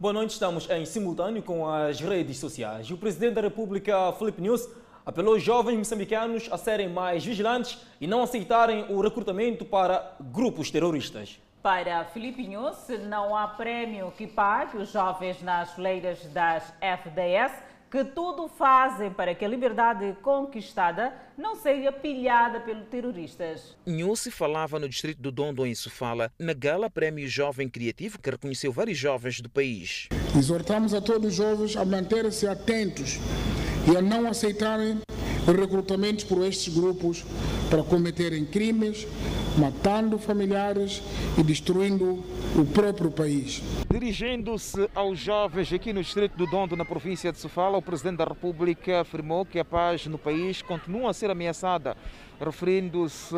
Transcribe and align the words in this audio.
Boa 0.00 0.12
noite, 0.12 0.30
estamos 0.30 0.70
em 0.70 0.84
simultâneo 0.84 1.42
com 1.42 1.68
as 1.68 1.98
redes 2.00 2.38
sociais. 2.38 2.88
O 2.88 2.96
Presidente 2.96 3.34
da 3.34 3.40
República, 3.40 4.12
Felipe 4.12 4.40
News, 4.40 4.68
apelou 5.04 5.34
aos 5.34 5.42
jovens 5.42 5.76
moçambicanos 5.76 6.48
a 6.52 6.56
serem 6.56 6.88
mais 6.88 7.24
vigilantes 7.24 7.84
e 8.00 8.06
não 8.06 8.22
aceitarem 8.22 8.86
o 8.90 9.00
recrutamento 9.00 9.64
para 9.64 10.14
grupos 10.20 10.70
terroristas. 10.70 11.40
Para 11.60 12.04
Felipe 12.04 12.46
News, 12.46 12.76
não 13.08 13.36
há 13.36 13.48
prémio 13.48 14.12
que 14.16 14.28
pague 14.28 14.76
os 14.76 14.92
jovens 14.92 15.42
nas 15.42 15.72
fileiras 15.72 16.24
das 16.26 16.72
FDS 16.80 17.52
que 17.90 18.04
tudo 18.04 18.48
fazem 18.48 19.10
para 19.10 19.34
que 19.34 19.44
a 19.44 19.48
liberdade 19.48 20.16
conquistada 20.22 21.12
não 21.36 21.56
seja 21.56 21.90
pilhada 21.90 22.60
pelos 22.60 22.86
terroristas. 22.88 23.76
Nhusi 23.86 24.30
falava 24.30 24.78
no 24.78 24.88
distrito 24.88 25.20
do 25.20 25.32
Dondo, 25.32 25.66
em 25.66 25.74
Sofala, 25.74 26.30
na 26.38 26.52
gala 26.52 26.90
Prémio 26.90 27.28
Jovem 27.28 27.68
Criativo, 27.68 28.18
que 28.18 28.30
reconheceu 28.30 28.72
vários 28.72 28.98
jovens 28.98 29.40
do 29.40 29.48
país. 29.48 30.08
Exortamos 30.36 30.92
a 30.92 31.00
todos 31.00 31.28
os 31.28 31.34
jovens 31.34 31.76
a 31.76 31.84
manterem-se 31.84 32.46
atentos 32.46 33.18
e 33.90 33.96
a 33.96 34.02
não 34.02 34.28
aceitarem 34.28 35.00
recrutamentos 35.54 36.24
por 36.24 36.44
estes 36.44 36.72
grupos 36.74 37.24
para 37.70 37.82
cometerem 37.82 38.44
crimes, 38.44 39.06
matando 39.56 40.18
familiares 40.18 41.02
e 41.36 41.42
destruindo 41.42 42.24
o 42.56 42.64
próprio 42.64 43.10
país. 43.10 43.62
Dirigindo-se 43.90 44.88
aos 44.94 45.18
jovens 45.18 45.72
aqui 45.72 45.92
no 45.92 46.02
distrito 46.02 46.36
do 46.36 46.46
Dondo, 46.46 46.76
na 46.76 46.84
província 46.84 47.32
de 47.32 47.38
Sofala, 47.38 47.78
o 47.78 47.82
Presidente 47.82 48.18
da 48.18 48.24
República 48.24 49.00
afirmou 49.00 49.44
que 49.44 49.58
a 49.58 49.64
paz 49.64 50.06
no 50.06 50.18
país 50.18 50.62
continua 50.62 51.10
a 51.10 51.14
ser 51.14 51.30
ameaçada, 51.30 51.96
referindo-se 52.40 53.34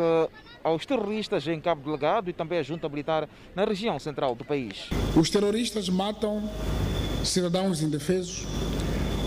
aos 0.63 0.85
terroristas 0.85 1.47
em 1.47 1.59
Cabo 1.59 1.83
Delegado 1.83 2.29
e 2.29 2.33
também 2.33 2.59
à 2.59 2.63
junta 2.63 2.87
militar 2.87 3.27
na 3.55 3.65
região 3.65 3.97
central 3.99 4.35
do 4.35 4.45
país. 4.45 4.89
Os 5.15 5.29
terroristas 5.29 5.89
matam 5.89 6.49
cidadãos 7.23 7.81
indefesos 7.81 8.45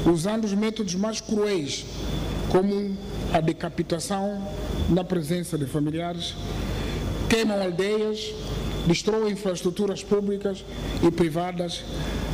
usando 0.06 0.44
os 0.44 0.52
métodos 0.52 0.94
mais 0.94 1.20
cruéis, 1.20 1.86
como 2.50 2.96
a 3.32 3.40
decapitação 3.40 4.46
na 4.88 5.02
presença 5.02 5.58
de 5.58 5.66
familiares, 5.66 6.34
queimam 7.28 7.60
aldeias, 7.60 8.32
destroem 8.86 9.32
infraestruturas 9.32 10.02
públicas 10.02 10.64
e 11.02 11.10
privadas, 11.10 11.82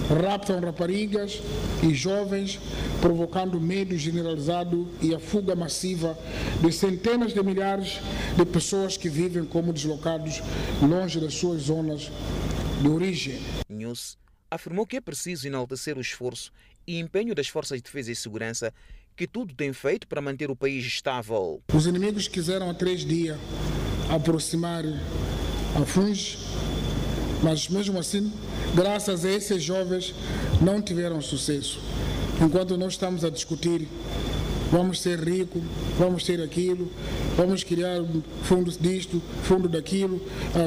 raptam 0.08 0.60
raparigas 0.60 1.40
e 1.82 1.94
jovens, 1.94 2.58
provocando 3.00 3.60
medo 3.60 3.96
generalizado 3.96 4.88
e 5.00 5.14
a 5.14 5.20
fuga 5.20 5.54
massiva 5.54 6.18
de 6.60 6.72
centenas 6.72 7.32
de 7.32 7.42
milhares 7.42 8.00
de 8.36 8.44
pessoas 8.44 8.96
que 8.96 9.08
vivem 9.08 9.44
como 9.44 9.72
deslocados 9.72 10.42
longe 10.82 11.20
das 11.20 11.34
suas 11.34 11.62
zonas 11.62 12.10
de 12.82 12.88
origem. 12.88 13.40
News 13.68 14.18
afirmou 14.50 14.86
que 14.86 14.96
é 14.96 15.00
preciso 15.00 15.46
enaltecer 15.46 15.96
o 15.96 16.00
esforço 16.00 16.52
e 16.86 16.98
empenho 16.98 17.34
das 17.34 17.48
forças 17.48 17.78
de 17.78 17.84
defesa 17.84 18.10
e 18.10 18.16
segurança 18.16 18.74
que 19.16 19.26
tudo 19.26 19.54
tem 19.54 19.72
feito 19.72 20.06
para 20.06 20.20
manter 20.20 20.50
o 20.50 20.56
país 20.56 20.84
estável. 20.84 21.60
Os 21.72 21.86
inimigos 21.86 22.28
quiseram 22.28 22.70
há 22.70 22.74
três 22.74 23.04
dias 23.04 23.38
aproximar 24.08 24.84
a 25.80 25.84
FUNS, 25.84 26.38
mas 27.42 27.68
mesmo 27.68 27.98
assim, 27.98 28.32
graças 28.74 29.24
a 29.24 29.30
esses 29.30 29.62
jovens, 29.62 30.14
não 30.60 30.82
tiveram 30.82 31.20
sucesso. 31.20 31.80
Enquanto 32.40 32.76
nós 32.76 32.94
estamos 32.94 33.24
a 33.24 33.30
discutir 33.30 33.86
vamos 34.70 35.00
ser 35.00 35.18
ricos, 35.20 35.62
vamos 35.98 36.24
ter 36.24 36.42
aquilo, 36.42 36.90
vamos 37.36 37.64
criar 37.64 38.00
fundos 38.42 38.76
disto, 38.78 39.20
fundo 39.42 39.68
daquilo, 39.68 40.20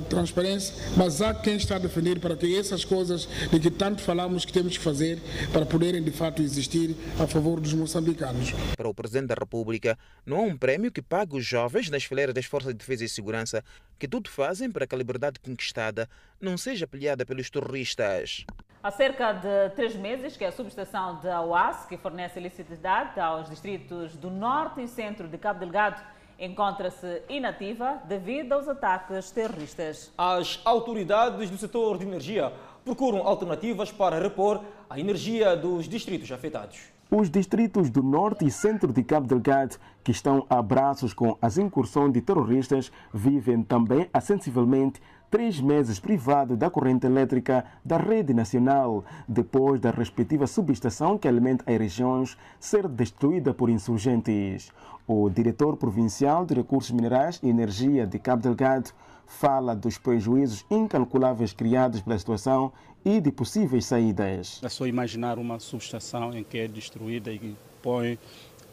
transparência, 0.10 0.76
mas 0.98 1.22
há 1.22 1.34
quem 1.34 1.56
está 1.56 1.76
a 1.76 1.80
defender 1.80 2.20
para 2.20 2.36
que 2.36 2.58
essas 2.58 2.84
coisas 2.84 3.28
de 3.52 3.60
que 3.60 3.72
tanto 3.72 4.02
falamos 4.02 4.46
que 4.46 4.54
temos 4.54 4.78
que 4.78 4.84
fazer 4.84 5.20
para 5.52 5.66
poderem 5.66 6.04
de 6.04 6.12
fato 6.12 6.42
existir 6.42 6.96
a 7.20 7.28
favor 7.28 7.60
dos 7.60 7.74
moçambicanos. 7.74 8.54
Para 8.76 8.90
o 8.90 8.94
Presidente 8.94 9.28
da 9.28 9.36
República, 9.36 9.98
não 10.26 10.38
há 10.38 10.42
um 10.42 10.58
prémio 10.58 10.92
que 10.92 11.02
pague 11.02 11.38
os 11.38 11.46
jovens 11.46 11.90
nas 11.90 12.04
fileiras 12.04 12.34
das 12.34 12.46
Forças 12.46 12.74
de 12.74 12.80
Defesa 12.80 13.06
e 13.06 13.10
Segurança 13.10 13.64
que 13.98 14.08
tudo 14.08 14.30
fazem 14.30 14.70
para 14.70 14.86
que 14.86 14.96
a 14.96 14.98
liberdade 14.98 15.40
conquistada 15.40 16.10
não 16.42 16.58
seja 16.58 16.88
pilhada 16.88 17.26
pelos 17.26 17.50
terroristas. 17.50 18.46
Há 18.84 18.92
cerca 18.92 19.32
de 19.32 19.70
três 19.78 19.96
meses 19.96 20.36
que 20.36 20.44
a 20.44 20.52
subestação 20.52 21.18
da 21.22 21.42
UAS, 21.42 21.86
que 21.86 21.96
fornece 21.96 22.38
eletricidade 22.38 23.18
aos 23.18 23.50
distritos 23.50 24.18
do 24.18 24.30
norte 24.30 24.84
e 24.84 24.90
centro 24.90 25.26
de 25.26 25.38
Cabo 25.38 25.62
Delgado, 25.62 26.02
encontra-se 26.38 27.22
inativa 27.30 28.02
devido 28.04 28.52
aos 28.52 28.68
ataques 28.68 29.32
terroristas. 29.32 30.12
As 30.18 30.60
autoridades 30.66 31.50
do 31.50 31.58
setor 31.58 31.98
de 31.98 32.06
energia 32.06 32.52
procuram 32.84 33.26
alternativas 33.26 33.90
para 33.90 34.20
repor 34.20 34.62
a 34.90 35.00
energia 35.00 35.56
dos 35.56 35.88
distritos 35.88 36.30
afetados. 36.30 36.92
Os 37.10 37.30
distritos 37.30 37.90
do 37.90 38.04
norte 38.04 38.44
e 38.44 38.52
centro 38.52 38.92
de 38.92 39.02
Cabo 39.02 39.28
Delgado, 39.28 39.78
que 40.04 40.12
estão 40.12 40.46
a 40.50 40.62
braços 40.62 41.14
com 41.14 41.38
as 41.42 41.58
incursões 41.58 42.12
de 42.12 42.22
terroristas, 42.22 42.92
vivem 43.14 43.64
também 43.64 44.10
sensivelmente 44.20 45.00
três 45.34 45.60
meses 45.60 46.00
privado 46.00 46.56
da 46.56 46.70
corrente 46.70 47.08
elétrica 47.08 47.66
da 47.84 47.98
rede 47.98 48.36
nacional, 48.36 49.04
depois 49.28 49.82
da 49.82 49.90
respectiva 49.90 50.46
subestação 50.46 51.18
que 51.18 51.28
alimenta 51.28 51.64
as 51.66 51.76
regiões 51.76 52.38
ser 52.60 52.88
destruída 52.88 53.52
por 53.52 53.68
insurgentes. 53.68 54.72
O 55.08 55.28
diretor 55.32 55.76
provincial 55.76 56.46
de 56.46 56.54
Recursos 56.54 56.92
Minerais 56.92 57.40
e 57.42 57.50
Energia 57.50 58.06
de 58.06 58.20
Cabo 58.20 58.44
Delgado 58.44 58.92
fala 59.26 59.76
dos 59.76 59.98
prejuízos 59.98 60.64
incalculáveis 60.70 61.52
criados 61.52 62.00
pela 62.02 62.20
situação 62.20 62.72
e 63.04 63.20
de 63.20 63.32
possíveis 63.32 63.88
saídas. 63.88 64.62
É 64.62 64.70
só 64.70 64.86
imaginar 64.86 65.40
uma 65.40 65.58
subestação 65.60 66.32
em 66.38 66.44
que 66.44 66.60
é 66.60 66.68
destruída 66.68 67.32
e 67.32 67.56
põe, 67.82 68.20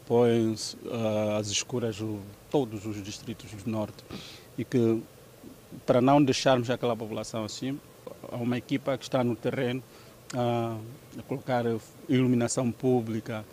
põe 0.05 0.53
uh, 0.53 1.37
às 1.39 1.47
escuras 1.47 1.99
todos 2.51 2.85
os 2.85 3.01
distritos 3.01 3.51
do 3.51 3.67
norte 3.67 4.03
e 4.59 4.63
que 4.63 5.01
para 5.85 6.01
não 6.01 6.23
deixarmos 6.23 6.69
aquela 6.69 6.95
população 6.95 7.43
assim, 7.43 7.79
há 8.31 8.35
uma 8.35 8.57
equipa 8.57 8.97
que 8.97 9.03
está 9.03 9.23
no 9.23 9.35
terreno 9.35 9.83
a, 10.33 10.77
a 11.17 11.23
colocar 11.23 11.65
iluminação 12.07 12.71
pública, 12.71 13.45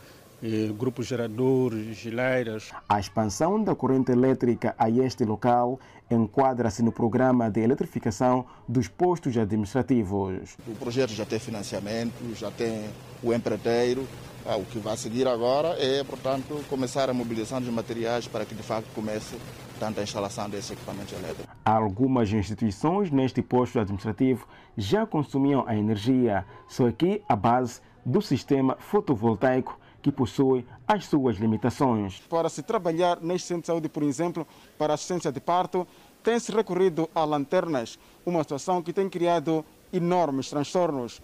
grupos 0.77 1.07
geradores, 1.07 1.97
geleiras. 1.97 2.71
A 2.89 3.01
expansão 3.01 3.63
da 3.63 3.75
corrente 3.75 4.13
elétrica 4.13 4.75
a 4.79 4.89
este 4.89 5.25
local 5.25 5.81
enquadra-se 6.11 6.83
no 6.83 6.93
programa 6.93 7.51
de 7.51 7.61
eletrificação 7.61 8.47
dos 8.67 8.89
postos 8.89 9.37
administrativos. 9.37 10.57
O 10.67 10.75
projeto 10.77 11.11
já 11.11 11.27
tem 11.27 11.39
financiamento, 11.39 12.35
já 12.35 12.51
tem 12.51 12.89
o 13.23 13.35
empreiteiro. 13.35 14.07
Ah, 14.51 14.57
o 14.57 14.65
que 14.65 14.79
vai 14.79 14.97
seguir 14.97 15.29
agora 15.29 15.77
é, 15.79 16.03
portanto, 16.03 16.65
começar 16.71 17.11
a 17.11 17.13
mobilização 17.13 17.61
dos 17.61 17.69
materiais 17.69 18.27
para 18.27 18.47
que 18.47 18.55
de 18.55 18.63
facto 18.63 18.89
comece 18.95 19.37
tanto 19.79 20.01
a 20.01 20.03
instalação 20.03 20.49
desse 20.49 20.73
equipamento 20.73 21.15
elétrico. 21.15 21.47
Algumas 21.67 22.33
instituições 22.33 23.11
neste 23.11 23.43
posto 23.43 23.79
administrativo 23.79 24.49
já 24.75 25.05
consumiam 25.05 25.65
a 25.67 25.77
energia, 25.77 26.47
só 26.67 26.91
que 26.91 27.21
a 27.29 27.37
base 27.37 27.83
do 28.07 28.23
sistema 28.23 28.75
fotovoltaico 28.81 29.79
que 30.01 30.11
possui 30.11 30.65
as 30.87 31.05
suas 31.05 31.37
limitações. 31.37 32.23
Para 32.31 32.49
se 32.49 32.63
trabalhar 32.63 33.21
neste 33.21 33.49
centro 33.49 33.61
de 33.61 33.67
saúde, 33.67 33.89
por 33.91 34.03
exemplo, 34.03 34.47
para 34.79 34.95
assistência 34.95 35.31
de 35.31 35.41
parto, 35.41 35.87
tem-se 36.23 36.51
recorrido 36.51 37.07
a 37.15 37.23
lanternas, 37.23 37.99
uma 38.25 38.43
situação 38.43 38.81
que 38.81 38.95
tem 38.95 39.11
criado 39.11 39.63
enormes 39.93 40.49
transtornos. 40.49 41.21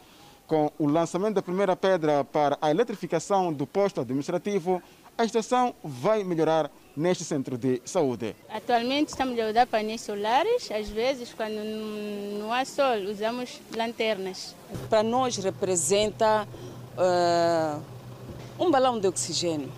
Com 0.46 0.70
o 0.78 0.86
lançamento 0.86 1.36
da 1.36 1.42
primeira 1.42 1.74
pedra 1.74 2.22
para 2.22 2.58
a 2.60 2.70
eletrificação 2.70 3.50
do 3.50 3.66
posto 3.66 4.02
administrativo, 4.02 4.82
a 5.16 5.24
estação 5.24 5.74
vai 5.82 6.22
melhorar 6.22 6.70
neste 6.94 7.24
centro 7.24 7.56
de 7.56 7.80
saúde. 7.84 8.36
Atualmente 8.50 9.08
estamos 9.08 9.38
a 9.40 9.48
usar 9.48 9.66
painéis 9.66 10.02
solares, 10.02 10.70
às 10.70 10.88
vezes 10.90 11.32
quando 11.32 11.64
não 12.38 12.52
há 12.52 12.64
sol 12.66 12.98
usamos 13.10 13.58
lanternas. 13.74 14.54
Para 14.90 15.02
nós 15.02 15.36
representa 15.38 16.46
uh, 16.98 17.82
um 18.58 18.70
balão 18.70 19.00
de 19.00 19.08
oxigênio. 19.08 19.72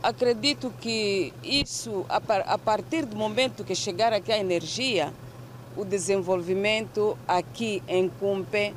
Acredito 0.00 0.72
que 0.80 1.32
isso, 1.42 2.04
a 2.08 2.58
partir 2.58 3.06
do 3.06 3.16
momento 3.16 3.64
que 3.64 3.74
chegar 3.74 4.12
aqui 4.12 4.30
a 4.30 4.38
energia, 4.38 5.12
o 5.76 5.84
desenvolvimento 5.84 7.18
aqui 7.26 7.82
em 7.88 8.08
Cumpe 8.08 8.74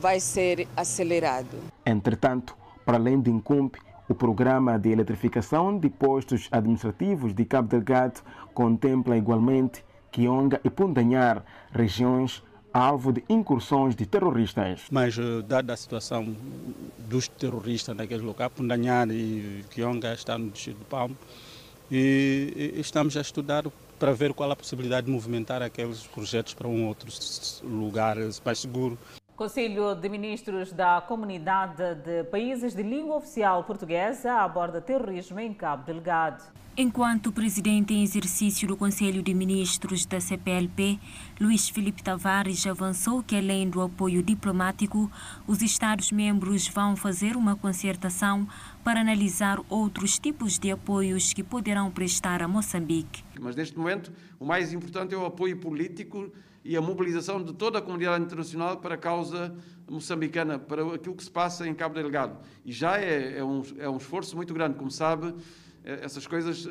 vai 0.00 0.20
ser 0.20 0.68
acelerado. 0.76 1.56
Entretanto, 1.84 2.56
para 2.84 2.96
além 2.96 3.20
de 3.20 3.30
Incumpe, 3.30 3.78
o 4.08 4.14
programa 4.14 4.78
de 4.78 4.90
eletrificação 4.90 5.78
de 5.78 5.88
postos 5.88 6.48
administrativos 6.52 7.34
de 7.34 7.44
Cabo 7.44 7.68
Delgado 7.68 8.20
contempla 8.52 9.16
igualmente 9.16 9.84
Quionga 10.12 10.60
e 10.62 10.70
Pundanhar, 10.70 11.44
regiões 11.72 12.42
alvo 12.72 13.12
de 13.12 13.24
incursões 13.28 13.94
de 13.94 14.04
terroristas. 14.04 14.82
Mas, 14.90 15.16
eh, 15.16 15.42
dada 15.46 15.72
a 15.72 15.76
situação 15.76 16.36
dos 17.08 17.28
terroristas 17.28 17.96
naquele 17.96 18.22
local, 18.22 18.50
Pundanhar 18.50 19.08
e 19.10 19.64
Quionga 19.70 20.12
estão 20.12 20.38
no 20.38 20.50
distrito 20.50 20.78
do 20.78 20.84
Palmo, 20.84 21.16
e 21.90 22.74
estamos 22.76 23.16
a 23.16 23.20
estudar 23.20 23.64
para 23.98 24.12
ver 24.12 24.34
qual 24.34 24.50
a 24.50 24.56
possibilidade 24.56 25.06
de 25.06 25.12
movimentar 25.12 25.62
aqueles 25.62 26.06
projetos 26.06 26.52
para 26.52 26.66
um 26.66 26.88
outro 26.88 27.08
lugar 27.62 28.16
mais 28.44 28.58
seguro. 28.58 28.98
Conselho 29.36 29.96
de 29.96 30.08
Ministros 30.08 30.72
da 30.72 31.00
Comunidade 31.00 31.96
de 31.96 32.22
Países 32.22 32.72
de 32.72 32.84
Língua 32.84 33.16
Oficial 33.16 33.64
Portuguesa 33.64 34.34
aborda 34.34 34.80
terrorismo 34.80 35.40
em 35.40 35.52
Cabo 35.52 35.84
Delgado. 35.84 36.44
Enquanto 36.76 37.32
presidente 37.32 37.92
em 37.92 38.04
exercício 38.04 38.68
do 38.68 38.76
Conselho 38.76 39.24
de 39.24 39.34
Ministros 39.34 40.06
da 40.06 40.20
CPLP, 40.20 41.00
Luís 41.40 41.68
Felipe 41.68 42.00
Tavares 42.00 42.64
avançou 42.64 43.24
que, 43.24 43.34
além 43.34 43.68
do 43.68 43.80
apoio 43.80 44.22
diplomático, 44.22 45.10
os 45.48 45.62
Estados-membros 45.62 46.68
vão 46.68 46.94
fazer 46.94 47.36
uma 47.36 47.56
concertação 47.56 48.46
para 48.84 49.00
analisar 49.00 49.58
outros 49.68 50.16
tipos 50.16 50.60
de 50.60 50.70
apoios 50.70 51.32
que 51.32 51.42
poderão 51.42 51.90
prestar 51.90 52.40
a 52.40 52.46
Moçambique. 52.46 53.24
Mas, 53.40 53.56
neste 53.56 53.76
momento, 53.76 54.12
o 54.38 54.44
mais 54.44 54.72
importante 54.72 55.12
é 55.12 55.18
o 55.18 55.26
apoio 55.26 55.56
político 55.56 56.30
e 56.64 56.76
a 56.76 56.80
mobilização 56.80 57.42
de 57.42 57.52
toda 57.52 57.78
a 57.78 57.82
comunidade 57.82 58.24
internacional 58.24 58.78
para 58.78 58.94
a 58.94 58.98
causa 58.98 59.54
moçambicana, 59.88 60.58
para 60.58 60.94
aquilo 60.94 61.14
que 61.14 61.24
se 61.24 61.30
passa 61.30 61.68
em 61.68 61.74
Cabo 61.74 61.94
Delgado. 61.94 62.38
E 62.64 62.72
já 62.72 62.98
é, 62.98 63.38
é, 63.38 63.44
um, 63.44 63.62
é 63.78 63.88
um 63.88 63.98
esforço 63.98 64.34
muito 64.34 64.54
grande, 64.54 64.76
como 64.76 64.90
sabe, 64.90 65.34
eh, 65.84 66.00
essas 66.02 66.26
coisas 66.26 66.64
uh, 66.64 66.70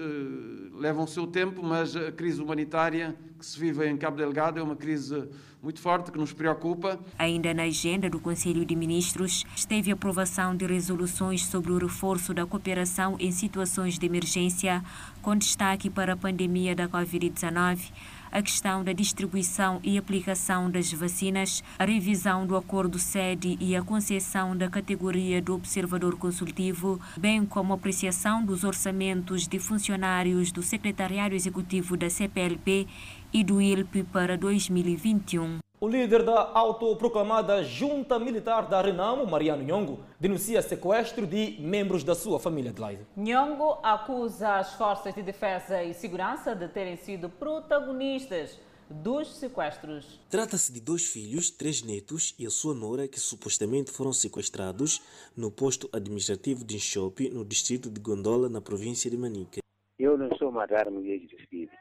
levam 0.76 1.04
o 1.04 1.08
seu 1.08 1.28
tempo, 1.28 1.62
mas 1.62 1.96
a 1.96 2.12
crise 2.12 2.42
humanitária 2.42 3.16
que 3.38 3.46
se 3.46 3.60
vive 3.60 3.88
em 3.88 3.96
Cabo 3.96 4.18
Delgado 4.18 4.60
é 4.60 4.64
uma 4.64 4.76
crise 4.76 5.30
muito 5.62 5.80
forte 5.80 6.12
que 6.12 6.18
nos 6.18 6.34
preocupa. 6.34 7.00
Ainda 7.20 7.54
na 7.54 7.64
agenda 7.64 8.10
do 8.10 8.20
Conselho 8.20 8.66
de 8.66 8.76
Ministros 8.76 9.46
esteve 9.56 9.92
a 9.92 9.94
aprovação 9.94 10.56
de 10.56 10.66
resoluções 10.66 11.46
sobre 11.46 11.72
o 11.72 11.78
reforço 11.78 12.34
da 12.34 12.46
cooperação 12.46 13.16
em 13.20 13.32
situações 13.32 14.00
de 14.00 14.06
emergência, 14.06 14.84
com 15.22 15.36
destaque 15.36 15.90
para 15.90 16.14
a 16.14 16.18
pandemia 16.18 16.76
da 16.76 16.90
Covid-19 16.90 17.92
a 18.34 18.42
questão 18.42 18.84
da 18.84 18.92
distribuição 18.92 19.80
e 19.84 19.96
aplicação 19.96 20.68
das 20.68 20.92
vacinas, 20.92 21.64
a 21.78 21.86
revisão 21.86 22.48
do 22.48 22.58
acordo 22.58 22.98
sede 22.98 23.56
e 23.60 23.76
a 23.76 23.84
concessão 23.84 24.58
da 24.58 24.68
categoria 24.68 25.40
do 25.40 25.54
observador 25.54 26.18
consultivo, 26.18 27.00
bem 27.16 27.46
como 27.46 27.74
a 27.74 27.76
apreciação 27.76 28.44
dos 28.44 28.64
orçamentos 28.64 29.48
de 29.48 29.60
funcionários 29.60 30.52
do 30.52 30.64
Secretariado 30.64 31.36
Executivo 31.36 31.96
da 31.96 32.10
CPLP 32.10 32.88
e 33.32 33.44
do 33.44 33.62
ILP 33.62 34.04
para 34.12 34.36
2021. 34.36 35.60
O 35.84 35.90
líder 35.90 36.24
da 36.24 36.50
autoproclamada 36.54 37.62
Junta 37.62 38.18
Militar 38.18 38.70
da 38.70 38.82
Renamo, 38.82 39.28
Mariano 39.28 39.62
Nhongo, 39.62 40.00
denuncia 40.18 40.62
sequestro 40.62 41.28
de 41.28 41.58
membros 41.60 42.06
da 42.06 42.16
sua 42.16 42.40
família 42.40 42.72
de 42.72 42.82
Leide. 42.82 43.06
Nhongo 43.18 43.80
acusa 43.84 44.60
as 44.60 44.76
forças 44.76 45.14
de 45.14 45.22
defesa 45.22 45.84
e 45.84 45.94
segurança 45.94 46.56
de 46.56 46.70
terem 46.70 46.96
sido 46.96 47.28
protagonistas 47.30 48.58
dos 48.90 49.36
sequestros. 49.36 50.22
Trata-se 50.30 50.72
de 50.72 50.80
dois 50.80 51.06
filhos, 51.06 51.52
três 51.52 51.84
netos 51.84 52.34
e 52.40 52.46
a 52.46 52.50
sua 52.50 52.74
nora 52.74 53.06
que 53.06 53.20
supostamente 53.20 53.92
foram 53.92 54.14
sequestrados 54.14 55.02
no 55.36 55.52
posto 55.52 55.90
administrativo 55.92 56.64
de 56.64 56.78
Enxope, 56.78 57.30
no 57.30 57.44
distrito 57.44 57.90
de 57.90 58.00
Gondola, 58.00 58.48
na 58.48 58.62
província 58.62 59.12
de 59.12 59.18
Manica. 59.18 59.60
Eu 60.00 60.18
não 60.18 60.34
sou 60.38 60.50
matar 60.50 60.90
mulheres 60.90 61.28
de 61.28 61.46
filhos. 61.48 61.76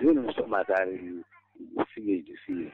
Eu 0.00 0.14
não 0.14 0.32
sou 0.34 0.46
matar 0.46 0.86
filhos 0.86 2.24
de 2.24 2.36
filhos 2.46 2.72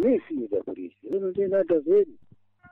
nem 0.00 0.18
filho 0.20 0.48
da 0.48 0.62
polícia. 0.64 0.98
Eu 1.04 1.20
não 1.20 1.32
tenho 1.32 1.50
nada 1.50 1.76
a 1.76 1.80
ver. 1.80 2.08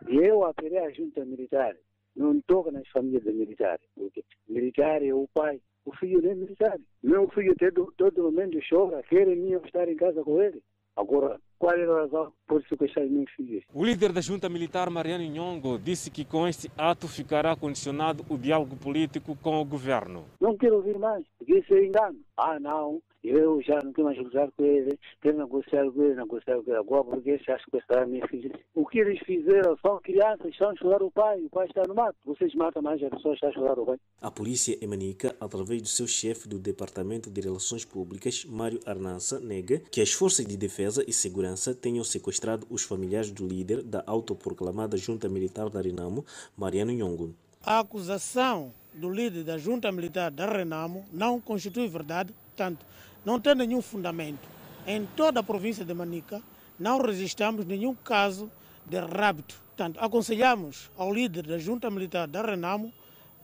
Eu 0.06 0.44
apelei 0.44 0.78
à 0.78 0.90
junta 0.90 1.25
militar. 1.25 1.76
Não 2.16 2.40
toca 2.42 2.70
nas 2.70 2.88
famílias 2.88 3.25
militares. 3.25 3.86
Porque 3.94 4.25
militar 4.48 5.02
é 5.02 5.12
o 5.12 5.28
pai. 5.34 5.60
O 5.84 5.94
filho 5.96 6.20
não 6.22 6.30
é 6.30 6.34
militar. 6.34 6.78
Meu 7.02 7.28
filho 7.28 7.54
todo, 7.56 7.92
todo 7.96 8.22
momento 8.22 8.58
chora, 8.69 9.02
quer 9.02 9.28
eu 9.28 9.64
estar 9.64 9.88
em 9.88 9.96
casa 9.96 10.22
com 10.22 10.42
ele. 10.42 10.62
Agora, 10.96 11.40
qual 11.58 11.75
é 11.75 11.84
a 11.84 12.00
razão 12.02 12.32
por 12.46 12.62
sequestrar 12.69 13.06
meus 13.06 13.31
filhos? 13.32 13.64
O 13.75 13.84
líder 13.84 14.12
da 14.12 14.20
junta 14.20 14.49
militar, 14.49 14.88
Mariano 14.90 15.25
Nhongo, 15.25 15.78
disse 15.78 16.10
que 16.10 16.25
com 16.25 16.46
este 16.46 16.70
ato 16.76 17.08
ficará 17.08 17.55
condicionado 17.56 18.25
o 18.28 18.38
diálogo 18.38 18.76
político 18.76 19.37
com 19.43 19.60
o 19.60 19.64
governo. 19.64 20.25
Não 20.40 20.56
quero 20.56 20.76
ouvir 20.76 20.99
mais, 20.99 21.25
porque 21.37 21.58
isso 21.58 21.75
é 21.75 21.84
engano. 21.84 22.19
Ah, 22.37 22.58
não, 22.60 23.02
eu 23.22 23.60
já 23.62 23.78
não 23.82 23.93
tenho 23.93 24.06
mais 24.06 24.19
lugar 24.19 24.50
com 24.52 24.64
ele, 24.64 24.99
quero 25.20 25.38
negociar 25.38 25.90
com 25.90 26.02
ele, 26.02 26.14
negociar 26.14 26.62
com 26.62 26.70
ele 26.70 26.78
agora, 26.78 27.05
porque 27.05 27.31
eles 27.31 27.49
acham 27.49 27.66
que 27.70 27.76
está 27.78 28.02
a 28.02 28.06
minha 28.06 28.26
filha. 28.28 28.58
O 28.75 28.87
que 28.87 29.00
eles 29.00 29.19
fizeram 29.20 29.76
são 29.78 30.00
crianças, 30.00 30.46
estão 30.46 30.70
a 30.70 30.76
chorar 30.76 31.02
o 31.02 31.10
pai, 31.10 31.40
o 31.43 31.50
pai 31.50 31.66
está 31.66 31.82
no 31.87 31.94
mato. 31.94 32.16
Vocês 32.25 32.55
matam 32.55 32.81
mais 32.81 33.02
as 33.02 33.10
pessoas, 33.10 33.34
estão 33.34 33.50
a 33.50 33.52
chorar 33.52 33.78
o 33.78 33.87
pai. 33.87 33.99
A 34.22 34.31
polícia 34.31 34.78
emanica, 34.81 35.34
através 35.40 35.82
do 35.82 35.88
seu 35.88 36.06
chefe 36.06 36.49
do 36.49 36.58
Departamento 36.58 37.31
de 37.31 37.40
Relações 37.40 37.84
Públicas, 37.84 38.44
Mário 38.44 38.81
Arnança, 38.87 39.40
nega 39.40 39.81
que 39.90 40.00
as 40.00 40.12
forças 40.12 40.46
de 40.46 40.56
defesa 40.56 41.05
e 41.06 41.12
segurança 41.12 41.47
tenham 41.80 42.04
sequestrado 42.04 42.66
os 42.70 42.82
familiares 42.82 43.30
do 43.30 43.46
líder 43.46 43.82
da 43.82 44.02
autoproclamada 44.06 44.96
Junta 44.96 45.28
Militar 45.28 45.68
da 45.70 45.80
Renamo, 45.80 46.24
Mariano 46.56 46.92
Nhongo. 46.92 47.34
A 47.62 47.80
acusação 47.80 48.72
do 48.94 49.10
líder 49.10 49.44
da 49.44 49.58
Junta 49.58 49.90
Militar 49.92 50.30
da 50.30 50.46
Renamo 50.46 51.04
não 51.12 51.40
constitui 51.40 51.88
verdade, 51.88 52.34
tanto 52.56 52.84
não 53.24 53.40
tem 53.40 53.54
nenhum 53.54 53.82
fundamento. 53.82 54.48
Em 54.86 55.06
toda 55.16 55.40
a 55.40 55.42
província 55.42 55.84
de 55.84 55.92
Manica, 55.92 56.42
não 56.78 57.00
registramos 57.00 57.64
nenhum 57.64 57.94
caso 57.94 58.50
de 58.86 58.98
rapto. 58.98 59.60
Portanto, 59.68 59.98
aconselhamos 60.00 60.90
ao 60.96 61.12
líder 61.12 61.46
da 61.46 61.58
junta 61.58 61.90
militar 61.90 62.26
da 62.26 62.42
Renamo 62.42 62.92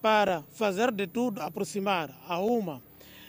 para 0.01 0.43
fazer 0.53 0.91
de 0.91 1.07
tudo 1.07 1.41
aproximar 1.41 2.11
a 2.27 2.39
uma 2.39 2.83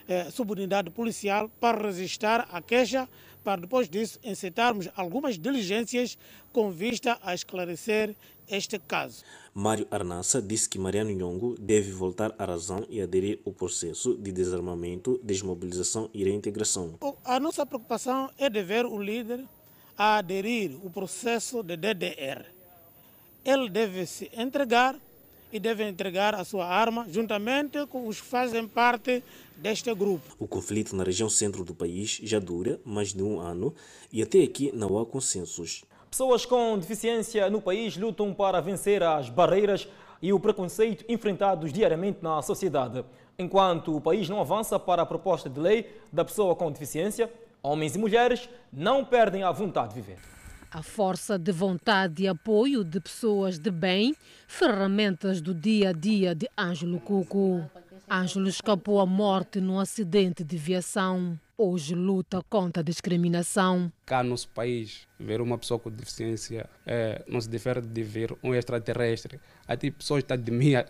eh, 0.07 0.29
subunidade 0.29 0.89
policial 0.89 1.49
para 1.59 1.87
registrar 1.87 2.47
a 2.51 2.61
queixa, 2.61 3.07
para 3.45 3.61
depois 3.61 3.87
disso 3.87 4.19
encetarmos 4.23 4.89
algumas 4.95 5.37
diligências 5.37 6.17
com 6.51 6.71
vista 6.71 7.19
a 7.21 7.35
esclarecer 7.35 8.15
este 8.49 8.79
caso. 8.79 9.23
Mário 9.53 9.87
Arnassa 9.91 10.41
disse 10.41 10.67
que 10.67 10.79
Mariano 10.79 11.11
Nhongo 11.11 11.55
deve 11.59 11.91
voltar 11.91 12.33
à 12.39 12.45
razão 12.45 12.85
e 12.89 12.99
aderir 12.99 13.39
ao 13.45 13.53
processo 13.53 14.17
de 14.17 14.31
desarmamento, 14.31 15.19
desmobilização 15.23 16.09
e 16.11 16.23
reintegração. 16.23 16.95
A 17.23 17.39
nossa 17.39 17.65
preocupação 17.67 18.31
é 18.37 18.49
de 18.49 18.63
ver 18.63 18.85
o 18.85 18.99
líder 18.99 19.45
a 19.95 20.17
aderir 20.17 20.77
ao 20.83 20.89
processo 20.89 21.61
de 21.61 21.77
DDR. 21.77 22.45
Ele 23.45 23.69
deve 23.69 24.07
se 24.07 24.29
entregar 24.35 24.99
e 25.51 25.59
deve 25.59 25.87
entregar 25.87 26.35
a 26.35 26.43
sua 26.43 26.65
arma 26.65 27.05
juntamente 27.09 27.85
com 27.87 28.07
os 28.07 28.19
que 28.19 28.27
fazem 28.27 28.67
parte 28.67 29.23
deste 29.57 29.93
grupo. 29.93 30.35
O 30.37 30.47
conflito 30.47 30.95
na 30.95 31.03
região 31.03 31.29
centro 31.29 31.63
do 31.63 31.73
país 31.73 32.19
já 32.23 32.39
dura 32.39 32.79
mais 32.83 33.13
de 33.13 33.23
um 33.23 33.39
ano 33.39 33.73
e 34.11 34.21
até 34.21 34.43
aqui 34.43 34.71
não 34.73 34.97
há 34.97 35.05
consensos. 35.05 35.83
Pessoas 36.09 36.45
com 36.45 36.77
deficiência 36.77 37.49
no 37.49 37.61
país 37.61 37.97
lutam 37.97 38.33
para 38.33 38.61
vencer 38.61 39.03
as 39.03 39.29
barreiras 39.29 39.87
e 40.21 40.31
o 40.31 40.39
preconceito 40.39 41.03
enfrentados 41.09 41.71
diariamente 41.71 42.19
na 42.21 42.41
sociedade. 42.41 43.03
Enquanto 43.37 43.95
o 43.95 44.01
país 44.01 44.29
não 44.29 44.39
avança 44.39 44.79
para 44.79 45.01
a 45.01 45.05
proposta 45.05 45.49
de 45.49 45.59
lei 45.59 45.89
da 46.11 46.23
pessoa 46.23 46.55
com 46.55 46.71
deficiência, 46.71 47.31
homens 47.61 47.95
e 47.95 47.99
mulheres 47.99 48.49
não 48.71 49.03
perdem 49.03 49.43
a 49.43 49.51
vontade 49.51 49.93
de 49.93 50.01
viver. 50.01 50.34
A 50.75 50.83
força 50.83 51.39
de 51.39 51.53
vontade 51.53 52.23
e 52.23 52.27
apoio 52.27 52.83
de 52.83 52.99
pessoas 52.99 53.57
de 53.57 53.71
bem, 53.71 54.13
ferramentas 54.45 55.39
do 55.39 55.53
dia 55.53 55.91
a 55.91 55.93
dia 55.93 56.35
de 56.35 56.49
Ângelo 56.59 56.99
Cuco. 56.99 57.63
Ângelo 58.11 58.49
escapou 58.49 58.99
à 58.99 59.05
morte 59.05 59.61
num 59.61 59.79
acidente 59.79 60.43
de 60.43 60.57
viação. 60.57 61.39
Hoje 61.57 61.95
luta 61.95 62.41
contra 62.49 62.81
a 62.81 62.83
discriminação. 62.83 63.89
Cá 64.05 64.21
no 64.21 64.31
nosso 64.31 64.49
país, 64.49 65.07
ver 65.17 65.39
uma 65.39 65.57
pessoa 65.57 65.79
com 65.79 65.89
deficiência 65.89 66.69
é, 66.85 67.23
não 67.25 67.39
se 67.39 67.47
difere 67.47 67.79
de 67.79 68.03
ver 68.03 68.35
um 68.43 68.53
extraterrestre. 68.53 69.39
Até 69.65 69.89
pessoas 69.89 70.25
te 70.25 70.33
admiram, 70.33 70.83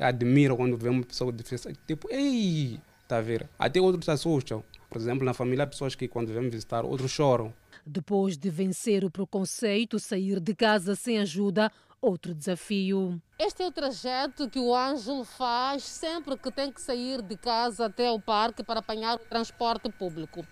admiram 0.00 0.56
quando 0.56 0.78
vê 0.78 0.88
uma 0.88 1.02
pessoa 1.02 1.30
com 1.30 1.36
deficiência. 1.36 1.74
Tipo, 1.86 2.08
ei, 2.10 2.80
tá 3.06 3.18
a 3.18 3.20
ver? 3.20 3.46
Até 3.58 3.82
outros 3.82 4.06
se 4.06 4.10
assustam. 4.10 4.64
Por 4.88 4.96
exemplo, 4.96 5.26
na 5.26 5.34
família 5.34 5.64
há 5.64 5.66
pessoas 5.66 5.94
que 5.94 6.08
quando 6.08 6.32
vêm 6.32 6.48
visitar, 6.48 6.86
outros 6.86 7.10
choram. 7.10 7.52
Depois 7.88 8.36
de 8.36 8.50
vencer 8.50 9.04
o 9.04 9.10
preconceito, 9.10 10.00
sair 10.00 10.40
de 10.40 10.56
casa 10.56 10.96
sem 10.96 11.20
ajuda, 11.20 11.70
outro 12.00 12.34
desafio. 12.34 13.22
Este 13.38 13.62
é 13.62 13.66
o 13.66 13.70
trajeto 13.70 14.50
que 14.50 14.58
o 14.58 14.74
Ângelo 14.74 15.24
faz 15.24 15.84
sempre 15.84 16.36
que 16.36 16.50
tem 16.50 16.72
que 16.72 16.80
sair 16.80 17.22
de 17.22 17.36
casa 17.36 17.86
até 17.86 18.10
o 18.10 18.20
parque 18.20 18.64
para 18.64 18.80
apanhar 18.80 19.14
o 19.14 19.18
transporte 19.18 19.88
público. 19.90 20.44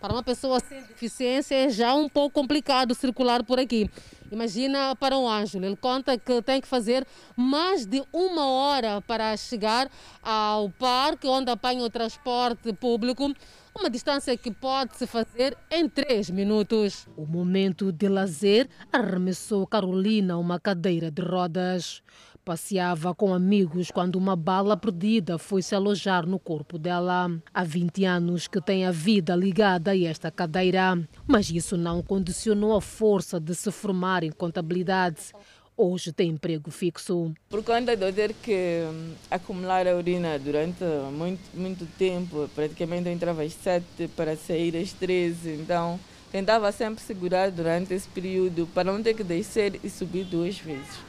Para 0.00 0.12
uma 0.12 0.22
pessoa 0.22 0.60
sem 0.60 0.80
deficiência 0.82 1.54
é 1.54 1.68
já 1.68 1.92
um 1.94 2.08
pouco 2.08 2.40
complicado 2.40 2.94
circular 2.94 3.42
por 3.42 3.58
aqui. 3.58 3.90
Imagina 4.30 4.94
para 4.94 5.16
o 5.16 5.28
Ângelo, 5.28 5.64
ele 5.64 5.76
conta 5.76 6.16
que 6.16 6.40
tem 6.42 6.60
que 6.60 6.68
fazer 6.68 7.06
mais 7.36 7.84
de 7.84 8.02
uma 8.12 8.46
hora 8.46 9.00
para 9.00 9.36
chegar 9.36 9.90
ao 10.22 10.70
parque 10.70 11.26
onde 11.26 11.50
apanha 11.50 11.82
o 11.82 11.90
transporte 11.90 12.72
público 12.74 13.34
uma 13.78 13.88
distância 13.88 14.36
que 14.36 14.50
pode 14.50 14.96
se 14.96 15.06
fazer 15.06 15.56
em 15.70 15.88
três 15.88 16.28
minutos. 16.30 17.06
O 17.16 17.24
momento 17.24 17.92
de 17.92 18.08
lazer 18.08 18.68
arremessou 18.92 19.66
Carolina 19.66 20.36
uma 20.36 20.58
cadeira 20.58 21.10
de 21.10 21.22
rodas. 21.22 22.02
Passeava 22.48 23.14
com 23.14 23.34
amigos 23.34 23.90
quando 23.90 24.16
uma 24.16 24.34
bala 24.34 24.74
perdida 24.74 25.36
foi 25.36 25.60
se 25.60 25.74
alojar 25.74 26.26
no 26.26 26.38
corpo 26.38 26.78
dela. 26.78 27.30
Há 27.52 27.62
20 27.62 28.06
anos 28.06 28.48
que 28.48 28.58
tem 28.58 28.86
a 28.86 28.90
vida 28.90 29.36
ligada 29.36 29.90
a 29.90 29.98
esta 30.02 30.30
cadeira, 30.30 30.98
mas 31.26 31.50
isso 31.50 31.76
não 31.76 32.02
condicionou 32.02 32.74
a 32.74 32.80
força 32.80 33.38
de 33.38 33.54
se 33.54 33.70
formar 33.70 34.24
em 34.24 34.32
contabilidade. 34.32 35.34
Hoje 35.76 36.10
tem 36.10 36.30
emprego 36.30 36.70
fixo. 36.70 37.34
Por 37.50 37.62
conta 37.62 37.94
de 37.94 38.08
eu 38.08 38.14
ter 38.14 38.32
que 38.32 38.82
hum, 38.90 39.12
acumular 39.30 39.86
a 39.86 39.94
urina 39.94 40.38
durante 40.38 40.82
muito, 41.12 41.54
muito 41.54 41.86
tempo, 41.98 42.48
praticamente 42.54 43.08
eu 43.08 43.12
entrava 43.12 43.42
às 43.42 43.52
7 43.52 44.08
para 44.16 44.34
sair 44.38 44.74
às 44.74 44.90
13, 44.94 45.50
então 45.50 46.00
tentava 46.32 46.72
sempre 46.72 47.04
segurar 47.04 47.50
durante 47.50 47.92
esse 47.92 48.08
período 48.08 48.66
para 48.68 48.90
não 48.90 49.02
ter 49.02 49.12
que 49.12 49.22
descer 49.22 49.78
e 49.84 49.90
subir 49.90 50.24
duas 50.24 50.58
vezes. 50.58 51.07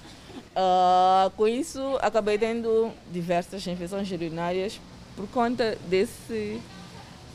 Uh, 0.56 1.30
com 1.38 1.48
isso, 1.48 1.80
acabei 2.02 2.38
tendo 2.38 2.92
diversas 3.12 3.66
infecções 3.66 4.12
urinárias 4.12 4.80
por 5.16 5.28
conta 5.30 5.78
desse, 5.88 6.62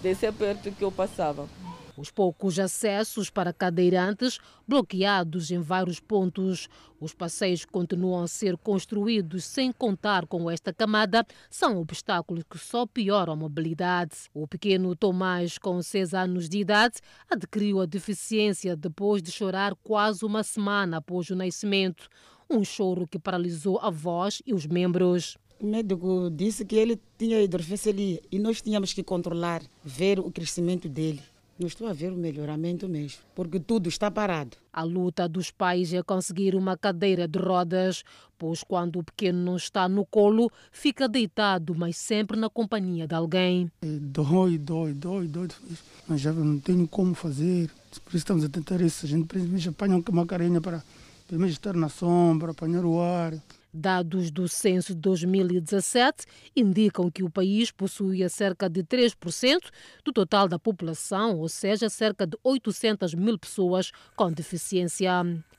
desse 0.02 0.26
aperto 0.26 0.70
que 0.72 0.82
eu 0.82 0.92
passava. 0.92 1.48
Os 1.96 2.10
poucos 2.10 2.58
acessos 2.58 3.30
para 3.30 3.52
cadeirantes 3.52 4.40
bloqueados 4.66 5.52
em 5.52 5.60
vários 5.60 6.00
pontos. 6.00 6.68
Os 7.00 7.14
passeios 7.14 7.64
continuam 7.64 8.24
a 8.24 8.26
ser 8.26 8.56
construídos 8.56 9.44
sem 9.44 9.70
contar 9.70 10.26
com 10.26 10.50
esta 10.50 10.72
camada. 10.72 11.24
São 11.48 11.78
obstáculos 11.78 12.42
que 12.50 12.58
só 12.58 12.84
pioram 12.84 13.34
a 13.34 13.36
mobilidade. 13.36 14.28
O 14.34 14.48
pequeno 14.48 14.96
Tomás, 14.96 15.56
com 15.56 15.80
seis 15.82 16.12
anos 16.14 16.48
de 16.48 16.58
idade, 16.58 16.96
adquiriu 17.30 17.80
a 17.80 17.86
deficiência 17.86 18.74
depois 18.74 19.22
de 19.22 19.30
chorar 19.30 19.76
quase 19.76 20.24
uma 20.24 20.42
semana 20.42 20.96
após 20.96 21.30
o 21.30 21.36
nascimento. 21.36 22.08
Um 22.54 22.62
choro 22.62 23.04
que 23.08 23.18
paralisou 23.18 23.80
a 23.80 23.90
voz 23.90 24.40
e 24.46 24.54
os 24.54 24.64
membros. 24.64 25.37
O 25.58 25.66
médico 25.66 26.30
disse 26.30 26.64
que 26.64 26.76
ele 26.76 27.00
tinha 27.18 27.42
hidrocefalia 27.42 28.20
e 28.30 28.38
nós 28.38 28.62
tínhamos 28.62 28.92
que 28.92 29.02
controlar, 29.02 29.61
ver 29.84 30.20
o 30.20 30.30
crescimento 30.30 30.88
dele. 30.88 31.20
Não 31.58 31.66
estou 31.66 31.88
a 31.88 31.92
ver 31.92 32.12
o 32.12 32.16
melhoramento 32.16 32.88
mesmo, 32.88 33.18
porque 33.34 33.58
tudo 33.58 33.88
está 33.88 34.08
parado. 34.08 34.56
A 34.73 34.84
luta 34.84 35.28
dos 35.28 35.50
pais 35.50 35.92
é 35.92 36.00
conseguir 36.00 36.54
uma 36.54 36.76
cadeira 36.76 37.26
de 37.26 37.40
rodas, 37.40 38.04
pois 38.38 38.62
quando 38.62 39.00
o 39.00 39.04
pequeno 39.04 39.38
não 39.38 39.56
está 39.56 39.88
no 39.88 40.06
colo, 40.06 40.49
fica 40.70 41.08
deitado, 41.08 41.75
mas 41.75 41.96
sempre 41.96 42.37
na 42.38 42.49
companhia 42.49 43.08
de 43.08 43.16
alguém. 43.16 43.68
Dói, 43.82 44.58
dói, 44.58 44.92
dói, 44.92 45.26
dói. 45.26 45.49
Mas 46.06 46.20
já 46.20 46.32
não 46.32 46.61
tenho 46.61 46.87
como 46.87 47.14
fazer. 47.16 47.68
Por 48.04 48.11
isso 48.11 48.18
estamos 48.18 48.44
a 48.44 48.49
tentar 48.49 48.80
isso. 48.80 49.06
A 49.06 49.08
gente 49.08 49.26
principalmente 49.26 49.68
apanha 49.68 50.04
uma 50.08 50.26
carinha 50.26 50.61
para 50.61 50.84
pelo 51.26 51.40
menos 51.40 51.54
estar 51.54 51.75
na 51.75 51.88
sombra, 51.88 52.52
apanhar 52.52 52.85
o 52.85 53.00
ar. 53.00 53.35
Dados 53.73 54.31
do 54.31 54.47
censo 54.47 54.95
de 54.95 55.00
2017 55.00 56.26
indicam 56.54 57.11
que 57.11 57.25
o 57.25 57.31
país 57.31 57.73
possuía 57.73 58.28
cerca 58.28 58.69
de 58.69 58.85
3% 58.85 59.59
do 60.04 60.12
total 60.12 60.47
da 60.47 60.61
população, 60.61 61.38
ou 61.38 61.49
seja, 61.49 61.90
cerca 61.90 62.25
de 62.25 62.38
800 62.45 63.14
mil 63.14 63.37
pessoas 63.37 63.90
com 64.14 64.31
deficiência. 64.31 65.11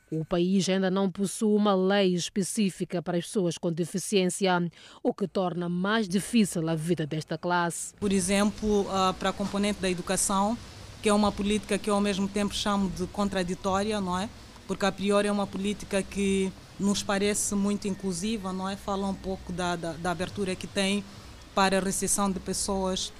O 0.10 0.24
país 0.24 0.70
ainda 0.70 0.90
não 0.90 1.12
possui 1.12 1.58
uma 1.58 1.76
lei 1.76 2.14
específica 2.14 3.02
para 3.02 3.18
as 3.18 3.26
pessoas 3.26 3.58
com 3.58 3.70
deficiência, 3.70 4.72
o 5.04 5.14
que 5.14 5.28
torna 5.28 5.68
mais 5.68 6.08
difícil 6.08 6.70
a 6.70 6.76
vida 6.76 7.06
desta 7.06 7.38
classe. 7.38 7.94
Por 7.96 8.14
exemplo, 8.14 8.88
ah, 8.92 9.14
para 9.20 9.32
a 9.32 9.34
componente 9.34 9.82
da 9.82 9.90
educação, 9.90 10.58
que 11.02 11.10
é 11.10 11.14
uma 11.14 11.34
política 11.34 11.78
que 11.78 11.90
eu 11.90 11.96
ao 11.96 12.02
mesmo 12.02 12.30
tempo 12.30 12.54
chamo 12.54 12.90
de 12.92 13.06
contraditória, 13.08 14.00
não 14.00 14.18
é? 14.18 14.30
Porque 14.68 14.86
a 14.86 14.92
priori 14.92 15.28
é 15.28 15.32
uma 15.32 15.48
política 15.48 16.02
que 16.02 16.52
nos 16.80 17.04
parece 17.04 17.56
muito 17.56 17.88
inclusiva, 17.88 18.52
não 18.52 18.68
é? 18.68 18.76
Fala 18.76 19.08
um 19.08 19.14
pouco 19.14 19.54
da, 19.54 19.76
da, 19.76 19.94
da 19.94 20.12
abertura 20.12 20.56
que 20.56 20.68
tem 20.68 21.04
para 21.54 21.78
a 21.78 21.82
recepção 21.82 22.30
de 22.30 22.40
pessoas 22.40 23.14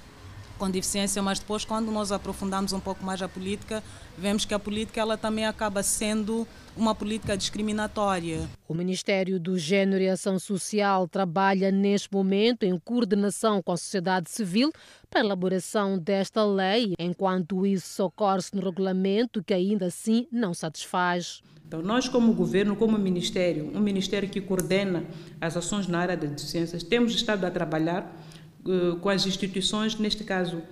com 0.56 0.70
deficiência, 0.70 1.22
mas 1.22 1.38
depois 1.38 1.64
quando 1.64 1.90
nós 1.90 2.12
aprofundamos 2.12 2.72
um 2.72 2.80
pouco 2.80 3.04
mais 3.04 3.20
a 3.22 3.28
política, 3.28 3.82
vemos 4.16 4.44
que 4.44 4.54
a 4.54 4.58
política 4.58 5.00
ela 5.00 5.16
também 5.16 5.46
acaba 5.46 5.82
sendo 5.82 6.46
uma 6.76 6.94
política 6.94 7.36
discriminatória. 7.36 8.48
O 8.68 8.74
Ministério 8.74 9.40
do 9.40 9.58
Gênero 9.58 10.02
e 10.02 10.08
Ação 10.08 10.38
Social 10.38 11.08
trabalha 11.08 11.70
neste 11.70 12.12
momento 12.12 12.64
em 12.64 12.78
coordenação 12.78 13.62
com 13.62 13.72
a 13.72 13.76
sociedade 13.76 14.30
civil 14.30 14.70
para 15.08 15.20
a 15.20 15.24
elaboração 15.24 15.98
desta 15.98 16.44
lei, 16.44 16.92
enquanto 16.98 17.64
isso 17.64 17.88
socorre-se 17.88 18.54
no 18.54 18.62
regulamento 18.62 19.42
que 19.42 19.54
ainda 19.54 19.86
assim 19.86 20.26
não 20.30 20.52
satisfaz. 20.52 21.42
Então, 21.66 21.82
nós, 21.82 22.08
como 22.08 22.32
governo, 22.32 22.76
como 22.76 22.96
ministério, 22.96 23.72
um 23.74 23.80
ministério 23.80 24.28
que 24.28 24.40
coordena 24.40 25.04
as 25.40 25.56
ações 25.56 25.88
na 25.88 25.98
área 25.98 26.16
das 26.16 26.30
deficiências, 26.30 26.84
temos 26.84 27.12
estado 27.12 27.44
a 27.44 27.50
trabalhar 27.50 28.14
com 29.00 29.08
as 29.08 29.26
instituições, 29.26 29.96
neste 29.98 30.24
caso, 30.24 30.62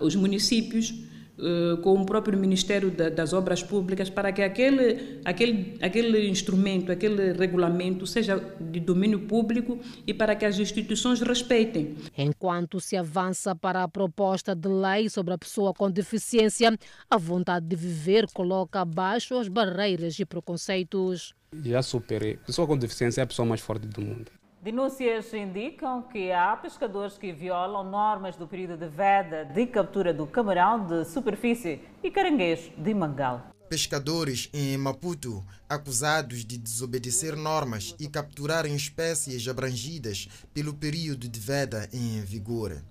os 0.00 0.14
municípios, 0.14 0.94
uh, 1.38 1.76
com 1.78 2.00
o 2.00 2.06
próprio 2.06 2.38
Ministério 2.38 2.90
da, 2.90 3.08
das 3.08 3.32
Obras 3.32 3.62
Públicas, 3.62 4.10
para 4.10 4.32
que 4.32 4.42
aquele, 4.42 5.20
aquele, 5.24 5.76
aquele 5.80 6.28
instrumento, 6.28 6.90
aquele 6.90 7.32
regulamento 7.32 8.06
seja 8.06 8.38
de 8.60 8.80
domínio 8.80 9.20
público 9.20 9.78
e 10.06 10.14
para 10.14 10.34
que 10.34 10.44
as 10.44 10.58
instituições 10.58 11.20
respeitem. 11.20 11.96
Enquanto 12.16 12.80
se 12.80 12.96
avança 12.96 13.54
para 13.54 13.82
a 13.82 13.88
proposta 13.88 14.54
de 14.54 14.68
lei 14.68 15.08
sobre 15.08 15.34
a 15.34 15.38
pessoa 15.38 15.72
com 15.72 15.90
deficiência, 15.90 16.76
a 17.10 17.16
vontade 17.16 17.66
de 17.66 17.76
viver 17.76 18.26
coloca 18.32 18.80
abaixo 18.80 19.36
as 19.36 19.48
barreiras 19.48 20.18
e 20.18 20.24
preconceitos. 20.24 21.34
Já 21.64 21.82
superei. 21.82 22.34
A 22.34 22.46
pessoa 22.46 22.66
com 22.66 22.76
deficiência 22.76 23.20
é 23.20 23.24
a 23.24 23.26
pessoa 23.26 23.46
mais 23.46 23.60
forte 23.60 23.86
do 23.86 24.00
mundo. 24.00 24.30
Denúncias 24.64 25.30
indicam 25.34 26.00
que 26.00 26.32
há 26.32 26.56
pescadores 26.56 27.18
que 27.18 27.30
violam 27.30 27.84
normas 27.84 28.34
do 28.34 28.48
período 28.48 28.78
de 28.78 28.88
veda 28.88 29.44
de 29.44 29.66
captura 29.66 30.10
do 30.10 30.26
camarão 30.26 30.86
de 30.86 31.04
superfície 31.04 31.82
e 32.02 32.10
caranguejo 32.10 32.72
de 32.78 32.94
mangal. 32.94 33.50
Pescadores 33.68 34.48
em 34.54 34.74
Maputo 34.78 35.44
acusados 35.68 36.46
de 36.46 36.56
desobedecer 36.56 37.36
normas 37.36 37.94
e 38.00 38.08
capturarem 38.08 38.74
espécies 38.74 39.46
abrangidas 39.46 40.28
pelo 40.54 40.72
período 40.72 41.28
de 41.28 41.38
veda 41.38 41.86
em 41.92 42.22
vigor. 42.22 42.82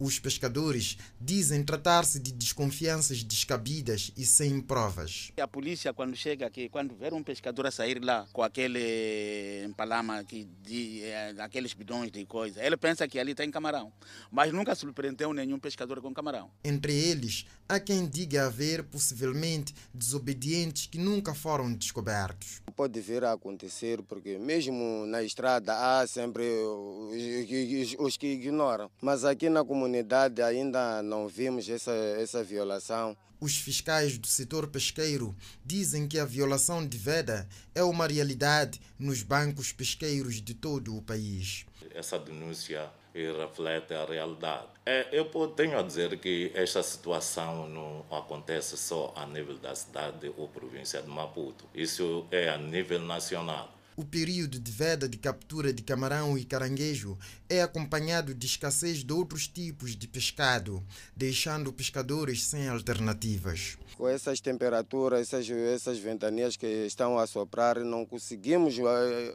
Os 0.00 0.18
pescadores 0.18 0.96
dizem 1.20 1.62
tratar-se 1.62 2.18
de 2.18 2.32
desconfianças 2.32 3.22
descabidas 3.22 4.10
e 4.16 4.24
sem 4.24 4.58
provas. 4.58 5.30
A 5.38 5.46
polícia, 5.46 5.92
quando 5.92 6.16
chega 6.16 6.46
aqui, 6.46 6.70
quando 6.70 6.94
vê 6.94 7.12
um 7.12 7.22
pescador 7.22 7.66
a 7.66 7.70
sair 7.70 8.02
lá 8.02 8.26
com 8.32 8.42
aquele 8.42 9.62
empalama, 9.66 10.24
que, 10.24 10.48
de, 10.62 11.02
é, 11.02 11.34
aqueles 11.40 11.74
bidões 11.74 12.10
de 12.10 12.24
coisa, 12.24 12.64
ele 12.64 12.78
pensa 12.78 13.06
que 13.06 13.18
ali 13.18 13.34
tem 13.34 13.50
camarão. 13.50 13.92
Mas 14.30 14.54
nunca 14.54 14.74
surpreendeu 14.74 15.34
nenhum 15.34 15.58
pescador 15.58 16.00
com 16.00 16.14
camarão. 16.14 16.50
Entre 16.64 16.94
eles, 16.94 17.44
há 17.70 17.80
quem 17.80 18.06
diga 18.06 18.46
haver 18.46 18.82
possivelmente 18.84 19.74
desobedientes 19.92 20.86
que 20.86 20.98
nunca 20.98 21.34
foram 21.34 21.72
descobertos. 21.72 22.60
Pode 22.74 23.00
vir 23.00 23.24
a 23.24 23.32
acontecer, 23.32 24.02
porque 24.02 24.38
mesmo 24.38 25.04
na 25.06 25.22
estrada 25.22 25.74
há 25.74 26.06
sempre 26.06 26.42
os, 26.42 27.96
os 27.98 28.16
que 28.16 28.28
ignoram. 28.28 28.90
Mas 29.02 29.24
aqui 29.24 29.50
na 29.50 29.64
comunidade, 29.64 30.00
comunidade 30.00 30.42
ainda 30.42 31.02
não 31.02 31.28
vimos 31.28 31.68
essa, 31.68 31.92
essa 31.92 32.44
violação. 32.44 33.16
Os 33.40 33.56
fiscais 33.56 34.18
do 34.18 34.26
setor 34.26 34.66
pesqueiro 34.68 35.34
dizem 35.64 36.06
que 36.06 36.18
a 36.18 36.24
violação 36.24 36.86
de 36.86 36.98
veda 36.98 37.48
é 37.74 37.82
uma 37.82 38.06
realidade 38.06 38.80
nos 38.98 39.22
bancos 39.22 39.72
pesqueiros 39.72 40.40
de 40.42 40.54
todo 40.54 40.96
o 40.96 41.02
país. 41.02 41.64
Essa 41.94 42.18
denúncia 42.18 42.90
reflete 43.14 43.94
a 43.94 44.04
realidade. 44.04 44.66
É, 44.86 45.08
eu 45.12 45.24
tenho 45.48 45.78
a 45.78 45.82
dizer 45.82 46.18
que 46.18 46.50
esta 46.54 46.82
situação 46.82 47.68
não 47.68 48.04
acontece 48.10 48.76
só 48.76 49.12
a 49.16 49.26
nível 49.26 49.56
da 49.58 49.74
cidade 49.74 50.32
ou 50.36 50.48
província 50.48 51.02
de 51.02 51.08
Maputo. 51.08 51.64
Isso 51.74 52.26
é 52.30 52.48
a 52.48 52.56
nível 52.56 53.00
nacional. 53.00 53.68
O 54.00 54.04
período 54.06 54.58
de 54.58 54.72
veda 54.72 55.06
de 55.06 55.18
captura 55.18 55.74
de 55.74 55.82
camarão 55.82 56.38
e 56.38 56.42
caranguejo 56.42 57.18
é 57.50 57.60
acompanhado 57.60 58.34
de 58.34 58.46
escassez 58.46 59.04
de 59.04 59.12
outros 59.12 59.46
tipos 59.46 59.94
de 59.94 60.08
pescado, 60.08 60.82
deixando 61.14 61.70
pescadores 61.70 62.44
sem 62.44 62.66
alternativas. 62.66 63.76
Com 63.98 64.08
essas 64.08 64.40
temperaturas, 64.40 65.20
essas, 65.20 65.50
essas 65.50 65.98
ventanias 65.98 66.56
que 66.56 66.66
estão 66.86 67.18
a 67.18 67.26
soprar, 67.26 67.78
não 67.80 68.06
conseguimos 68.06 68.78
uh, 68.78 68.82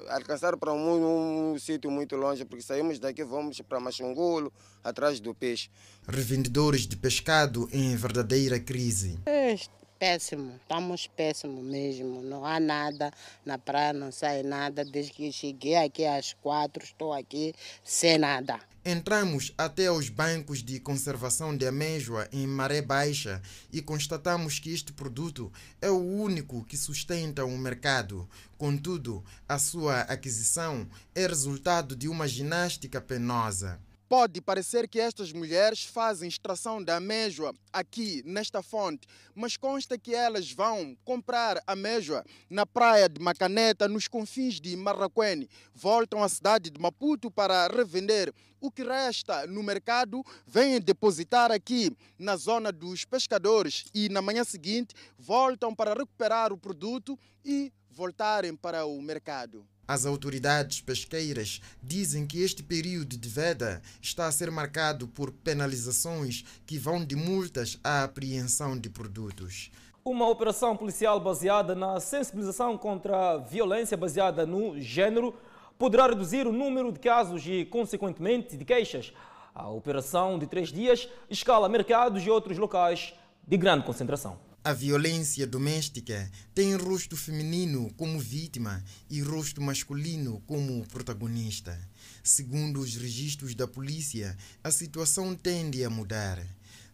alcançar 0.10 0.58
para 0.58 0.74
um, 0.74 1.52
um, 1.54 1.60
sítio 1.60 1.92
muito 1.92 2.16
longe, 2.16 2.44
porque 2.44 2.64
saímos 2.64 2.98
daqui 2.98 3.24
vamos 3.24 3.62
para 3.62 3.80
Machungulo, 3.80 4.52
atrás 4.84 5.20
do 5.20 5.36
peixe. 5.36 5.70
Revendedores 6.08 6.88
de 6.88 6.98
pescado 6.98 7.70
em 7.72 7.96
verdadeira 7.96 8.60
crise. 8.60 9.20
É 9.28 9.56
Péssimo, 9.98 10.56
estamos 10.62 11.08
péssimo 11.08 11.62
mesmo. 11.62 12.22
Não 12.22 12.46
há 12.46 12.60
nada 12.60 13.12
na 13.46 13.58
praia, 13.58 13.94
não 13.94 14.12
sai 14.12 14.44
nada. 14.44 14.84
Desde 14.84 15.14
que 15.14 15.32
cheguei 15.32 15.75
aqui 15.75 16.06
às 16.06 16.34
quatro, 16.34 16.84
estou 16.84 17.14
aqui 17.14 17.54
sem 17.84 18.18
nada. 18.18 18.60
Entramos 18.84 19.52
até 19.58 19.88
aos 19.88 20.10
bancos 20.10 20.62
de 20.62 20.80
conservação 20.80 21.58
de 21.58 21.66
amêijoa 21.66 22.28
em 22.32 22.46
Maré 22.46 22.82
Baixa 22.82 23.42
e 23.72 23.82
constatamos 23.82 24.60
que 24.60 24.72
este 24.72 24.94
produto 24.94 25.52
é 25.82 25.90
o 25.90 25.98
único 25.98 26.64
que 26.66 26.78
sustenta 26.78 27.46
o 27.46 27.58
mercado. 27.58 28.30
Contudo, 28.58 29.24
a 29.50 29.58
sua 29.58 30.02
aquisição 30.02 30.88
é 31.16 31.25
resultado 31.25 31.96
de 31.96 32.08
uma 32.08 32.28
ginástica 32.28 33.02
penosa. 33.02 33.80
Pode 34.08 34.40
parecer 34.40 34.88
que 34.88 35.00
estas 35.00 35.34
mulheres 35.34 35.84
fazem 35.84 36.30
extração 36.30 36.84
da 36.84 36.98
amêijoa 36.98 37.56
aqui 37.74 38.22
nesta 38.24 38.62
fonte, 38.62 39.08
mas 39.34 39.58
consta 39.58 39.98
que 39.98 40.14
elas 40.14 40.52
vão 40.52 40.96
comprar 41.04 41.60
amêijoa 41.66 42.24
na 42.48 42.68
praia 42.68 43.10
de 43.10 43.20
Macaneta, 43.20 43.88
nos 43.88 44.08
confins 44.08 44.62
de 44.62 44.76
Marraquene. 44.76 45.50
Voltam 45.74 46.22
à 46.22 46.30
cidade 46.30 46.70
de 46.70 46.80
Maputo 46.80 47.32
para 47.32 47.68
revender. 47.68 48.32
O 48.62 48.70
que 48.70 48.84
resta 48.84 49.48
no 49.48 49.64
mercado 49.64 50.24
vêm 50.46 50.80
depositar 50.80 51.52
aqui 51.52 51.92
na 52.18 52.36
zona 52.36 52.72
dos 52.72 53.06
pescadores 53.06 53.86
e 53.92 54.08
na 54.10 54.22
manhã 54.22 54.44
seguinte 54.44 54.94
voltam 55.18 55.74
para 55.74 55.96
recuperar 55.96 56.54
o 56.54 56.58
produto 56.58 57.18
e 57.44 57.72
voltarem 57.96 58.54
para 58.54 58.86
o 58.86 59.02
mercado. 59.02 59.66
As 59.88 60.06
autoridades 60.06 60.82
pesqueiras 60.82 61.62
dizem 61.82 62.28
que 62.28 62.42
este 62.42 62.62
período 62.62 63.16
de 63.16 63.30
veda 63.30 63.82
está 64.02 64.28
a 64.28 64.32
ser 64.32 64.52
marcado 64.52 65.08
por 65.08 65.32
penalizações 65.32 66.44
que 66.66 66.78
vão 66.78 67.06
de 67.06 67.16
multas 67.16 67.80
à 67.82 68.04
apreensão 68.04 68.78
de 68.78 68.90
produtos. 68.90 69.72
Uma 70.04 70.28
operação 70.28 70.75
policial 70.75 71.20
baseada 71.22 71.74
na 71.74 72.00
sensibilização 72.02 72.78
contra 72.78 73.32
a 73.32 73.38
violência 73.38 73.96
baseada 73.96 74.46
no 74.46 74.80
género 74.82 75.34
poderá 75.78 76.08
reduzir 76.08 76.46
o 76.46 76.52
número 76.52 76.92
de 76.92 77.00
casos 77.00 77.44
e, 77.48 77.64
consequentemente, 77.64 78.58
de 78.58 78.66
queixas. 78.66 79.14
A 79.54 79.70
operação 79.70 80.38
de 80.38 80.48
três 80.48 80.70
dias 80.70 81.08
escala 81.30 81.70
mercados 81.70 82.25
e 82.25 82.30
outros 82.30 82.58
locais 82.58 83.14
de 83.48 83.56
grande 83.56 83.86
concentração. 83.86 84.45
A 84.68 84.74
violência 84.74 85.46
doméstica 85.46 86.28
tem 86.56 86.76
rosto 86.76 87.16
feminino 87.16 87.94
como 87.96 88.20
vítima 88.20 88.84
e 89.08 89.22
rosto 89.22 89.62
masculino 89.62 90.42
como 90.48 90.84
protagonista. 90.88 91.80
Segundo 92.24 92.80
os 92.80 92.96
registros 92.96 93.54
da 93.54 93.68
polícia, 93.68 94.36
a 94.64 94.72
situação 94.72 95.36
tende 95.36 95.84
a 95.84 95.90
mudar. 95.92 96.44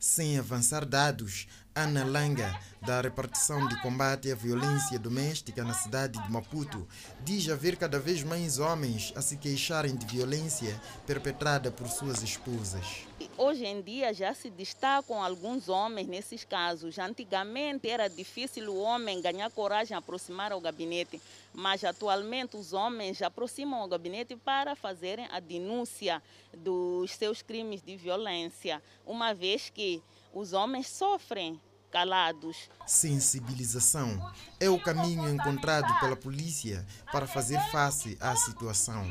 Sem 0.03 0.39
avançar 0.39 0.83
dados, 0.83 1.47
Ana 1.75 2.03
Langa, 2.03 2.59
da 2.81 2.99
repartição 3.01 3.67
de 3.67 3.79
combate 3.83 4.31
à 4.31 4.35
violência 4.35 4.97
doméstica 4.97 5.63
na 5.63 5.75
cidade 5.75 6.19
de 6.19 6.31
Maputo, 6.31 6.87
diz 7.23 7.47
haver 7.47 7.77
cada 7.77 7.99
vez 7.99 8.23
mais 8.23 8.57
homens 8.57 9.13
a 9.15 9.21
se 9.21 9.37
queixarem 9.37 9.95
de 9.95 10.03
violência 10.07 10.81
perpetrada 11.05 11.69
por 11.69 11.87
suas 11.87 12.23
esposas. 12.23 13.05
Hoje 13.37 13.63
em 13.63 13.79
dia 13.79 14.11
já 14.11 14.33
se 14.33 14.49
destacam 14.49 15.23
alguns 15.23 15.69
homens 15.69 16.07
nesses 16.07 16.43
casos. 16.43 16.97
Antigamente 16.97 17.87
era 17.87 18.07
difícil 18.07 18.71
o 18.71 18.81
homem 18.81 19.21
ganhar 19.21 19.51
coragem 19.51 19.95
aproximar 19.95 20.51
ao 20.51 20.59
gabinete, 20.59 21.21
mas 21.53 21.83
atualmente 21.83 22.57
os 22.57 22.73
homens 22.73 23.21
aproximam 23.21 23.81
ao 23.81 23.87
gabinete 23.87 24.35
para 24.35 24.75
fazerem 24.75 25.27
a 25.31 25.39
denúncia 25.39 26.21
dos 26.55 27.11
seus 27.11 27.41
crimes 27.41 27.81
de 27.81 27.95
violência, 27.95 28.81
uma 29.05 29.33
vez 29.33 29.69
que 29.69 30.01
os 30.33 30.53
homens 30.53 30.87
sofrem 30.87 31.59
calados. 31.91 32.69
Sensibilização 32.87 34.33
é 34.59 34.69
o 34.69 34.79
caminho 34.79 35.29
encontrado 35.29 35.93
pela 35.99 36.15
polícia 36.15 36.85
para 37.11 37.27
fazer 37.27 37.59
face 37.69 38.17
à 38.19 38.35
situação. 38.35 39.05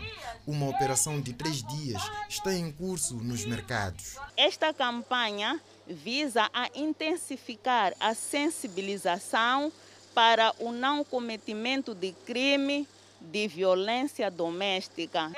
Uma 0.46 0.68
operação 0.68 1.20
de 1.20 1.34
três 1.34 1.62
dias 1.62 2.02
está 2.28 2.54
em 2.54 2.72
curso 2.72 3.16
nos 3.16 3.44
mercados. 3.44 4.16
Esta 4.36 4.72
campanha 4.72 5.60
visa 5.86 6.48
a 6.52 6.68
intensificar 6.74 7.94
a 8.00 8.14
sensibilização 8.14 9.70
para 10.14 10.52
o 10.58 10.72
não 10.72 11.04
cometimento 11.04 11.94
de 11.94 12.12
crime 12.26 12.86
de 13.20 13.46
violência 13.48 14.30
doméstica. 14.30 15.30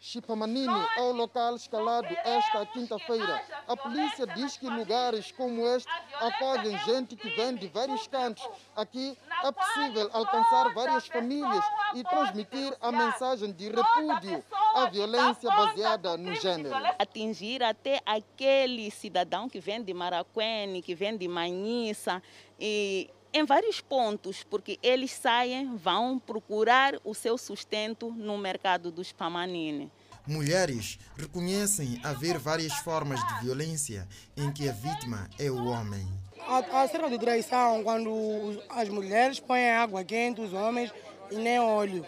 Chipamanini 0.00 0.86
é 0.98 1.00
o 1.00 1.12
local 1.12 1.56
escalado 1.56 2.06
esta 2.24 2.66
quinta-feira. 2.66 3.42
A 3.66 3.74
polícia 3.74 4.26
diz 4.26 4.56
que 4.56 4.68
lugares 4.68 5.32
como 5.32 5.66
este 5.66 5.90
acolhem 6.20 6.78
gente 6.84 7.16
que 7.16 7.30
vem 7.30 7.56
de 7.56 7.66
vários 7.68 8.06
cantos. 8.06 8.46
Aqui 8.76 9.16
é 9.42 9.50
possível 9.50 10.10
alcançar 10.12 10.74
várias 10.74 11.06
famílias 11.06 11.64
e 11.94 12.04
transmitir 12.04 12.76
a 12.80 12.92
mensagem 12.92 13.50
de 13.50 13.70
repúdio 13.70 14.44
à 14.74 14.90
violência 14.90 15.50
baseada 15.50 16.16
no 16.18 16.34
gênero. 16.34 16.74
Atingir 16.98 17.62
até 17.62 18.00
aquele 18.04 18.90
cidadão 18.90 19.48
que 19.48 19.58
vem 19.58 19.82
de 19.82 19.94
Maraquene, 19.94 20.82
que 20.82 20.94
vem 20.94 21.16
de 21.16 21.26
Manhissa 21.26 22.22
e 22.60 23.10
em 23.34 23.44
vários 23.44 23.80
pontos, 23.80 24.44
porque 24.44 24.78
eles 24.80 25.10
saem, 25.10 25.76
vão 25.76 26.20
procurar 26.20 26.94
o 27.02 27.12
seu 27.12 27.36
sustento 27.36 28.12
no 28.12 28.38
mercado 28.38 28.92
dos 28.92 29.10
Pamanine. 29.10 29.90
Mulheres 30.24 31.00
reconhecem 31.18 32.00
haver 32.04 32.38
várias 32.38 32.72
formas 32.74 33.20
de 33.26 33.44
violência 33.44 34.08
em 34.36 34.52
que 34.52 34.68
a 34.68 34.72
vítima 34.72 35.28
é 35.36 35.50
o 35.50 35.66
homem. 35.66 36.06
A 36.46 36.86
cerca 36.86 37.10
de 37.10 37.18
traição, 37.18 37.82
quando 37.82 38.62
as 38.68 38.88
mulheres 38.88 39.40
põem 39.40 39.70
água 39.70 40.04
quente, 40.04 40.40
os 40.40 40.52
homens, 40.52 40.92
e 41.30 41.36
nem 41.36 41.58
óleo. 41.58 42.06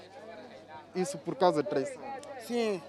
Isso 0.95 1.19
por 1.19 1.35
causa 1.35 1.63
de 1.63 1.69
traição? 1.69 2.03
Sim. 2.47 2.81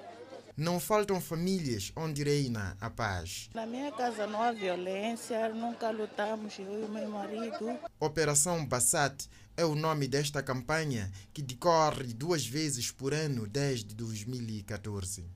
Não 0.57 0.79
faltam 0.79 1.21
famílias 1.21 1.91
onde 1.95 2.23
reina 2.23 2.75
a 2.81 2.89
paz. 2.89 3.47
Na 3.53 3.63
minha 3.67 3.91
casa 3.91 4.25
não 4.25 4.41
há 4.41 4.51
violência, 4.51 5.49
nunca 5.49 5.91
lutamos, 5.91 6.57
eu 6.57 6.81
e 6.81 6.83
o 6.83 6.89
meu 6.89 7.07
marido. 7.11 7.77
Operação 7.99 8.65
Bassat 8.65 9.29
é 9.55 9.63
o 9.63 9.75
nome 9.75 10.07
desta 10.07 10.41
campanha 10.41 11.11
que 11.31 11.43
decorre 11.43 12.11
duas 12.11 12.43
vezes 12.43 12.89
por 12.89 13.13
ano 13.13 13.45
desde 13.45 13.93
2014. 13.93 15.29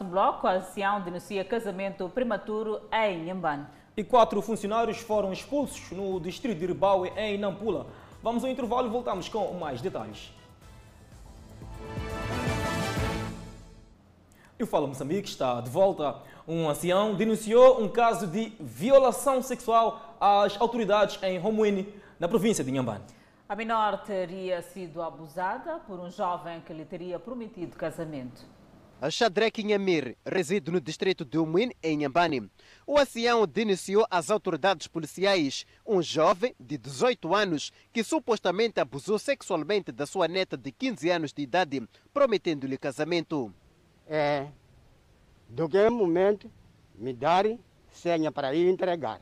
O 0.00 0.04
bloco, 0.04 0.46
a 0.46 0.54
ancião 0.54 1.02
denuncia 1.02 1.44
casamento 1.44 2.08
prematuro 2.08 2.88
em 2.90 3.26
Nhambane. 3.26 3.66
E 3.94 4.02
quatro 4.02 4.40
funcionários 4.40 4.96
foram 5.00 5.34
expulsos 5.34 5.90
no 5.90 6.18
distrito 6.18 6.58
de 6.58 6.64
Ribaue, 6.64 7.12
em 7.14 7.36
Nampula. 7.36 7.88
Vamos 8.22 8.42
ao 8.42 8.50
intervalo 8.50 8.86
e 8.86 8.90
voltamos 8.90 9.28
com 9.28 9.52
mais 9.58 9.82
detalhes. 9.82 10.32
E 14.60 14.62
o 14.62 14.66
Fala 14.66 14.86
Moçambique 14.86 15.26
está 15.26 15.58
de 15.62 15.70
volta. 15.70 16.16
Um 16.46 16.68
ancião 16.68 17.14
denunciou 17.14 17.82
um 17.82 17.88
caso 17.88 18.26
de 18.26 18.52
violação 18.60 19.40
sexual 19.40 20.18
às 20.20 20.60
autoridades 20.60 21.18
em 21.22 21.38
Romuine, 21.38 21.88
na 22.18 22.28
província 22.28 22.62
de 22.62 22.70
Inhambane. 22.70 23.02
A 23.48 23.56
menor 23.56 24.02
teria 24.02 24.60
sido 24.60 25.00
abusada 25.00 25.78
por 25.86 25.98
um 25.98 26.10
jovem 26.10 26.60
que 26.60 26.74
lhe 26.74 26.84
teria 26.84 27.18
prometido 27.18 27.74
casamento. 27.74 28.44
A 29.00 29.08
Shadrek 29.08 29.62
Inhamir 29.62 30.14
reside 30.26 30.70
no 30.70 30.78
distrito 30.78 31.24
de 31.24 31.38
Umuin, 31.38 31.70
em 31.82 31.94
Inhambane. 31.94 32.50
O 32.86 32.98
ancião 32.98 33.46
denunciou 33.46 34.06
às 34.10 34.30
autoridades 34.30 34.86
policiais 34.86 35.64
um 35.86 36.02
jovem 36.02 36.54
de 36.60 36.76
18 36.76 37.34
anos 37.34 37.72
que 37.94 38.04
supostamente 38.04 38.78
abusou 38.78 39.18
sexualmente 39.18 39.90
da 39.90 40.04
sua 40.04 40.28
neta 40.28 40.54
de 40.54 40.70
15 40.70 41.08
anos 41.08 41.32
de 41.32 41.40
idade, 41.40 41.82
prometendo-lhe 42.12 42.76
casamento 42.76 43.50
é 44.10 44.48
do 45.48 45.68
que 45.68 45.88
momento 45.88 46.50
me 46.96 47.12
darem 47.12 47.60
senha 47.92 48.32
para 48.32 48.52
ir 48.52 48.68
entregar. 48.68 49.20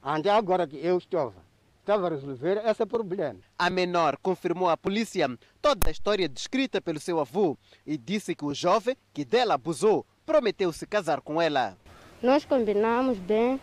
Até 0.00 0.30
agora 0.30 0.66
que 0.66 0.76
eu 0.76 0.98
estava, 0.98 1.34
estava 1.80 2.06
a 2.06 2.10
resolver 2.10 2.62
esse 2.64 2.86
problema. 2.86 3.40
A 3.58 3.68
menor 3.68 4.16
confirmou 4.18 4.68
à 4.68 4.76
polícia 4.76 5.28
toda 5.60 5.88
a 5.88 5.90
história 5.90 6.28
descrita 6.28 6.80
pelo 6.80 7.00
seu 7.00 7.18
avô 7.18 7.58
e 7.84 7.98
disse 7.98 8.34
que 8.34 8.44
o 8.44 8.54
jovem 8.54 8.96
que 9.12 9.24
dela 9.24 9.54
abusou 9.54 10.06
prometeu 10.24 10.72
se 10.72 10.86
casar 10.86 11.20
com 11.20 11.42
ela. 11.42 11.76
Nós 12.22 12.44
combinamos 12.44 13.18
bem 13.18 13.60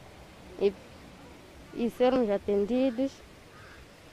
e, 0.59 0.73
e 1.73 1.89
sermos 1.91 2.29
atendidos. 2.29 3.13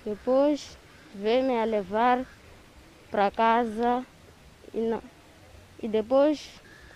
Depois 0.04 0.78
veio-me 1.12 1.58
a 1.58 1.64
levar 1.64 2.24
para 3.10 3.30
casa 3.30 4.06
e 4.72 4.78
não, 4.78 5.02
e 5.82 5.88
depois 5.88 6.48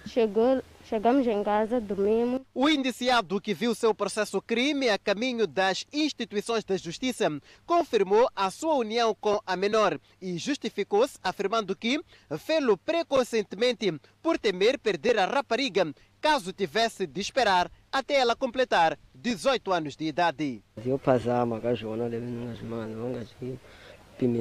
chegou 0.07 0.63
Chegamos 0.85 1.27
em 1.27 1.43
casa, 1.43 1.81
dormimos. 1.81 2.43
O 2.53 2.69
indiciado 2.69 3.41
que 3.41 3.55
viu 3.55 3.75
seu 3.75 3.95
processo 3.95 4.41
crime 4.43 4.91
a 4.91 4.99
caminho 4.99 5.47
das 5.47 5.87
instituições 5.91 6.63
da 6.63 6.77
justiça 6.77 7.27
confirmou 7.65 8.29
a 8.37 8.51
sua 8.51 8.75
união 8.75 9.17
com 9.19 9.41
a 9.47 9.57
menor 9.57 9.99
e 10.21 10.37
justificou-se 10.37 11.19
afirmando 11.25 11.75
que 11.75 11.99
fê-lo 12.39 12.77
preconceitentemente 12.77 13.99
por 14.23 14.39
temer 14.39 14.79
perder 14.79 15.19
a 15.19 15.25
rapariga 15.25 15.91
caso 16.21 16.53
tivesse 16.53 17.07
de 17.07 17.21
esperar 17.21 17.71
até 17.91 18.15
ela 18.15 18.37
completar 18.37 18.99
18 19.15 19.73
anos 19.73 19.97
de 19.97 20.05
idade. 20.05 20.63
Eu 20.85 20.99
passava 20.99 21.59
com 21.59 21.69
a 21.69 21.75
Joana, 21.75 22.11
nas 22.11 22.61
mãos, 22.61 23.35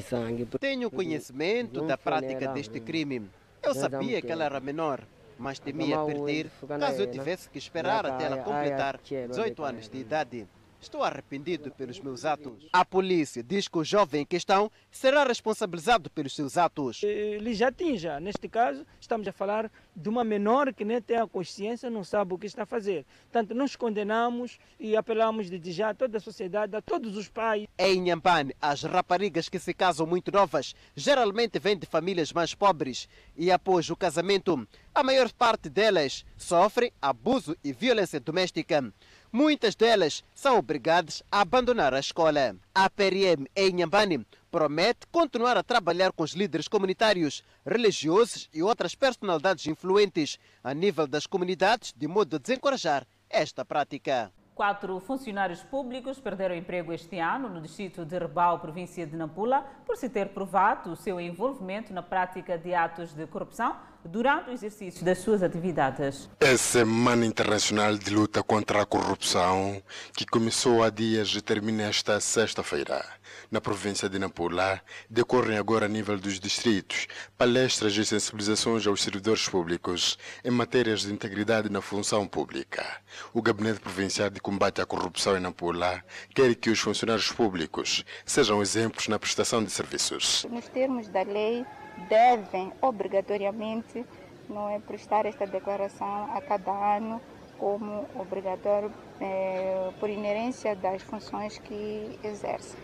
sangue. 0.09 0.45
Tenho 0.59 0.91
conhecimento 0.91 1.85
da 1.85 1.97
prática 1.97 2.49
deste 2.49 2.81
crime. 2.81 3.29
Eu 3.63 3.73
sabia 3.73 4.21
que 4.21 4.31
ela 4.31 4.43
era 4.45 4.59
menor 4.59 5.03
mas 5.37 5.59
temia 5.59 6.03
perder. 6.05 6.49
caso 6.79 7.01
eu 7.01 7.11
tivesse 7.11 7.49
que 7.49 7.57
esperar 7.57 8.05
até 8.05 8.25
ela 8.25 8.37
completar 8.37 8.99
18 9.01 9.63
anos 9.63 9.89
de 9.89 9.97
idade. 9.97 10.47
Estou 10.83 11.01
arrependido 11.01 11.71
pelos 11.71 11.97
meus 12.01 12.25
atos. 12.25 12.67
A 12.73 12.83
polícia 12.83 13.41
diz 13.41 13.69
que 13.69 13.77
o 13.77 13.85
jovem 13.85 14.23
em 14.23 14.25
questão 14.25 14.69
será 14.91 15.23
responsabilizado 15.23 16.09
pelos 16.09 16.35
seus 16.35 16.57
atos. 16.57 17.01
Ele 17.03 17.53
já 17.53 17.71
tinha, 17.71 18.19
neste 18.19 18.49
caso, 18.49 18.85
estamos 18.99 19.25
a 19.25 19.31
falar 19.31 19.71
de 19.95 20.09
uma 20.09 20.25
menor 20.25 20.73
que 20.73 20.83
nem 20.83 21.01
tem 21.01 21.15
a 21.15 21.25
consciência, 21.25 21.89
não 21.89 22.03
sabe 22.03 22.33
o 22.33 22.37
que 22.37 22.47
está 22.47 22.63
a 22.63 22.65
fazer. 22.65 23.05
Portanto, 23.31 23.55
nós 23.55 23.77
condenamos 23.77 24.59
e 24.77 24.97
apelamos 24.97 25.49
de 25.49 25.71
já 25.71 25.91
a 25.91 25.93
toda 25.93 26.17
a 26.17 26.21
sociedade, 26.21 26.75
a 26.75 26.81
todos 26.81 27.15
os 27.15 27.29
pais. 27.29 27.65
Em 27.79 27.99
Inhambane, 27.99 28.53
as 28.61 28.83
raparigas 28.83 29.47
que 29.47 29.59
se 29.59 29.73
casam 29.73 30.05
muito 30.05 30.33
novas 30.33 30.75
geralmente 30.97 31.59
vêm 31.59 31.77
de 31.77 31.85
famílias 31.85 32.33
mais 32.33 32.53
pobres 32.53 33.07
e 33.37 33.49
após 33.49 33.89
o 33.89 33.95
casamento, 33.95 34.67
a 34.93 35.01
maior 35.01 35.31
parte 35.31 35.69
delas 35.69 36.25
sofre 36.35 36.91
abuso 37.01 37.55
e 37.63 37.71
violência 37.71 38.19
doméstica. 38.19 38.93
Muitas 39.35 39.73
delas 39.73 40.23
são 40.35 40.59
obrigadas 40.59 41.23
a 41.31 41.41
abandonar 41.41 41.91
a 41.91 41.99
escola. 41.99 42.55
A 42.75 42.87
PRM 42.87 43.47
em 43.55 43.69
Inhambane 43.71 44.27
promete 44.51 45.07
continuar 45.11 45.57
a 45.57 45.63
trabalhar 45.63 46.11
com 46.11 46.21
os 46.21 46.33
líderes 46.33 46.67
comunitários, 46.67 47.43
religiosos 47.65 48.47
e 48.53 48.61
outras 48.61 48.93
personalidades 48.93 49.65
influentes 49.65 50.37
a 50.63 50.71
nível 50.71 51.07
das 51.07 51.25
comunidades, 51.25 51.91
de 51.97 52.07
modo 52.07 52.35
a 52.35 52.39
desencorajar 52.39 53.07
esta 53.27 53.65
prática. 53.65 54.31
Quatro 54.53 54.99
funcionários 54.99 55.63
públicos 55.63 56.19
perderam 56.19 56.53
emprego 56.53 56.93
este 56.93 57.17
ano 57.17 57.49
no 57.49 57.59
distrito 57.59 58.05
de 58.05 58.19
Rebau, 58.19 58.59
província 58.59 59.07
de 59.07 59.15
Nampula, 59.15 59.65
por 59.83 59.97
se 59.97 60.09
ter 60.09 60.29
provado 60.29 60.91
o 60.91 60.95
seu 60.95 61.19
envolvimento 61.19 61.91
na 61.91 62.03
prática 62.03 62.55
de 62.55 62.75
atos 62.75 63.15
de 63.15 63.25
corrupção 63.25 63.75
durante 64.05 64.49
o 64.49 64.53
exercício 64.53 65.05
das 65.05 65.19
suas 65.19 65.41
atividades. 65.43 66.29
A 66.41 66.57
Semana 66.57 67.25
Internacional 67.25 67.97
de 67.97 68.13
Luta 68.13 68.43
contra 68.43 68.81
a 68.81 68.85
Corrupção, 68.85 69.81
que 70.15 70.25
começou 70.25 70.83
há 70.83 70.89
dias 70.89 71.29
e 71.35 71.41
termina 71.41 71.83
esta 71.83 72.19
sexta-feira, 72.19 73.03
na 73.49 73.61
província 73.61 74.09
de 74.09 74.19
Nampula, 74.19 74.81
decorrem 75.09 75.57
agora 75.57 75.85
a 75.85 75.89
nível 75.89 76.17
dos 76.17 76.39
distritos 76.39 77.07
palestras 77.37 77.95
e 77.95 78.05
sensibilizações 78.05 78.85
aos 78.87 79.01
servidores 79.01 79.47
públicos 79.47 80.17
em 80.43 80.51
matérias 80.51 81.01
de 81.01 81.13
integridade 81.13 81.69
na 81.69 81.81
função 81.81 82.27
pública. 82.27 82.85
O 83.33 83.41
Gabinete 83.41 83.79
Provincial 83.79 84.29
de 84.29 84.39
Combate 84.39 84.81
à 84.81 84.85
Corrupção 84.85 85.37
em 85.37 85.39
Nampula 85.39 86.03
quer 86.33 86.53
que 86.55 86.69
os 86.69 86.79
funcionários 86.79 87.31
públicos 87.31 88.03
sejam 88.25 88.61
exemplos 88.61 89.07
na 89.07 89.19
prestação 89.19 89.63
de 89.63 89.71
serviços. 89.71 90.45
Nos 90.49 90.67
termos 90.67 91.07
da 91.07 91.23
lei, 91.23 91.65
devem 92.09 92.71
obrigatoriamente 92.81 94.05
não 94.49 94.69
é 94.69 94.79
prestar 94.79 95.25
esta 95.25 95.47
declaração 95.47 96.29
a 96.35 96.41
cada 96.41 96.71
ano 96.97 97.21
como 97.57 98.05
obrigatório 98.15 98.91
é, 99.23 99.89
por 99.99 100.09
inerência 100.09 100.75
das 100.75 101.01
funções 101.01 101.57
que 101.57 102.19
exerce. 102.23 102.75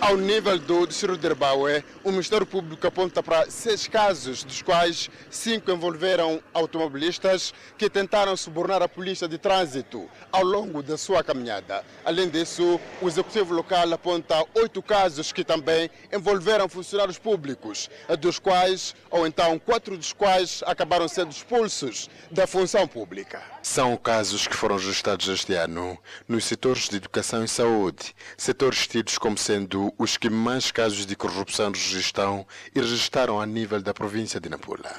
Ao 0.00 0.16
nível 0.16 0.58
do 0.58 0.86
Distrito 0.86 1.18
de 1.18 1.26
Herbaue, 1.26 1.84
o 2.02 2.10
Ministério 2.10 2.46
Público 2.46 2.86
aponta 2.86 3.22
para 3.22 3.50
seis 3.50 3.86
casos, 3.86 4.42
dos 4.42 4.62
quais 4.62 5.10
cinco 5.30 5.70
envolveram 5.70 6.42
automobilistas 6.54 7.52
que 7.76 7.90
tentaram 7.90 8.36
subornar 8.36 8.82
a 8.82 8.88
polícia 8.88 9.28
de 9.28 9.38
trânsito 9.38 10.08
ao 10.32 10.42
longo 10.42 10.82
da 10.82 10.96
sua 10.96 11.22
caminhada. 11.22 11.84
Além 12.04 12.28
disso, 12.28 12.80
o 13.00 13.06
Executivo 13.06 13.54
local 13.54 13.92
aponta 13.92 14.42
oito 14.54 14.82
casos 14.82 15.30
que 15.30 15.44
também 15.44 15.90
envolveram 16.12 16.68
funcionários 16.68 17.18
públicos, 17.18 17.90
dos 18.18 18.38
quais, 18.38 18.94
ou 19.10 19.26
então 19.26 19.58
quatro 19.58 19.96
dos 19.96 20.12
quais, 20.12 20.62
acabaram 20.66 21.06
sendo 21.06 21.30
expulsos 21.30 22.08
da 22.30 22.46
função 22.46 22.88
pública. 22.88 23.42
São 23.62 23.96
casos 23.96 24.46
que 24.48 24.56
foram 24.56 24.76
registrados 24.76 25.28
este 25.28 25.54
ano 25.54 25.81
nos 26.28 26.44
setores 26.44 26.88
de 26.88 26.96
educação 26.96 27.44
e 27.44 27.48
saúde, 27.48 28.14
setores 28.36 28.86
tidos 28.86 29.18
como 29.18 29.36
sendo 29.36 29.92
os 29.98 30.16
que 30.16 30.30
mais 30.30 30.70
casos 30.70 31.06
de 31.06 31.16
corrupção 31.16 31.70
registram 31.72 32.46
e 32.74 32.80
registraram 32.80 33.40
a 33.40 33.46
nível 33.46 33.80
da 33.82 33.92
província 33.94 34.40
de 34.40 34.48
Nampula. 34.48 34.94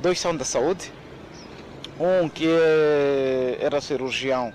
Dois 0.00 0.18
são 0.18 0.36
da 0.36 0.44
saúde, 0.44 0.92
um 1.98 2.28
que 2.28 2.48
era 3.60 3.80
cirurgião 3.80 4.52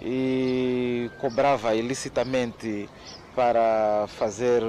e 0.00 1.10
cobrava 1.18 1.74
ilicitamente 1.74 2.88
para 3.34 4.08
fazer 4.08 4.62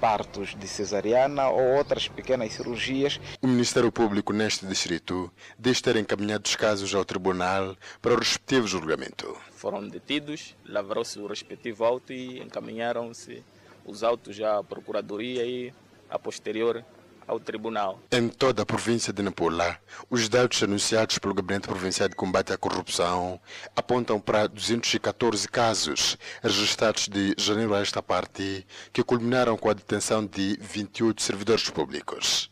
partos 0.00 0.54
de 0.54 0.68
cesariana 0.68 1.48
ou 1.48 1.76
outras 1.76 2.06
pequenas 2.06 2.52
cirurgias. 2.52 3.20
O 3.42 3.48
Ministério 3.48 3.90
Público 3.90 4.32
neste 4.32 4.64
distrito 4.66 5.32
diz 5.58 5.80
ter 5.80 5.96
encaminhado 5.96 6.46
os 6.46 6.54
casos 6.54 6.94
ao 6.94 7.04
tribunal 7.04 7.76
para 8.00 8.14
o 8.14 8.18
respectivo 8.18 8.68
julgamento. 8.68 9.36
Foram 9.64 9.88
detidos, 9.88 10.54
lavraram-se 10.68 11.18
o 11.18 11.26
respectivo 11.26 11.86
auto 11.86 12.12
e 12.12 12.38
encaminharam-se 12.38 13.42
os 13.86 14.04
autos 14.04 14.38
à 14.42 14.62
Procuradoria 14.62 15.42
e, 15.46 15.72
a 16.10 16.18
posterior, 16.18 16.84
ao 17.26 17.40
tribunal. 17.40 17.98
Em 18.12 18.28
toda 18.28 18.60
a 18.60 18.66
província 18.66 19.10
de 19.10 19.22
Nampula, 19.22 19.78
os 20.10 20.28
dados 20.28 20.62
anunciados 20.62 21.18
pelo 21.18 21.32
Gabinete 21.32 21.66
Provincial 21.66 22.10
de 22.10 22.14
Combate 22.14 22.52
à 22.52 22.58
Corrupção 22.58 23.40
apontam 23.74 24.20
para 24.20 24.46
214 24.46 25.48
casos 25.48 26.18
registrados 26.42 27.08
de 27.08 27.34
janeiro 27.38 27.74
a 27.74 27.80
esta 27.80 28.02
parte, 28.02 28.66
que 28.92 29.02
culminaram 29.02 29.56
com 29.56 29.70
a 29.70 29.72
detenção 29.72 30.26
de 30.26 30.58
28 30.60 31.22
servidores 31.22 31.70
públicos. 31.70 32.50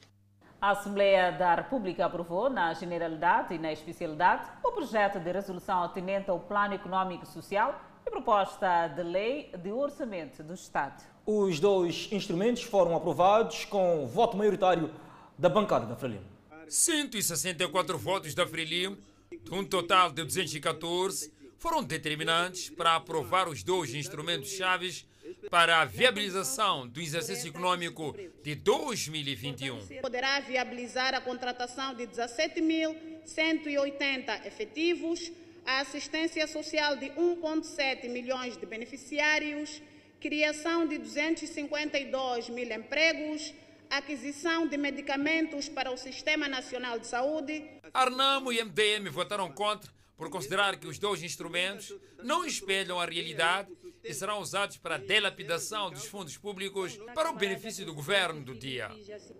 A 0.63 0.71
Assembleia 0.71 1.33
da 1.33 1.57
República 1.57 2.07
aprovou, 2.07 2.49
na 2.49 2.73
generalidade 2.73 3.53
e 3.53 3.59
na 3.59 3.73
especialidade, 3.73 4.49
o 4.63 4.71
projeto 4.71 5.19
de 5.19 5.33
resolução 5.33 5.83
atinente 5.83 6.31
ao 6.31 6.39
Plano 6.39 6.75
Econômico 6.75 7.25
e 7.25 7.27
Social 7.27 7.83
e 8.07 8.09
proposta 8.09 8.87
de 8.87 9.03
lei 9.03 9.51
de 9.61 9.73
orçamento 9.73 10.41
do 10.45 10.55
Estado. 10.55 11.03
Os 11.27 11.59
dois 11.59 12.09
instrumentos 12.13 12.63
foram 12.63 12.95
aprovados 12.95 13.65
com 13.65 14.07
voto 14.07 14.37
maioritário 14.37 14.89
da 15.37 15.49
bancada 15.49 15.85
da 15.85 15.97
Frelimo. 15.97 16.27
164 16.69 17.99
votos 17.99 18.33
da 18.33 18.47
Frelimo, 18.47 18.97
de 19.43 19.53
um 19.53 19.65
total 19.65 20.13
de 20.13 20.23
214, 20.23 21.35
foram 21.59 21.83
determinantes 21.83 22.71
para 22.71 22.95
aprovar 22.95 23.49
os 23.49 23.65
dois 23.65 23.93
instrumentos 23.97 24.51
chaves 24.51 25.05
para 25.51 25.81
a 25.81 25.85
viabilização 25.85 26.89
do 26.89 27.01
exercício 27.01 27.49
econômico 27.49 28.17
de 28.43 28.55
2021. 28.55 29.87
Poderá 30.01 30.41
viabilizar 30.41 31.15
a 31.15 31.21
contratação 31.21 31.95
de 31.95 32.07
17.180 32.07 34.47
efetivos, 34.47 35.31
a 35.65 35.81
assistência 35.81 36.47
social 36.47 36.97
de 36.97 37.07
1,7 37.11 38.09
milhões 38.09 38.57
de 38.57 38.67
beneficiários, 38.67 39.83
criação 40.21 40.87
de 40.87 40.99
252 40.99 42.49
mil 42.49 42.73
empregos, 42.73 43.55
aquisição 43.91 44.67
de 44.67 44.77
medicamentos 44.77 45.69
para 45.69 45.91
o 45.91 45.97
Sistema 45.97 46.49
Nacional 46.49 46.99
de 46.99 47.07
Saúde. 47.07 47.65
Arnamo 47.93 48.53
e 48.53 48.63
MDM 48.63 49.09
votaram 49.11 49.51
contra 49.53 49.91
por 50.17 50.31
considerar 50.31 50.79
que 50.79 50.87
os 50.87 50.99
dois 50.99 51.23
instrumentos 51.23 51.93
não 52.23 52.45
espelham 52.45 53.01
a 53.01 53.05
realidade 53.05 53.71
e 54.05 54.13
serão 54.13 54.41
usados 54.41 54.77
para 54.77 54.97
a 54.97 54.99
delapidação 54.99 55.91
dos 55.91 56.07
fundos 56.07 56.37
públicos 56.37 56.99
para 57.15 57.31
o 57.31 57.37
benefício 57.37 57.85
do 57.87 57.95
governo 57.95 58.43
do 58.43 58.55
dia. 58.55 58.91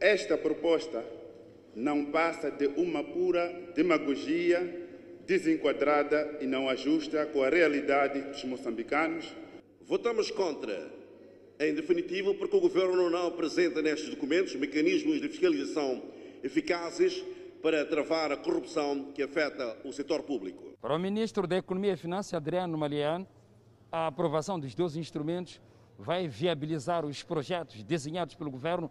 Esta 0.01 0.37
proposta 0.39 1.05
não 1.75 2.07
passa 2.07 2.51
de 2.51 2.67
uma 2.69 3.03
pura 3.03 3.49
demagogia 3.75 4.89
desenquadrada 5.27 6.39
e 6.41 6.47
não 6.47 6.69
ajusta 6.69 7.27
com 7.27 7.43
a 7.43 7.49
realidade 7.49 8.21
dos 8.23 8.45
moçambicanos. 8.45 9.35
Votamos 9.81 10.31
contra, 10.31 10.91
em 11.59 11.75
definitivo, 11.75 12.35
porque 12.35 12.57
o 12.57 12.61
governo 12.61 13.09
não 13.11 13.29
apresenta 13.29 13.81
nestes 13.83 14.11
documentos 14.11 14.55
mecanismos 14.55 15.21
de 15.21 15.29
fiscalização 15.29 16.03
eficazes 16.43 17.23
para 17.63 17.85
travar 17.85 18.33
a 18.33 18.37
corrupção 18.37 19.13
que 19.15 19.23
afeta 19.23 19.77
o 19.85 19.93
setor 19.93 20.23
público. 20.23 20.73
Para 20.81 20.95
o 20.95 20.99
Ministro 20.99 21.47
da 21.47 21.57
Economia 21.57 21.93
e 21.93 21.97
Finanças, 21.97 22.35
Adriano 22.35 22.77
Malian, 22.77 23.25
a 23.93 24.07
aprovação 24.07 24.59
dos 24.59 24.75
dois 24.75 24.97
instrumentos 24.97 25.61
vai 25.99 26.27
viabilizar 26.27 27.05
os 27.05 27.23
projetos 27.23 27.83
desenhados 27.83 28.35
pelo 28.35 28.51
governo 28.51 28.91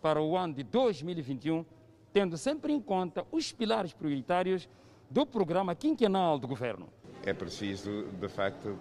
para 0.00 0.22
o 0.22 0.36
ano 0.36 0.54
de 0.54 0.62
2021, 0.62 1.64
tendo 2.12 2.38
sempre 2.38 2.72
em 2.72 2.80
conta 2.80 3.26
os 3.30 3.52
pilares 3.52 3.92
prioritários 3.92 4.66
do 5.10 5.26
programa 5.26 5.74
quinquenal 5.74 6.38
do 6.38 6.48
governo. 6.48 6.88
É 7.24 7.34
preciso, 7.34 8.04
de 8.18 8.28
facto, 8.28 8.78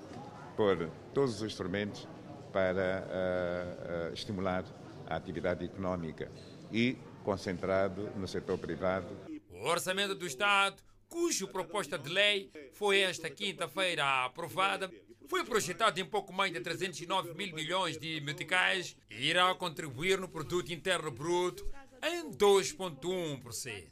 pôr 0.55 0.89
todos 1.13 1.41
os 1.41 1.43
instrumentos 1.43 2.07
para 2.53 3.05
uh, 3.05 4.09
uh, 4.09 4.13
estimular 4.13 4.63
a 5.05 5.15
atividade 5.15 5.65
económica 5.65 6.31
e 6.71 6.97
concentrado 7.23 8.09
no 8.15 8.27
setor 8.27 8.57
privado. 8.57 9.07
O 9.51 9.67
orçamento 9.67 10.15
do 10.15 10.25
Estado, 10.25 10.77
cuja 11.09 11.45
proposta 11.47 11.97
de 11.97 12.09
lei 12.09 12.51
foi 12.73 12.99
esta 12.99 13.29
quinta-feira 13.29 14.25
aprovada, 14.25 14.89
foi 15.27 15.43
projetado 15.43 15.99
em 15.99 16.05
pouco 16.05 16.31
mais 16.31 16.51
de 16.51 16.59
309 16.59 17.33
mil 17.33 17.53
milhões 17.53 17.97
de 17.97 18.21
meticais 18.21 18.95
e 19.09 19.27
irá 19.27 19.53
contribuir 19.55 20.19
no 20.19 20.27
produto 20.27 20.71
interno 20.71 21.11
bruto 21.11 21.65
em 22.01 22.31
2,1%. 22.31 23.83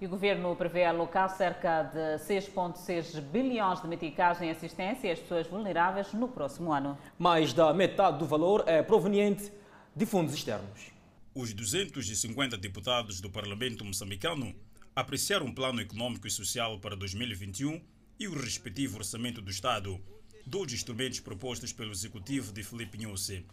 E 0.00 0.06
o 0.06 0.08
governo 0.08 0.56
prevê 0.56 0.84
alocar 0.84 1.28
cerca 1.36 1.84
de 1.84 2.24
6,6 2.24 3.20
bilhões 3.20 3.80
de 3.80 3.86
meticais 3.86 4.42
em 4.42 4.50
assistência 4.50 5.12
às 5.12 5.20
pessoas 5.20 5.46
vulneráveis 5.46 6.12
no 6.12 6.26
próximo 6.26 6.72
ano. 6.72 6.98
Mais 7.16 7.52
da 7.52 7.72
metade 7.72 8.18
do 8.18 8.26
valor 8.26 8.64
é 8.66 8.82
proveniente 8.82 9.52
de 9.94 10.04
fundos 10.04 10.34
externos. 10.34 10.90
Os 11.32 11.54
250 11.54 12.58
deputados 12.58 13.20
do 13.20 13.30
Parlamento 13.30 13.84
moçambicano 13.84 14.52
apreciaram 14.94 15.46
o 15.46 15.54
Plano 15.54 15.80
Econômico 15.80 16.26
e 16.26 16.30
Social 16.30 16.80
para 16.80 16.96
2021 16.96 17.80
e 18.18 18.26
o 18.26 18.38
respectivo 18.38 18.98
Orçamento 18.98 19.40
do 19.40 19.50
Estado, 19.50 20.00
dois 20.46 20.72
instrumentos 20.72 21.20
propostos 21.20 21.72
pelo 21.72 21.92
Executivo 21.92 22.52
de 22.52 22.62
Felipe 22.62 22.98
Nhusse. 22.98 23.44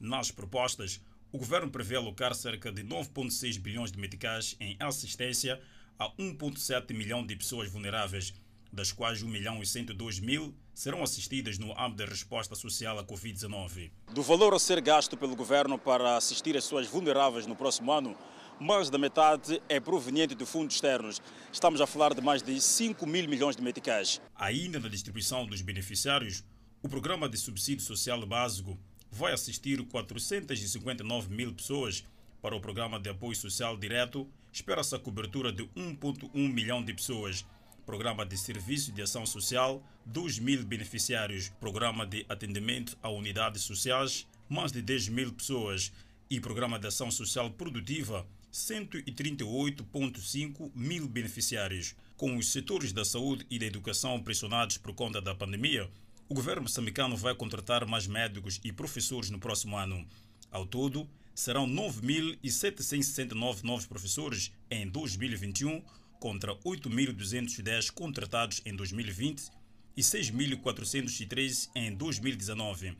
Nas 0.00 0.30
propostas, 0.30 1.00
o 1.30 1.38
governo 1.38 1.70
prevê 1.70 1.96
alocar 1.96 2.34
cerca 2.34 2.72
de 2.72 2.82
9,6 2.82 3.58
bilhões 3.58 3.92
de 3.92 3.98
meticais 3.98 4.56
em 4.58 4.76
assistência 4.80 5.60
a 5.98 6.10
1,7 6.12 6.94
milhão 6.94 7.26
de 7.26 7.36
pessoas 7.36 7.70
vulneráveis, 7.70 8.32
das 8.72 8.92
quais 8.92 9.22
1 9.22 9.28
milhão 9.28 9.62
e 9.62 9.66
102 9.66 10.20
mil 10.20 10.54
serão 10.72 11.02
assistidas 11.02 11.58
no 11.58 11.72
âmbito 11.78 12.04
da 12.04 12.06
resposta 12.06 12.54
social 12.54 12.98
à 12.98 13.04
Covid-19. 13.04 13.90
Do 14.12 14.22
valor 14.22 14.54
a 14.54 14.58
ser 14.58 14.80
gasto 14.80 15.16
pelo 15.16 15.34
governo 15.34 15.78
para 15.78 16.16
assistir 16.16 16.56
as 16.56 16.64
pessoas 16.64 16.86
vulneráveis 16.86 17.46
no 17.46 17.56
próximo 17.56 17.90
ano, 17.90 18.16
mais 18.60 18.90
da 18.90 18.98
metade 18.98 19.62
é 19.68 19.78
proveniente 19.78 20.34
de 20.34 20.44
fundos 20.44 20.74
externos. 20.74 21.22
Estamos 21.52 21.80
a 21.80 21.86
falar 21.86 22.14
de 22.14 22.20
mais 22.20 22.42
de 22.42 22.60
5 22.60 23.06
mil 23.06 23.28
milhões 23.28 23.56
de 23.56 23.62
meticais. 23.62 24.20
Ainda 24.34 24.80
na 24.80 24.88
distribuição 24.88 25.46
dos 25.46 25.60
beneficiários, 25.60 26.44
o 26.82 26.88
programa 26.88 27.28
de 27.28 27.36
subsídio 27.36 27.84
social 27.84 28.24
básico 28.26 28.78
vai 29.10 29.32
assistir 29.32 29.82
459 29.84 31.34
mil 31.34 31.54
pessoas. 31.54 32.04
Para 32.40 32.54
o 32.54 32.60
programa 32.60 33.00
de 33.00 33.08
apoio 33.08 33.34
social 33.34 33.76
direto, 33.76 34.28
espera-se 34.52 34.94
a 34.94 34.98
cobertura 34.98 35.52
de 35.52 35.64
1,1 35.76 36.30
milhão 36.34 36.84
de 36.84 36.92
pessoas. 36.94 37.44
Programa 37.84 38.26
de 38.26 38.36
Serviço 38.36 38.92
de 38.92 39.02
Ação 39.02 39.24
Social, 39.24 39.82
2 40.04 40.38
mil 40.38 40.64
beneficiários. 40.64 41.48
Programa 41.60 42.06
de 42.06 42.24
Atendimento 42.28 42.96
a 43.02 43.08
Unidades 43.08 43.62
Sociais, 43.62 44.26
mais 44.48 44.70
de 44.70 44.82
10 44.82 45.08
mil 45.08 45.32
pessoas. 45.32 45.92
E 46.30 46.38
Programa 46.38 46.78
de 46.78 46.86
Ação 46.86 47.10
Social 47.10 47.50
Produtiva, 47.50 48.26
138,5 48.52 50.70
mil 50.74 51.08
beneficiários. 51.08 51.94
Com 52.16 52.36
os 52.36 52.50
setores 52.50 52.92
da 52.92 53.04
saúde 53.04 53.46
e 53.50 53.58
da 53.58 53.66
educação 53.66 54.22
pressionados 54.22 54.78
por 54.78 54.94
conta 54.94 55.20
da 55.20 55.34
pandemia, 55.34 55.90
o 56.28 56.34
governo 56.34 56.62
moçambicano 56.62 57.16
vai 57.16 57.34
contratar 57.34 57.86
mais 57.86 58.06
médicos 58.06 58.60
e 58.62 58.72
professores 58.72 59.30
no 59.30 59.38
próximo 59.38 59.76
ano. 59.76 60.06
Ao 60.50 60.66
todo, 60.66 61.08
serão 61.34 61.68
9.769 61.68 63.62
novos 63.62 63.86
professores 63.86 64.52
em 64.70 64.88
2021, 64.88 65.82
contra 66.18 66.54
8.210 66.56 67.92
contratados 67.92 68.60
em 68.66 68.74
2020 68.74 69.50
e 69.96 70.00
6.403 70.00 71.70
em 71.74 71.94
2019. 71.94 72.96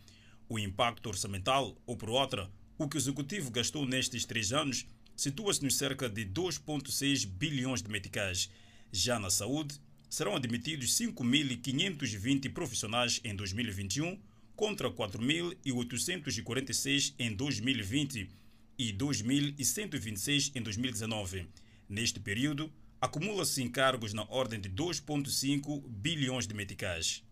O 0.49 0.59
impacto 0.59 1.09
orçamental, 1.09 1.77
ou 1.85 1.97
por 1.97 2.11
outra, 2.11 2.49
o 2.79 2.89
que 2.89 2.97
o 2.97 2.99
executivo 2.99 3.51
gastou 3.51 3.85
nestes 3.85 4.25
três 4.25 4.53
anos, 4.53 4.87
situa-se 5.18 5.62
nos 5.64 5.76
cerca 5.76 6.09
de 6.09 6.24
2,6 6.24 7.26
bilhões 7.26 7.83
de 7.83 7.90
meticais. 7.90 8.48
Já 8.92 9.18
na 9.18 9.31
saúde, 9.31 9.81
serão 10.09 10.37
admitidos 10.37 10.96
5.520 10.96 12.52
profissionais 12.52 13.20
em 13.24 13.35
2021, 13.35 14.16
contra 14.54 14.88
4.846 14.88 17.14
em 17.18 17.35
2020 17.35 18.31
e 18.78 18.92
2.126 18.92 20.52
em 20.54 20.62
2019. 20.62 21.48
Neste 21.88 22.20
período, 22.20 22.72
acumula-se 23.00 23.61
encargos 23.61 24.12
na 24.12 24.22
ordem 24.31 24.61
de 24.61 24.70
2,5 24.70 25.83
bilhões 25.88 26.46
de 26.46 26.54
meticais. 26.54 27.24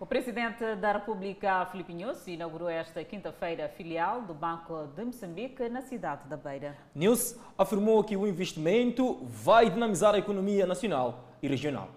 O 0.00 0.06
presidente 0.06 0.74
da 0.74 0.92
República, 0.92 1.64
Filipe 1.66 1.94
Nunes, 1.94 2.26
inaugurou 2.26 2.68
esta 2.68 3.04
quinta-feira 3.04 3.66
a 3.66 3.68
filial 3.68 4.22
do 4.22 4.34
Banco 4.34 4.88
de 4.88 5.04
Moçambique 5.04 5.68
na 5.68 5.82
cidade 5.82 6.28
da 6.28 6.36
Beira. 6.36 6.76
Nunes 6.92 7.38
afirmou 7.56 8.02
que 8.02 8.16
o 8.16 8.26
investimento 8.26 9.24
vai 9.26 9.70
dinamizar 9.70 10.16
a 10.16 10.18
economia 10.18 10.66
nacional 10.66 11.32
e 11.40 11.46
regional. 11.46 11.94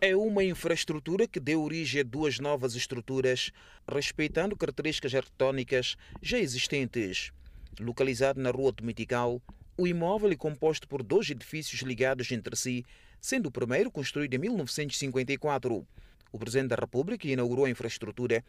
É 0.00 0.16
uma 0.16 0.42
infraestrutura 0.42 1.28
que 1.28 1.38
deu 1.38 1.62
origem 1.62 2.00
a 2.00 2.04
duas 2.04 2.40
novas 2.40 2.74
estruturas, 2.74 3.52
respeitando 3.88 4.56
características 4.56 5.14
arquitetônicas 5.14 5.96
já 6.20 6.38
existentes. 6.38 7.32
Localizado 7.78 8.40
na 8.40 8.50
rua 8.50 8.72
Tomitical, 8.72 9.40
o 9.76 9.86
imóvel 9.86 10.32
é 10.32 10.36
composto 10.36 10.88
por 10.88 11.04
dois 11.04 11.30
edifícios 11.30 11.82
ligados 11.82 12.32
entre 12.32 12.56
si, 12.56 12.84
sendo 13.20 13.46
o 13.46 13.52
primeiro 13.52 13.92
construído 13.92 14.34
em 14.34 14.38
1954. 14.38 15.86
O 16.30 16.38
Presidente 16.38 16.68
da 16.68 16.76
República, 16.76 17.18
que 17.18 17.32
inaugurou 17.32 17.64
a 17.64 17.70
infraestrutura, 17.70 18.44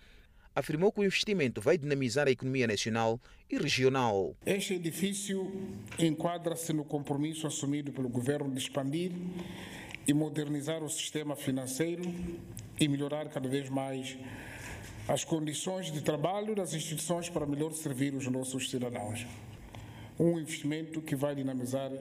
afirmou 0.55 0.91
que 0.91 0.99
o 0.99 1.03
investimento 1.03 1.61
vai 1.61 1.77
dinamizar 1.77 2.27
a 2.27 2.31
economia 2.31 2.67
nacional 2.67 3.19
e 3.49 3.57
regional. 3.57 4.35
Este 4.45 4.73
edifício 4.73 5.51
enquadra-se 5.97 6.73
no 6.73 6.83
compromisso 6.83 7.47
assumido 7.47 7.91
pelo 7.91 8.09
governo 8.09 8.51
de 8.51 8.59
expandir 8.59 9.11
e 10.07 10.13
modernizar 10.13 10.83
o 10.83 10.89
sistema 10.89 11.35
financeiro 11.35 12.03
e 12.79 12.87
melhorar 12.87 13.29
cada 13.29 13.47
vez 13.47 13.69
mais 13.69 14.17
as 15.07 15.23
condições 15.23 15.91
de 15.91 16.01
trabalho 16.01 16.55
das 16.55 16.73
instituições 16.73 17.29
para 17.29 17.45
melhor 17.45 17.73
servir 17.73 18.13
os 18.13 18.27
nossos 18.27 18.69
cidadãos. 18.69 19.25
Um 20.19 20.39
investimento 20.39 21.01
que 21.01 21.15
vai 21.15 21.33
dinamizar 21.33 21.91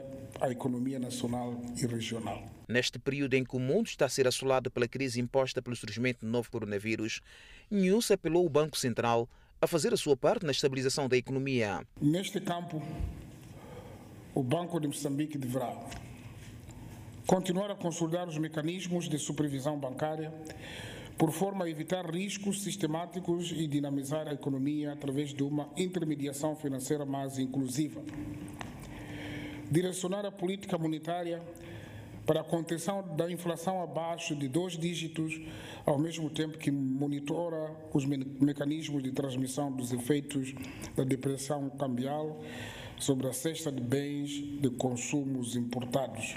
a 0.41 0.51
economia 0.51 0.99
nacional 0.99 1.61
e 1.81 1.87
regional. 1.87 2.58
Neste 2.69 2.99
período 2.99 3.33
em 3.33 3.43
que 3.43 3.57
o 3.57 3.59
mundo 3.59 3.87
está 3.87 4.05
a 4.05 4.09
ser 4.11 4.29
assolado 4.29 4.71
pela 4.71 4.87
crise 4.87 5.19
imposta 5.19 5.63
pelo 5.63 5.75
surgimento 5.75 6.21
do 6.21 6.31
novo 6.31 6.51
coronavírus, 6.51 7.23
News 7.71 8.11
apelou 8.11 8.45
o 8.45 8.51
Banco 8.51 8.77
Central 8.77 9.27
a 9.59 9.67
fazer 9.67 9.95
a 9.95 9.97
sua 9.97 10.15
parte 10.15 10.45
na 10.45 10.53
estabilização 10.53 11.09
da 11.09 11.17
economia. 11.17 11.81
Neste 11.99 12.39
campo, 12.43 12.83
o 14.35 14.43
Banco 14.43 14.79
de 14.79 14.87
Moçambique 14.87 15.39
deverá 15.39 15.75
continuar 17.27 17.71
a 17.71 17.75
consolidar 17.75 18.29
os 18.29 18.37
mecanismos 18.37 19.09
de 19.09 19.19
supervisão 19.19 19.79
bancária 19.79 20.31
por 21.17 21.33
forma 21.33 21.65
a 21.65 21.71
evitar 21.71 22.05
riscos 22.09 22.63
sistemáticos 22.63 23.51
e 23.51 23.67
dinamizar 23.67 24.29
a 24.29 24.35
economia 24.35 24.93
através 24.93 25.33
de 25.33 25.43
uma 25.43 25.71
intermediação 25.75 26.55
financeira 26.55 27.07
mais 27.07 27.39
inclusiva. 27.39 28.03
Direcionar 29.71 30.25
a 30.25 30.31
política 30.31 30.79
monetária 30.79 31.43
para 32.29 32.43
a 32.43 32.45
contenção 32.45 33.03
da 33.17 33.31
inflação 33.33 33.83
abaixo 33.83 34.37
de 34.37 34.49
dois 34.49 34.77
dígitos, 34.77 35.41
ao 35.87 35.99
mesmo 35.99 36.29
tempo 36.29 36.59
que 36.59 36.71
monitora 36.71 37.75
os 37.95 38.05
me 38.05 38.19
mecanismos 38.19 39.03
de 39.03 39.11
transmissão 39.13 39.73
dos 39.73 39.95
efeitos 39.95 40.53
da 40.95 41.05
depressão 41.05 41.71
cambial 41.71 42.39
sobre 42.99 43.29
a 43.29 43.33
cesta 43.33 43.73
de 43.73 43.81
bens 43.81 44.29
de 44.61 44.69
consumos 44.69 45.57
importados. 45.57 46.35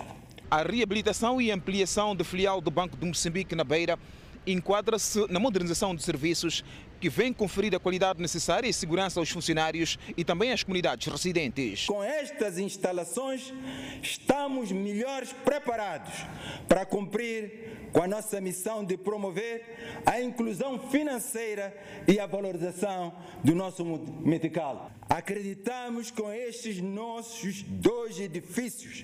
A 0.50 0.64
reabilitação 0.64 1.42
e 1.42 1.52
ampliação 1.52 2.16
da 2.16 2.24
filial 2.24 2.62
do 2.62 2.72
Banco 2.72 2.96
de 2.96 3.06
Moçambique 3.06 3.54
na 3.54 3.66
Beira 3.66 4.00
enquadra-se 4.46 5.26
na 5.30 5.40
modernização 5.40 5.96
de 5.96 6.04
serviços 6.04 6.64
que 7.00 7.10
vem 7.10 7.34
conferir 7.34 7.74
a 7.74 7.80
qualidade 7.80 8.22
necessária 8.22 8.68
e 8.68 8.74
segurança 8.74 9.20
aos 9.20 9.30
funcionários 9.30 9.98
e 10.16 10.24
também 10.24 10.52
às 10.52 10.62
comunidades 10.62 11.12
residentes. 11.12 11.88
Com 11.88 12.04
estas 12.04 12.60
instalações, 12.60 13.52
estamos 14.04 14.72
melhores 14.72 15.34
preparados 15.34 16.14
para 16.68 16.86
cumprir 16.86 17.90
com 17.92 18.04
a 18.04 18.08
nossa 18.08 18.40
missão 18.40 18.86
de 18.86 18.98
promover 18.98 20.02
a 20.06 20.22
inclusão 20.22 20.80
financeira 20.90 21.76
e 22.08 22.20
a 22.20 22.28
valorização 22.28 23.14
do 23.44 23.56
nosso 23.56 23.84
medical. 23.84 24.92
Acreditamos 25.10 26.12
com 26.12 26.32
estes 26.32 26.80
nossos 26.80 27.64
dois 27.64 28.20
edifícios 28.20 29.04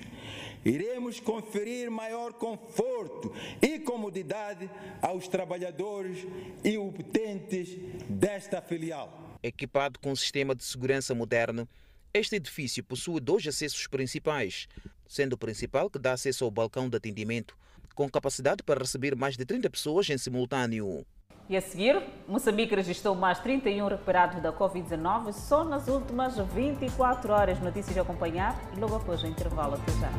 iremos 0.64 1.20
conferir 1.20 1.90
maior 1.90 2.32
conforto 2.34 3.32
e 3.60 3.78
comodidade 3.78 4.70
aos 5.00 5.28
trabalhadores 5.28 6.26
e 6.64 6.78
utentes 6.78 7.76
desta 8.08 8.60
filial. 8.60 9.38
Equipado 9.42 9.98
com 10.00 10.12
um 10.12 10.16
sistema 10.16 10.54
de 10.54 10.64
segurança 10.64 11.14
moderno, 11.14 11.68
Este 12.12 12.36
edifício 12.36 12.82
possui 12.82 13.20
dois 13.20 13.46
acessos 13.46 13.86
principais, 13.86 14.66
sendo 15.06 15.34
o 15.34 15.38
principal 15.38 15.90
que 15.90 15.98
dá 15.98 16.14
acesso 16.14 16.44
ao 16.44 16.50
balcão 16.50 16.88
de 16.88 16.96
atendimento, 16.96 17.56
com 17.94 18.08
capacidade 18.08 18.62
para 18.62 18.80
receber 18.80 19.14
mais 19.14 19.36
de 19.36 19.44
30 19.44 19.68
pessoas 19.68 20.08
em 20.08 20.16
simultâneo. 20.16 21.04
E 21.50 21.56
a 21.56 21.62
seguir, 21.62 22.02
Moçambique 22.28 22.74
registrou 22.74 23.14
mais 23.14 23.38
31 23.38 23.88
recuperados 23.88 24.42
da 24.42 24.52
Covid-19 24.52 25.32
só 25.32 25.64
nas 25.64 25.88
últimas 25.88 26.36
24 26.36 27.32
horas. 27.32 27.58
Notícias 27.60 27.96
a 27.96 28.02
acompanhar 28.02 28.54
logo 28.76 28.96
após 28.96 29.22
o 29.22 29.26
intervalo. 29.26 29.76
Até 29.76 29.92
já. 29.92 30.10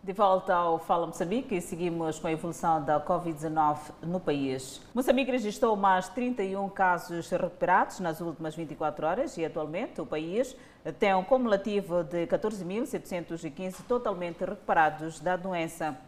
De 0.00 0.12
volta 0.12 0.54
ao 0.54 0.78
Fala 0.78 1.08
Moçambique 1.08 1.56
e 1.56 1.60
seguimos 1.60 2.20
com 2.20 2.28
a 2.28 2.32
evolução 2.32 2.84
da 2.84 3.00
Covid-19 3.00 3.78
no 4.02 4.20
país. 4.20 4.80
Moçambique 4.94 5.32
registrou 5.32 5.74
mais 5.74 6.08
31 6.08 6.68
casos 6.68 7.28
recuperados 7.30 7.98
nas 7.98 8.20
últimas 8.20 8.54
24 8.54 9.04
horas 9.04 9.36
e 9.36 9.44
atualmente 9.44 10.00
o 10.00 10.06
país 10.06 10.54
tem 11.00 11.12
um 11.16 11.24
cumulativo 11.24 12.04
de 12.04 12.28
14.715 12.28 13.82
totalmente 13.88 14.44
recuperados 14.44 15.18
da 15.18 15.34
doença. 15.34 15.98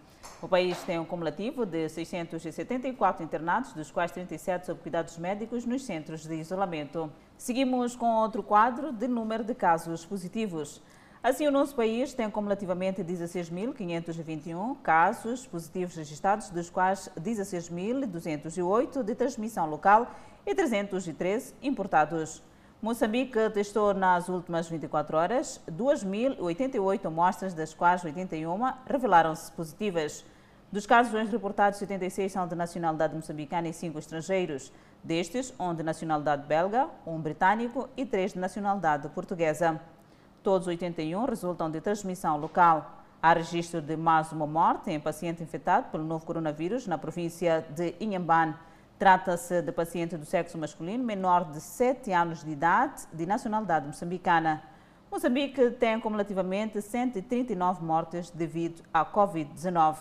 O 0.41 0.49
país 0.49 0.83
tem 0.83 0.99
um 0.99 1.05
cumulativo 1.05 1.65
de 1.65 1.89
674 1.89 3.25
internados, 3.25 3.73
dos 3.73 3.91
quais 3.91 4.11
37 4.11 4.67
sob 4.67 4.81
cuidados 4.81 5.17
médicos 5.19 5.65
nos 5.65 5.85
centros 5.85 6.27
de 6.27 6.35
isolamento. 6.35 7.13
Seguimos 7.39 7.95
com 7.95 8.15
outro 8.17 8.43
quadro 8.43 8.93
de 8.93 9.07
número 9.07 9.45
de 9.45 9.55
casos 9.55 10.05
positivos. 10.05 10.83
Assim, 11.23 11.47
o 11.47 11.53
nosso 11.53 11.77
país 11.77 12.13
tem 12.13 12.29
cumulativamente 12.29 13.05
16.521 13.05 14.77
casos 14.83 15.47
positivos 15.47 15.95
registrados, 15.95 16.51
dos 16.51 16.69
quais 16.69 17.09
16.208 17.17 19.05
de 19.05 19.15
transmissão 19.15 19.71
local 19.71 20.11
e 20.45 20.53
313 20.53 21.55
importados. 21.63 22.43
Moçambique 22.85 23.39
testou 23.51 23.95
nas 23.95 24.29
últimas 24.29 24.69
24 24.69 25.17
horas 25.17 25.61
2.088 25.71 27.07
amostras, 27.07 27.55
das 27.55 27.73
quais 27.73 28.03
81 28.03 28.59
revelaram-se 28.85 29.53
positivas. 29.53 30.25
Dos 30.73 30.85
casos 30.85 31.13
reportados, 31.31 31.79
76 31.79 32.33
são 32.33 32.49
de 32.49 32.57
nacionalidade 32.57 33.15
moçambicana 33.15 33.69
e 33.69 33.73
5 33.73 34.01
estrangeiros. 34.01 34.73
Destes, 35.01 35.55
um 35.61 35.73
de 35.73 35.85
nacionalidade 35.85 36.45
belga, 36.45 36.89
um 37.07 37.21
britânico 37.21 37.89
e 37.97 38.05
três 38.05 38.33
de 38.33 38.41
nacionalidade 38.41 39.09
portuguesa. 39.11 39.81
Todos 40.43 40.67
81 40.67 41.25
resultam 41.25 41.71
de 41.71 41.81
transmissão 41.81 42.37
local. 42.37 43.05
Há 43.23 43.33
registro 43.33 43.81
de 43.81 43.97
mais 43.97 44.33
uma 44.33 44.49
morte 44.49 44.91
em 44.91 44.99
paciente 44.99 45.41
infectado 45.41 45.89
pelo 45.93 46.03
novo 46.03 46.27
coronavírus 46.27 46.89
na 46.89 46.99
província 46.99 47.65
de 47.77 47.95
Inhambane. 48.01 48.57
Trata-se 49.03 49.61
de 49.63 49.73
paciente 49.73 50.17
do 50.17 50.25
sexo 50.25 50.57
masculino, 50.57 51.03
menor 51.03 51.51
de 51.51 51.61
7 51.61 52.13
anos 52.13 52.45
de 52.45 52.53
idade, 52.53 53.03
de 53.13 53.27
nacionalidade 53.27 53.85
moçambicana. 53.85 54.63
Moçambique 55.11 55.73
tem 55.73 55.99
cumulativamente 55.99 56.81
139 56.81 57.85
mortes 57.85 58.31
devido 58.31 58.81
à 58.95 59.05
Covid-19. 59.05 59.97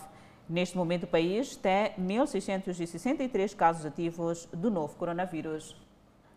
Neste 0.48 0.76
momento, 0.76 1.02
o 1.02 1.08
país 1.08 1.56
tem 1.56 1.90
1.663 1.98 3.56
casos 3.56 3.84
ativos 3.84 4.48
do 4.52 4.70
novo 4.70 4.94
coronavírus. 4.94 5.76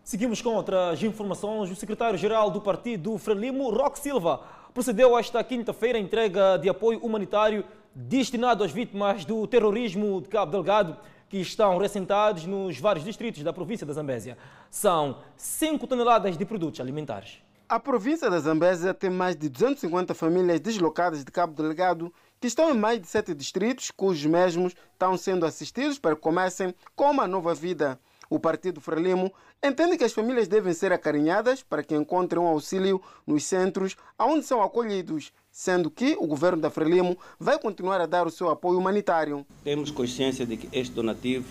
Seguimos 0.02 0.42
com 0.42 0.56
outras 0.56 1.00
informações. 1.04 1.70
O 1.70 1.76
secretário-geral 1.76 2.50
do 2.50 2.60
partido 2.60 3.16
Frelimo, 3.16 3.70
Roque 3.70 4.00
Silva, 4.00 4.40
procedeu 4.74 5.16
esta 5.16 5.44
quinta-feira 5.44 5.98
à 5.98 6.00
entrega 6.00 6.56
de 6.56 6.68
apoio 6.68 6.98
humanitário 6.98 7.64
destinado 7.94 8.64
às 8.64 8.72
vítimas 8.72 9.24
do 9.24 9.46
terrorismo 9.46 10.20
de 10.20 10.28
Cabo 10.28 10.50
Delgado, 10.50 10.96
que 11.28 11.38
estão 11.38 11.78
ressentados 11.78 12.46
nos 12.46 12.78
vários 12.78 13.04
distritos 13.04 13.42
da 13.42 13.52
província 13.52 13.86
da 13.86 13.92
Zambésia. 13.92 14.36
São 14.70 15.18
5 15.36 15.86
toneladas 15.86 16.36
de 16.36 16.44
produtos 16.44 16.80
alimentares. 16.80 17.38
A 17.68 17.80
província 17.80 18.30
da 18.30 18.38
Zambésia 18.38 18.94
tem 18.94 19.10
mais 19.10 19.34
de 19.34 19.48
250 19.48 20.14
famílias 20.14 20.60
deslocadas 20.60 21.24
de 21.24 21.32
Cabo 21.32 21.52
Delgado 21.52 22.12
que 22.40 22.46
estão 22.46 22.70
em 22.70 22.78
mais 22.78 23.00
de 23.00 23.08
sete 23.08 23.34
distritos, 23.34 23.90
cujos 23.90 24.24
mesmos 24.26 24.74
estão 24.92 25.16
sendo 25.16 25.46
assistidos 25.46 25.98
para 25.98 26.14
que 26.14 26.20
comecem 26.20 26.74
com 26.94 27.10
uma 27.10 27.26
nova 27.26 27.54
vida. 27.54 27.98
O 28.28 28.38
Partido 28.38 28.80
Frelimo 28.80 29.32
entende 29.62 29.96
que 29.96 30.04
as 30.04 30.12
famílias 30.12 30.48
devem 30.48 30.72
ser 30.72 30.92
acarinhadas 30.92 31.62
para 31.62 31.82
que 31.82 31.94
encontrem 31.94 32.40
um 32.40 32.46
auxílio 32.46 33.00
nos 33.26 33.44
centros 33.44 33.96
onde 34.18 34.44
são 34.44 34.62
acolhidos, 34.62 35.32
sendo 35.50 35.90
que 35.90 36.16
o 36.18 36.26
governo 36.26 36.62
da 36.62 36.70
Frelimo 36.70 37.18
vai 37.38 37.58
continuar 37.58 38.00
a 38.00 38.06
dar 38.06 38.26
o 38.26 38.30
seu 38.30 38.48
apoio 38.48 38.78
humanitário. 38.78 39.46
Temos 39.64 39.90
consciência 39.90 40.46
de 40.46 40.56
que 40.56 40.68
este 40.78 40.94
donativo 40.94 41.46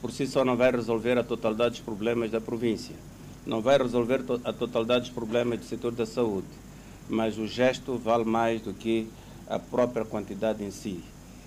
por 0.00 0.10
si 0.10 0.26
só 0.26 0.44
não 0.44 0.56
vai 0.56 0.70
resolver 0.70 1.18
a 1.18 1.24
totalidade 1.24 1.72
dos 1.72 1.80
problemas 1.80 2.30
da 2.30 2.40
província, 2.40 2.96
não 3.44 3.60
vai 3.60 3.76
resolver 3.76 4.22
a 4.44 4.52
totalidade 4.52 5.06
dos 5.06 5.14
problemas 5.14 5.58
do 5.58 5.66
setor 5.66 5.92
da 5.92 6.06
saúde, 6.06 6.46
mas 7.08 7.36
o 7.36 7.46
gesto 7.46 7.98
vale 7.98 8.24
mais 8.24 8.62
do 8.62 8.72
que 8.72 9.08
a 9.46 9.58
própria 9.58 10.04
quantidade 10.04 10.64
em 10.64 10.70
si. 10.70 11.04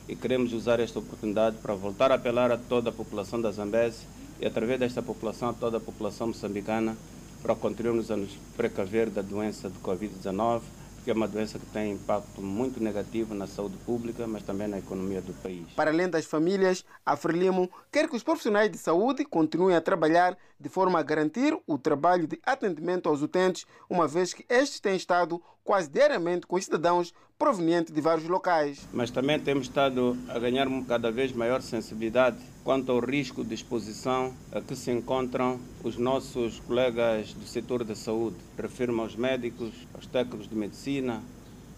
E 0.07 0.15
queremos 0.15 0.51
usar 0.53 0.79
esta 0.79 0.99
oportunidade 0.99 1.57
para 1.57 1.73
voltar 1.73 2.11
a 2.11 2.15
apelar 2.15 2.51
a 2.51 2.57
toda 2.57 2.89
a 2.89 2.93
população 2.93 3.41
da 3.41 3.49
Zambésia 3.51 4.05
e 4.43 4.45
através 4.45 4.77
desta 4.77 5.01
população, 5.01 5.53
toda 5.53 5.77
a 5.77 5.79
população 5.79 6.27
moçambicana, 6.27 6.97
para 7.41 7.53
a 7.53 8.17
nos 8.17 8.37
precaver 8.57 9.09
da 9.09 9.21
doença 9.21 9.69
de 9.69 9.79
Covid-19, 9.79 10.61
porque 10.95 11.11
é 11.11 11.13
uma 11.13 11.29
doença 11.29 11.57
que 11.57 11.65
tem 11.67 11.93
impacto 11.93 12.41
muito 12.41 12.83
negativo 12.83 13.33
na 13.33 13.47
saúde 13.47 13.77
pública, 13.85 14.27
mas 14.27 14.43
também 14.43 14.67
na 14.67 14.79
economia 14.79 15.21
do 15.21 15.33
país. 15.41 15.65
Para 15.77 15.91
além 15.91 16.09
das 16.09 16.25
famílias, 16.25 16.83
a 17.05 17.15
Frelimo 17.15 17.69
quer 17.89 18.09
que 18.09 18.17
os 18.17 18.23
profissionais 18.23 18.69
de 18.69 18.77
saúde 18.77 19.23
continuem 19.23 19.77
a 19.77 19.81
trabalhar 19.81 20.37
de 20.59 20.67
forma 20.67 20.99
a 20.99 21.03
garantir 21.03 21.57
o 21.65 21.77
trabalho 21.77 22.27
de 22.27 22.37
atendimento 22.45 23.07
aos 23.07 23.21
utentes, 23.21 23.65
uma 23.89 24.09
vez 24.09 24.33
que 24.33 24.45
estes 24.49 24.81
têm 24.81 24.97
estado 24.97 25.41
quase 25.63 25.89
diariamente 25.89 26.45
com 26.45 26.59
cidadãos 26.59 27.13
provenientes 27.37 27.93
de 27.93 28.01
vários 28.01 28.27
locais. 28.27 28.87
Mas 28.93 29.11
também 29.11 29.39
temos 29.39 29.67
estado 29.67 30.17
a 30.29 30.37
ganhar 30.39 30.67
cada 30.87 31.11
vez 31.11 31.31
maior 31.31 31.61
sensibilidade 31.61 32.37
quanto 32.63 32.91
ao 32.91 32.99
risco 32.99 33.43
de 33.43 33.53
exposição 33.53 34.33
a 34.51 34.61
que 34.61 34.75
se 34.75 34.91
encontram 34.91 35.59
os 35.83 35.97
nossos 35.97 36.59
colegas 36.61 37.33
do 37.33 37.45
setor 37.45 37.83
da 37.83 37.95
saúde. 37.95 38.37
Refiro-me 38.57 39.01
aos 39.01 39.15
médicos, 39.15 39.73
aos 39.93 40.05
técnicos 40.05 40.47
de 40.47 40.55
medicina, 40.55 41.21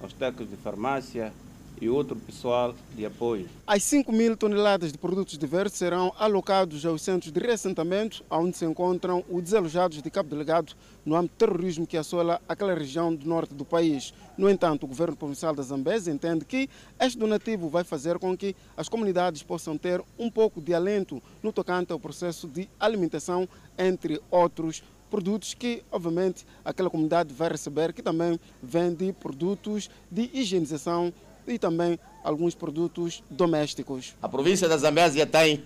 aos 0.02 0.14
técnicos 0.14 0.50
de 0.50 0.58
farmácia, 0.58 1.34
e 1.82 1.90
outro 1.90 2.16
pessoal 2.16 2.76
de 2.96 3.06
apoio. 3.06 3.48
As 3.68 3.84
5 3.84 4.12
mil 4.12 4.36
toneladas 4.38 4.92
de 4.92 4.98
produtos 4.98 5.38
diversos 5.38 5.78
serão 5.78 6.14
alocados 6.18 6.86
aos 6.86 7.02
centros 7.02 7.32
de 7.32 7.40
reassentamento, 7.40 8.24
onde 8.30 8.58
se 8.58 8.66
encontram 8.66 9.24
os 9.30 9.44
desalojados 9.44 10.02
de 10.02 10.10
Cabo 10.10 10.30
Delegado 10.30 10.74
no 11.06 11.16
âmbito 11.16 11.36
do 11.36 11.38
terrorismo 11.38 11.86
que 11.86 11.98
assola 11.98 12.42
aquela 12.48 12.74
região 12.74 13.14
do 13.14 13.28
norte 13.28 13.54
do 13.54 13.64
país. 13.64 14.14
No 14.38 14.50
entanto, 14.50 14.84
o 14.84 14.88
governo 14.88 15.16
provincial 15.16 15.56
da 15.56 15.64
Zambésia 15.64 16.12
entende 16.12 16.46
que 16.46 16.70
este 17.00 17.18
donativo 17.18 17.70
vai 17.70 17.84
fazer 17.84 18.18
com 18.20 18.36
que 18.36 18.56
as 18.76 18.90
comunidades 18.90 19.44
possam 19.44 19.78
ter 19.78 20.04
um 20.18 20.30
pouco 20.30 20.62
de 20.62 20.74
alento 20.74 21.22
no 21.42 21.54
tocante 21.54 21.92
ao 21.92 22.00
processo 22.00 22.48
de 22.48 22.68
alimentação, 22.80 23.48
entre 23.78 24.22
outros 24.32 24.84
produtos 25.10 25.54
que, 25.54 25.84
obviamente, 25.92 26.46
aquela 26.64 26.90
comunidade 26.90 27.34
vai 27.34 27.50
receber, 27.50 27.94
que 27.94 28.02
também 28.02 28.40
vende 28.62 29.14
produtos 29.14 29.90
de 30.12 30.30
higienização 30.34 31.14
e 31.48 31.60
também 31.60 32.00
alguns 32.24 32.56
produtos 32.56 33.24
domésticos. 33.30 34.16
A 34.22 34.28
província 34.28 34.68
da 34.68 34.78
Zambésia 34.78 35.26
tem 35.26 35.64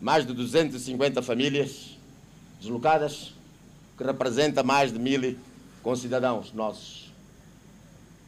mais 0.00 0.26
de 0.26 0.32
250 0.32 1.22
famílias 1.22 1.96
deslocadas, 2.60 3.32
que 3.96 4.04
representa 4.04 4.62
mais 4.62 4.92
de 4.92 4.98
mil 4.98 5.36
concidadãos 5.82 6.52
nossos. 6.52 7.12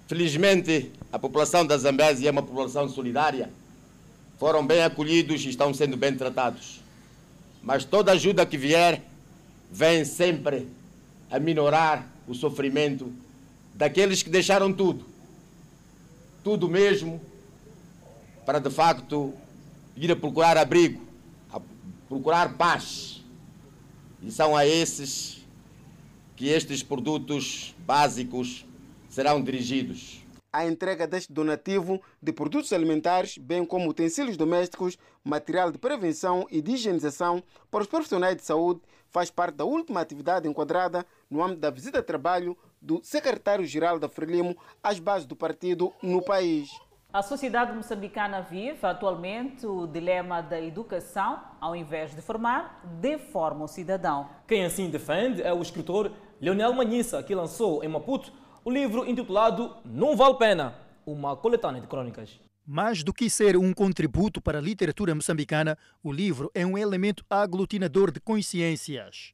Felizmente, 0.07 0.93
a 1.13 1.19
população 1.19 1.67
da 1.67 1.77
Zambésia 1.77 2.29
é 2.29 2.31
uma 2.31 2.43
população 2.43 2.89
solidária. 2.89 3.51
Foram 4.39 4.65
bem 4.65 4.83
acolhidos 4.83 5.45
e 5.45 5.49
estão 5.49 5.75
sendo 5.75 5.97
bem 5.97 6.15
tratados. 6.15 6.81
Mas 7.63 7.85
toda 7.85 8.13
ajuda 8.13 8.47
que 8.47 8.57
vier 8.57 9.03
vem 9.73 10.05
sempre 10.05 10.69
a 11.29 11.41
minorar 11.41 12.07
o 12.29 12.35
sofrimento 12.35 13.13
daqueles 13.75 14.23
que 14.23 14.31
deixaram 14.31 14.73
tudo 14.73 15.16
tudo 16.47 16.69
mesmo 16.69 17.21
para 18.45 18.61
de 18.61 18.71
facto 18.71 19.35
ir 19.97 20.13
a 20.13 20.15
procurar 20.15 20.57
abrigo, 20.57 21.03
a 21.51 21.61
procurar 22.09 22.57
paz. 22.57 23.21
E 24.23 24.31
são 24.31 24.57
a 24.57 24.65
esses 24.65 25.45
que 26.37 26.47
estes 26.47 26.85
produtos 26.85 27.75
básicos 27.85 28.65
serão 29.09 29.43
dirigidos. 29.43 30.21
A 30.57 30.65
entrega 30.65 31.07
deste 31.07 31.35
donativo 31.35 32.01
de 32.23 32.33
produtos 32.33 32.73
alimentares, 32.73 33.37
bem 33.37 33.63
como 33.63 33.91
utensílios 33.91 34.39
domésticos, 34.39 34.97
material 35.23 35.71
de 35.71 35.77
prevenção 35.77 36.47
e 36.51 36.63
de 36.63 36.73
higienização 36.73 37.43
para 37.71 37.83
os 37.83 37.87
profissionais 37.87 38.37
de 38.37 38.43
saúde, 38.43 38.81
faz 39.11 39.31
parte 39.31 39.57
da 39.57 39.67
última 39.67 40.01
atividade 40.01 40.49
enquadrada 40.49 41.05
no 41.29 41.43
âmbito 41.43 41.61
da 41.61 41.69
visita 41.69 42.01
de 42.01 42.07
trabalho 42.07 42.57
do 42.81 43.03
secretário-geral 43.05 43.99
da 43.99 44.09
Frelimo 44.09 44.57
às 44.83 44.99
bases 44.99 45.27
do 45.27 45.37
partido 45.37 45.93
no 46.03 46.23
país. 46.23 46.71
A 47.13 47.21
sociedade 47.21 47.75
moçambicana 47.75 48.41
vive 48.41 48.79
atualmente 48.87 49.67
o 49.67 49.87
dilema 49.87 50.41
da 50.41 50.59
educação, 50.59 51.39
ao 51.61 51.77
invés 51.77 52.15
de 52.15 52.23
formar, 52.23 52.81
deforma 52.99 53.67
o 53.67 53.69
cidadão. 53.69 54.31
Quem 54.49 54.65
assim 54.65 54.89
defende 54.89 55.43
é 55.43 55.53
o 55.53 55.61
escritor 55.61 56.13
Leonel 56.41 56.73
Manhissa, 56.73 57.23
que 57.23 57.35
lançou 57.35 57.85
em 57.85 57.89
Maputo 57.89 58.33
o 58.67 58.71
livro 58.71 59.09
intitulado 59.09 59.77
Não 59.85 60.17
Vale 60.17 60.35
Pena, 60.35 60.75
uma 61.07 61.37
coletânea 61.37 61.81
de 61.81 61.87
crônicas. 61.87 62.41
Mais 62.67 63.05
do 63.05 63.15
que 63.15 63.31
ser 63.31 63.57
um 63.57 63.73
contributo 63.73 64.41
para 64.41 64.59
a 64.59 64.61
literatura 64.61 65.15
moçambicana, 65.15 65.79
o 66.03 66.11
livro 66.11 66.51
é 66.53 66.67
um 66.67 66.77
elemento 66.77 67.25
aglutinador 67.31 68.11
de 68.11 68.19
consciências. 68.19 69.33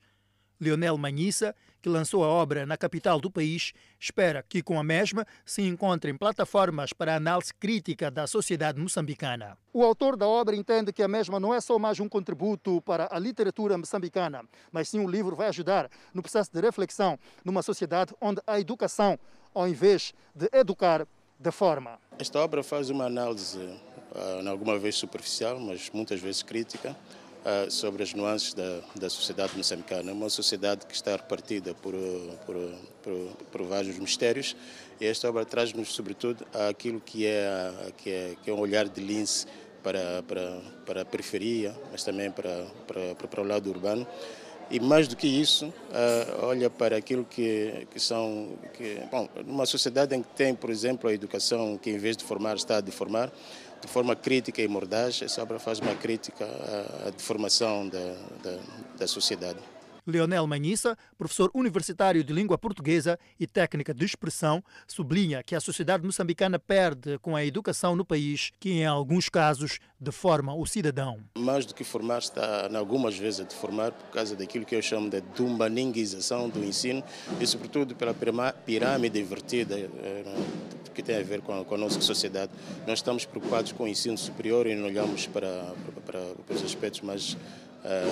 Leonel 0.61 0.98
Manhissa, 0.98 1.56
que 1.82 1.88
lançou 1.88 2.24
a 2.24 2.28
obra 2.28 2.64
na 2.64 2.76
capital 2.76 3.20
do 3.20 3.30
país, 3.30 3.72
espera 3.98 4.44
que 4.48 4.62
com 4.62 4.78
a 4.78 4.84
mesma 4.84 5.26
se 5.44 5.62
encontrem 5.62 6.16
plataformas 6.16 6.92
para 6.92 7.14
a 7.14 7.16
análise 7.16 7.52
crítica 7.52 8.10
da 8.10 8.26
sociedade 8.26 8.80
moçambicana. 8.80 9.58
O 9.72 9.82
autor 9.82 10.16
da 10.16 10.26
obra 10.26 10.54
entende 10.54 10.92
que 10.92 11.02
a 11.02 11.08
mesma 11.08 11.40
não 11.40 11.52
é 11.52 11.60
só 11.60 11.78
mais 11.78 11.98
um 11.98 12.08
contributo 12.08 12.80
para 12.82 13.08
a 13.10 13.18
literatura 13.18 13.76
moçambicana, 13.76 14.44
mas 14.70 14.88
sim 14.88 15.00
o 15.00 15.08
livro 15.08 15.34
vai 15.34 15.48
ajudar 15.48 15.90
no 16.14 16.22
processo 16.22 16.50
de 16.52 16.60
reflexão 16.60 17.18
numa 17.44 17.62
sociedade 17.62 18.14
onde 18.20 18.40
a 18.46 18.60
educação, 18.60 19.18
ao 19.52 19.66
invés 19.66 20.14
de 20.34 20.48
educar, 20.52 21.06
deforma. 21.38 21.98
Esta 22.18 22.38
obra 22.38 22.62
faz 22.62 22.88
uma 22.88 23.06
análise, 23.06 23.58
uh, 23.58 24.48
alguma 24.48 24.78
vez 24.78 24.94
superficial, 24.94 25.58
mas 25.58 25.90
muitas 25.92 26.20
vezes 26.20 26.42
crítica, 26.42 26.96
uh, 27.45 27.70
sobre 27.70 28.03
as 28.03 28.14
nuances 28.14 28.55
da, 28.55 28.80
da 28.97 29.11
sociedade 29.11 29.57
moçambicana. 29.57 30.12
Uma 30.12 30.30
sociedade 30.30 30.86
que 30.86 30.95
está 30.95 31.12
repartida 31.12 31.74
por, 31.74 31.95
por, 32.47 32.57
por, 33.03 33.36
por 33.51 33.62
vários 33.64 33.99
mistérios 33.99 34.57
e 35.01 35.07
esta 35.07 35.28
obra 35.28 35.45
traz-nos, 35.45 35.93
sobretudo, 35.93 36.47
aquilo 36.68 37.01
que 37.01 37.26
é, 37.26 37.72
que 37.97 38.11
é, 38.11 38.36
que 38.43 38.51
é 38.51 38.55
um 38.55 38.61
olhar 38.61 38.88
de 38.88 39.01
lince 39.01 39.47
para, 39.82 40.22
para, 40.22 40.61
para 40.86 41.03
a 41.03 41.05
periferia, 41.05 41.74
mas 41.90 42.05
também 42.05 42.30
para, 42.30 42.66
para, 42.86 43.14
para 43.14 43.40
o 43.40 43.45
lado 43.45 43.68
urbano. 43.68 44.07
E 44.70 44.80
mais 44.80 45.07
do 45.07 45.16
que 45.16 45.26
isso, 45.26 45.66
uh, 45.66 46.47
olha 46.47 46.70
para 46.70 46.97
aquilo 46.97 47.24
que, 47.24 47.86
que 47.90 48.01
são. 48.01 48.57
Que, 48.72 49.03
bom, 49.11 49.28
numa 49.45 49.66
sociedade 49.66 50.14
em 50.14 50.22
que 50.22 50.30
tem, 50.34 50.55
por 50.55 50.70
exemplo, 50.70 51.11
a 51.11 51.12
educação 51.12 51.76
que, 51.76 51.90
em 51.90 51.99
vez 51.99 52.16
de 52.16 52.24
formar, 52.24 52.57
está 52.57 52.78
a 52.78 52.80
deformar, 52.80 53.30
de 53.82 53.88
forma 53.88 54.14
crítica 54.14 54.62
e 54.62 54.68
mordaz, 54.68 55.20
essa 55.22 55.42
obra 55.42 55.58
faz 55.58 55.80
uma 55.80 55.94
crítica 55.94 56.44
à, 56.44 57.08
à 57.08 57.10
deformação 57.10 57.88
da, 57.88 58.14
da, 58.42 58.58
da 59.00 59.06
sociedade. 59.08 59.58
Leonel 60.07 60.46
Manhissa, 60.46 60.96
professor 61.16 61.50
universitário 61.55 62.24
de 62.24 62.32
língua 62.32 62.59
portuguesa 62.59 63.18
e 63.38 63.46
técnica 63.46 63.94
de 63.94 64.05
expressão, 64.05 64.62
sublinha 64.86 65.42
que 65.42 65.55
a 65.55 65.61
sociedade 65.61 66.05
moçambicana 66.05 66.59
perde 66.59 67.18
com 67.18 67.36
a 67.36 67.44
educação 67.44 67.94
no 67.94 68.05
país, 68.05 68.50
que 68.59 68.70
em 68.70 68.86
alguns 68.86 69.28
casos 69.28 69.78
deforma 70.00 70.55
o 70.55 70.66
cidadão. 70.66 71.18
Mais 71.38 71.64
do 71.64 71.74
que 71.74 71.84
formar, 71.84 72.18
está 72.18 72.68
algumas 72.76 73.16
vezes 73.16 73.40
a 73.40 73.44
deformar 73.44 73.92
por 73.92 74.11
causa 74.11 74.34
daquilo 74.34 74.64
que 74.64 74.74
eu 74.74 74.82
chamo 74.82 75.09
de 75.09 75.20
dumbaninguização 75.20 76.48
do 76.48 76.64
ensino 76.64 77.03
e 77.40 77.46
sobretudo 77.46 77.94
pela 77.94 78.14
pirâmide 78.14 79.20
invertida 79.20 79.78
eh, 79.78 80.24
que 80.92 81.03
tem 81.03 81.16
a 81.16 81.22
ver 81.22 81.40
com 81.40 81.61
a, 81.61 81.64
com 81.64 81.74
a, 81.74 81.78
nossa 81.78 82.00
sociedade. 82.00 82.53
Nós 82.86 82.98
estamos 82.98 83.24
preocupados 83.24 83.72
com 83.72 83.84
o 83.84 83.88
ensino 83.88 84.16
superior 84.18 84.66
e 84.66 84.74
não 84.74 84.86
olhamos 84.86 85.26
para, 85.26 85.72
para, 86.05 86.20
para 86.46 86.55
os 86.55 86.62
aspectos 86.62 87.00
mais 87.00 87.36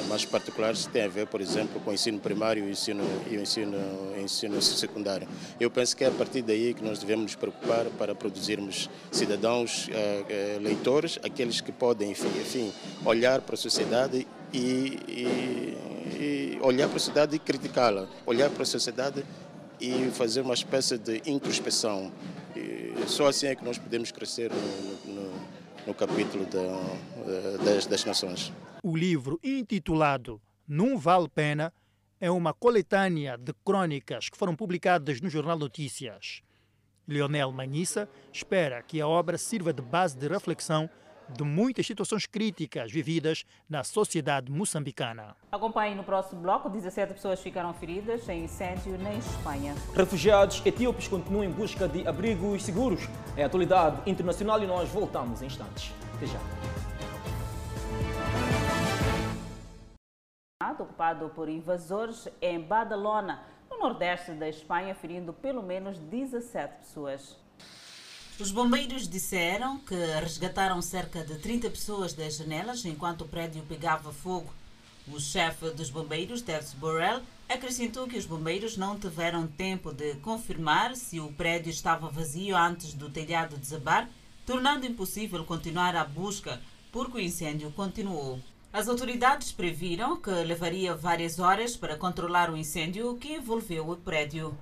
mais 0.09 0.25
particulares 0.25 0.87
que 0.87 0.93
têm 0.93 1.05
a 1.05 1.09
ver, 1.09 1.27
por 1.27 1.41
exemplo, 1.41 1.81
com 1.81 1.91
o 1.91 1.95
ensino 1.95 2.19
primário 2.19 2.65
e 2.65 2.67
o 2.67 2.71
ensino, 2.71 3.05
e 3.31 3.37
o 3.37 3.41
ensino, 3.41 3.77
ensino 4.19 4.61
secundário. 4.61 5.29
Eu 5.61 5.71
penso 5.71 5.97
que 5.97 6.05
é 6.05 6.09
a 6.09 6.11
partir 6.11 6.43
daí 6.43 6.75
que 6.75 6.83
nós 6.83 6.99
devemos 6.99 7.25
nos 7.25 7.35
preocupar 7.37 7.87
para 7.99 8.15
produzirmos 8.15 8.91
cidadãos 9.13 9.89
uh, 9.89 10.61
leitores, 10.61 11.19
aqueles 11.23 11.61
que 11.61 11.71
podem, 11.71 12.11
enfim, 12.11 12.29
enfim 12.41 12.73
olhar 13.05 13.41
para 13.41 13.55
a 13.55 13.59
sociedade 13.59 14.27
e, 14.53 14.99
e, 15.09 15.79
e 16.19 16.59
olhar 16.63 16.89
para 16.89 16.97
a 16.97 17.01
sociedade 17.01 17.37
e 17.37 17.39
criticá-la, 17.39 18.09
olhar 18.27 18.51
para 18.51 18.65
a 18.65 18.67
sociedade 18.67 19.25
e 19.81 20.11
fazer 20.13 20.41
uma 20.41 20.55
espécie 20.55 20.99
de 20.99 21.23
introspeção. 21.25 22.13
E 22.57 22.93
só 23.07 23.29
assim 23.29 23.47
é 23.47 23.55
que 23.55 23.65
nós 23.65 23.79
podemos 23.79 24.11
crescer 24.11 24.51
no, 24.51 25.15
no, 25.15 25.33
no 25.87 25.95
capítulo 25.95 26.45
da, 26.47 27.65
das, 27.65 27.87
das 27.87 28.05
nações. 28.05 28.53
O 28.83 28.97
livro 28.97 29.39
intitulado 29.45 30.41
Não 30.67 30.97
Vale 30.97 31.29
Pena 31.29 31.71
é 32.19 32.31
uma 32.31 32.55
coletânea 32.55 33.37
de 33.37 33.53
crônicas 33.63 34.31
que 34.31 34.39
foram 34.39 34.57
publicadas 34.57 35.21
no 35.21 35.29
Jornal 35.29 35.59
Notícias. 35.59 36.43
Leonel 37.07 37.53
Manissa 37.53 38.09
espera 38.33 38.83
que 38.83 38.99
a 38.99 39.07
obra 39.07 39.37
sirva 39.37 39.71
de 39.71 39.83
base 39.83 40.17
de 40.17 40.27
reflexão 40.27 40.89
de 41.29 41.45
muitas 41.45 41.87
situações 41.87 42.25
críticas 42.25 42.91
vividas 42.91 43.45
na 43.69 43.85
sociedade 43.85 44.51
moçambicana. 44.51 45.37
Acompanhe 45.53 45.95
no 45.95 46.03
próximo 46.03 46.41
bloco. 46.41 46.71
17 46.71 47.15
pessoas 47.15 47.39
ficaram 47.39 47.75
feridas 47.75 48.27
em 48.31 48.45
incêndio 48.45 48.97
na 48.99 49.13
Espanha. 49.15 49.75
Refugiados 49.95 50.63
etíopes 50.65 51.07
continuam 51.07 51.45
em 51.45 51.51
busca 51.51 51.87
de 51.87 52.09
abrigos 52.09 52.63
seguros. 52.63 53.03
É 53.37 53.43
a 53.43 53.47
atualidade 53.47 54.11
internacional 54.11 54.63
e 54.63 54.67
nós 54.67 54.89
voltamos 54.89 55.43
em 55.43 55.47
instantes. 55.47 55.93
Até 56.15 56.27
já. 56.27 56.90
Ocupado 60.73 61.29
por 61.31 61.49
invasores 61.49 62.29
em 62.41 62.61
Badalona, 62.61 63.43
no 63.71 63.79
nordeste 63.79 64.33
da 64.33 64.49
Espanha, 64.49 64.95
ferindo 64.95 65.33
pelo 65.33 65.63
menos 65.63 65.99
17 65.99 66.75
pessoas. 66.79 67.37
Os 68.41 68.51
bombeiros 68.51 69.07
disseram 69.07 69.79
que 69.79 69.95
resgataram 69.95 70.81
cerca 70.81 71.23
de 71.23 71.39
30 71.39 71.69
pessoas 71.71 72.15
das 72.15 72.37
janelas 72.37 72.85
enquanto 72.87 73.23
o 73.23 73.29
prédio 73.29 73.63
pegava 73.69 74.13
fogo. 74.13 74.51
O 75.07 75.21
chefe 75.21 75.71
dos 75.71 75.91
bombeiros, 75.91 76.41
Terce 76.41 76.75
Borrell, 76.77 77.21
acrescentou 77.49 78.07
que 78.07 78.17
os 78.17 78.25
bombeiros 78.25 78.77
não 78.77 78.99
tiveram 78.99 79.47
tempo 79.47 79.93
de 79.93 80.15
confirmar 80.17 80.97
se 80.97 81.21
o 81.21 81.33
prédio 81.33 81.69
estava 81.69 82.09
vazio 82.09 82.57
antes 82.57 82.95
do 82.95 83.11
telhado 83.11 83.59
desabar, 83.59 84.09
tornando 84.47 84.87
impossível 84.87 85.45
continuar 85.45 85.95
a 85.95 86.05
busca, 86.05 86.61
porque 86.91 87.19
o 87.19 87.21
incêndio 87.21 87.71
continuou. 87.73 88.41
As 88.73 88.87
autoridades 88.87 89.51
previram 89.51 90.17
que 90.17 90.31
levaria 90.31 90.95
várias 90.95 91.41
horas 91.41 91.77
para 91.77 91.97
controlar 91.97 92.49
o 92.49 92.57
incêndio 92.57 93.17
que 93.17 93.35
envolveu 93.35 93.91
o 93.91 93.97
prédio. 93.97 94.57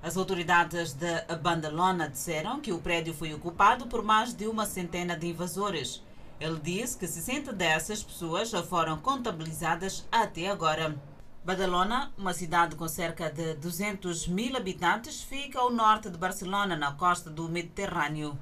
As 0.00 0.16
autoridades 0.16 0.92
de 0.92 1.20
Bandalona 1.42 2.08
disseram 2.08 2.60
que 2.60 2.72
o 2.72 2.78
prédio 2.78 3.12
foi 3.12 3.34
ocupado 3.34 3.88
por 3.88 4.00
mais 4.04 4.32
de 4.32 4.46
uma 4.46 4.64
centena 4.64 5.16
de 5.16 5.26
invasores. 5.26 6.04
Ele 6.38 6.60
disse 6.60 6.96
que 6.96 7.08
60 7.08 7.52
dessas 7.52 8.00
pessoas 8.00 8.50
já 8.50 8.62
foram 8.62 8.96
contabilizadas 8.98 10.06
até 10.12 10.48
agora. 10.48 10.96
Badalona, 11.44 12.12
uma 12.16 12.32
cidade 12.32 12.76
com 12.76 12.86
cerca 12.86 13.28
de 13.28 13.54
200 13.54 14.28
mil 14.28 14.56
habitantes, 14.56 15.20
fica 15.20 15.58
ao 15.58 15.72
norte 15.72 16.08
de 16.08 16.16
Barcelona, 16.16 16.76
na 16.76 16.92
costa 16.92 17.28
do 17.28 17.48
Mediterrâneo. 17.48 18.38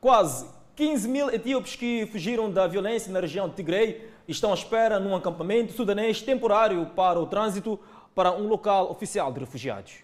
Quase 0.00 0.61
15 0.74 1.06
mil 1.06 1.28
etíopes 1.30 1.76
que 1.76 2.06
fugiram 2.06 2.50
da 2.50 2.66
violência 2.66 3.12
na 3.12 3.20
região 3.20 3.46
de 3.46 3.54
Tigray 3.56 4.08
estão 4.26 4.52
à 4.52 4.54
espera 4.54 4.98
num 4.98 5.14
acampamento 5.14 5.74
sudanês 5.74 6.22
temporário 6.22 6.86
para 6.96 7.20
o 7.20 7.26
trânsito 7.26 7.78
para 8.14 8.32
um 8.32 8.48
local 8.48 8.90
oficial 8.90 9.30
de 9.30 9.40
refugiados. 9.40 9.96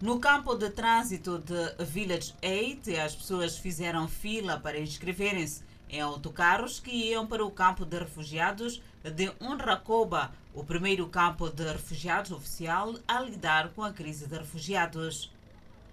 No 0.00 0.18
campo 0.18 0.56
de 0.56 0.68
trânsito 0.70 1.38
de 1.38 1.84
Village 1.84 2.34
8, 2.42 2.90
as 3.00 3.14
pessoas 3.14 3.56
fizeram 3.56 4.08
fila 4.08 4.58
para 4.58 4.80
inscreverem-se 4.80 5.62
em 5.88 6.00
autocarros 6.00 6.80
que 6.80 6.90
iam 6.90 7.24
para 7.24 7.44
o 7.44 7.50
campo 7.50 7.84
de 7.84 7.98
refugiados 7.98 8.82
de 9.04 9.30
Unrakoba, 9.40 10.32
o 10.52 10.64
primeiro 10.64 11.06
campo 11.06 11.48
de 11.48 11.62
refugiados 11.62 12.32
oficial 12.32 12.94
a 13.06 13.20
lidar 13.20 13.68
com 13.74 13.84
a 13.84 13.92
crise 13.92 14.26
de 14.26 14.36
refugiados. 14.36 15.30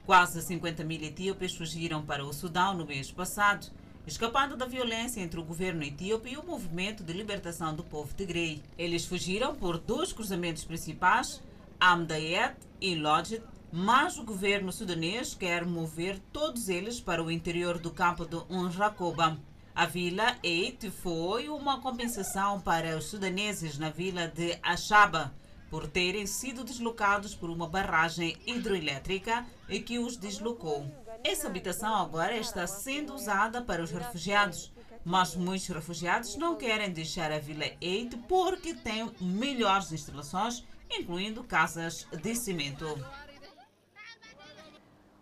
Quase 0.09 0.41
50 0.41 0.83
mil 0.83 1.03
etíopes 1.03 1.55
fugiram 1.55 2.01
para 2.03 2.25
o 2.25 2.33
Sudão 2.33 2.73
no 2.73 2.83
mês 2.83 3.11
passado, 3.11 3.67
escapando 4.07 4.57
da 4.57 4.65
violência 4.65 5.21
entre 5.21 5.39
o 5.39 5.43
governo 5.43 5.83
etíope 5.83 6.31
e 6.31 6.35
o 6.35 6.43
movimento 6.43 7.03
de 7.03 7.13
libertação 7.13 7.75
do 7.75 7.83
povo 7.83 8.11
tigrei. 8.15 8.59
Eles 8.75 9.05
fugiram 9.05 9.53
por 9.53 9.77
dois 9.77 10.11
cruzamentos 10.11 10.65
principais, 10.65 11.43
Amdayet 11.79 12.55
e 12.81 12.95
Lodget, 12.95 13.43
mas 13.71 14.17
o 14.17 14.23
governo 14.23 14.71
sudanês 14.71 15.35
quer 15.35 15.63
mover 15.63 16.17
todos 16.33 16.69
eles 16.69 16.99
para 16.99 17.23
o 17.23 17.29
interior 17.29 17.77
do 17.77 17.91
campo 17.91 18.25
de 18.25 18.37
Unrakoba. 18.49 19.37
A 19.75 19.85
vila 19.85 20.35
Eit 20.41 20.89
foi 20.89 21.49
uma 21.49 21.81
compensação 21.81 22.59
para 22.59 22.97
os 22.97 23.05
sudaneses 23.05 23.77
na 23.77 23.91
vila 23.91 24.27
de 24.27 24.57
Achaba, 24.63 25.31
por 25.69 25.87
terem 25.87 26.25
sido 26.25 26.63
deslocados 26.63 27.35
por 27.35 27.49
uma 27.49 27.67
barragem 27.67 28.35
hidroelétrica 28.45 29.45
e 29.67 29.79
que 29.79 29.99
os 29.99 30.17
deslocou. 30.17 30.85
Essa 31.23 31.47
habitação 31.47 31.93
agora 31.95 32.37
está 32.37 32.65
sendo 32.65 33.13
usada 33.13 33.61
para 33.61 33.83
os 33.83 33.91
refugiados, 33.91 34.71
mas 35.03 35.35
muitos 35.35 35.67
refugiados 35.67 36.35
não 36.35 36.55
querem 36.55 36.91
deixar 36.91 37.31
a 37.31 37.39
Vila 37.39 37.65
Eite 37.81 38.17
porque 38.27 38.73
tem 38.73 39.11
melhores 39.19 39.91
instalações, 39.91 40.63
incluindo 40.89 41.43
casas 41.43 42.07
de 42.11 42.35
cimento. 42.35 42.85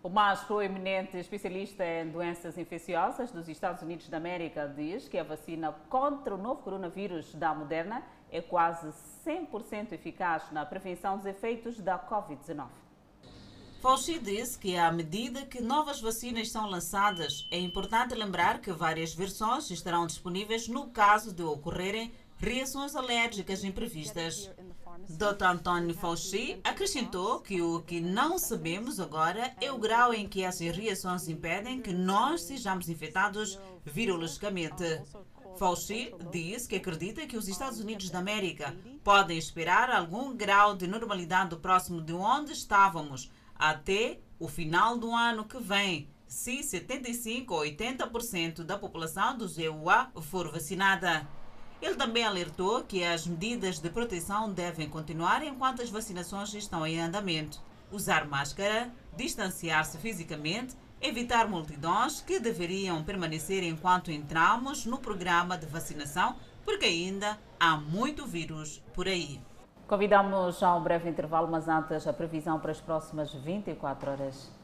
O 0.07 0.09
mais 0.09 0.39
proeminente 0.39 1.17
especialista 1.17 1.83
em 1.83 2.09
doenças 2.09 2.57
infecciosas 2.57 3.29
dos 3.29 3.49
Estados 3.49 3.81
Unidos 3.81 4.07
da 4.07 4.15
América 4.15 4.65
diz 4.65 5.05
que 5.09 5.17
a 5.17 5.23
vacina 5.25 5.73
contra 5.89 6.33
o 6.33 6.37
novo 6.37 6.61
coronavírus 6.61 7.35
da 7.35 7.53
Moderna 7.53 8.01
é 8.31 8.41
quase 8.41 8.87
100% 9.25 9.91
eficaz 9.91 10.49
na 10.53 10.65
prevenção 10.65 11.17
dos 11.17 11.25
efeitos 11.25 11.81
da 11.81 11.99
Covid-19. 11.99 12.69
Fauci 13.81 14.17
disse 14.17 14.57
que, 14.57 14.77
à 14.77 14.89
medida 14.93 15.45
que 15.45 15.61
novas 15.61 15.99
vacinas 15.99 16.53
são 16.53 16.69
lançadas, 16.69 17.45
é 17.51 17.59
importante 17.59 18.15
lembrar 18.15 18.61
que 18.61 18.71
várias 18.71 19.13
versões 19.13 19.69
estarão 19.69 20.07
disponíveis 20.07 20.69
no 20.69 20.89
caso 20.89 21.33
de 21.33 21.43
ocorrerem 21.43 22.13
reações 22.37 22.95
alérgicas 22.95 23.61
imprevistas. 23.61 24.49
Dr. 25.09 25.45
António 25.45 25.93
Fauci 25.93 26.59
acrescentou 26.63 27.39
que 27.39 27.61
o 27.61 27.81
que 27.81 28.01
não 28.01 28.37
sabemos 28.37 28.99
agora 28.99 29.53
é 29.61 29.71
o 29.71 29.77
grau 29.77 30.13
em 30.13 30.27
que 30.27 30.43
essas 30.43 30.75
reações 30.75 31.27
impedem 31.27 31.81
que 31.81 31.93
nós 31.93 32.41
sejamos 32.41 32.89
infectados 32.89 33.59
virologicamente. 33.85 34.83
Fauci 35.57 36.13
disse 36.31 36.67
que 36.67 36.75
acredita 36.75 37.25
que 37.25 37.37
os 37.37 37.47
Estados 37.47 37.79
Unidos 37.79 38.09
da 38.09 38.19
América 38.19 38.75
podem 39.03 39.37
esperar 39.37 39.89
algum 39.89 40.35
grau 40.35 40.75
de 40.75 40.87
normalidade 40.87 41.55
próximo 41.57 42.01
de 42.01 42.13
onde 42.13 42.51
estávamos 42.51 43.31
até 43.55 44.19
o 44.39 44.47
final 44.47 44.97
do 44.97 45.11
ano 45.11 45.45
que 45.45 45.59
vem, 45.59 46.09
se 46.27 46.61
75 46.61 47.53
ou 47.53 47.61
80% 47.61 48.63
da 48.63 48.77
população 48.77 49.37
dos 49.37 49.57
EUA 49.57 50.11
for 50.21 50.51
vacinada. 50.51 51.27
Ele 51.81 51.95
também 51.95 52.23
alertou 52.23 52.83
que 52.83 53.03
as 53.03 53.27
medidas 53.27 53.79
de 53.79 53.89
proteção 53.89 54.51
devem 54.51 54.89
continuar 54.89 55.43
enquanto 55.43 55.81
as 55.81 55.89
vacinações 55.89 56.53
estão 56.53 56.85
em 56.85 56.99
andamento. 56.99 57.59
Usar 57.91 58.27
máscara, 58.27 58.91
distanciar-se 59.15 59.97
fisicamente, 59.99 60.75
evitar 61.01 61.47
multidões 61.47 62.21
que 62.21 62.39
deveriam 62.39 63.03
permanecer 63.03 63.63
enquanto 63.63 64.11
entramos 64.11 64.85
no 64.85 64.97
programa 64.97 65.57
de 65.57 65.67
vacinação, 65.67 66.35
porque 66.65 66.85
ainda 66.85 67.37
há 67.59 67.77
muito 67.77 68.25
vírus 68.25 68.83
por 68.93 69.07
aí. 69.07 69.39
Convidamos 69.87 70.61
a 70.61 70.75
um 70.75 70.83
breve 70.83 71.09
intervalo, 71.09 71.47
mas 71.47 71.67
antes 71.67 72.05
a 72.07 72.11
previsão 72.11 72.59
para 72.59 72.71
as 72.71 72.81
próximas 72.81 73.33
24 73.33 74.11
horas. 74.11 74.56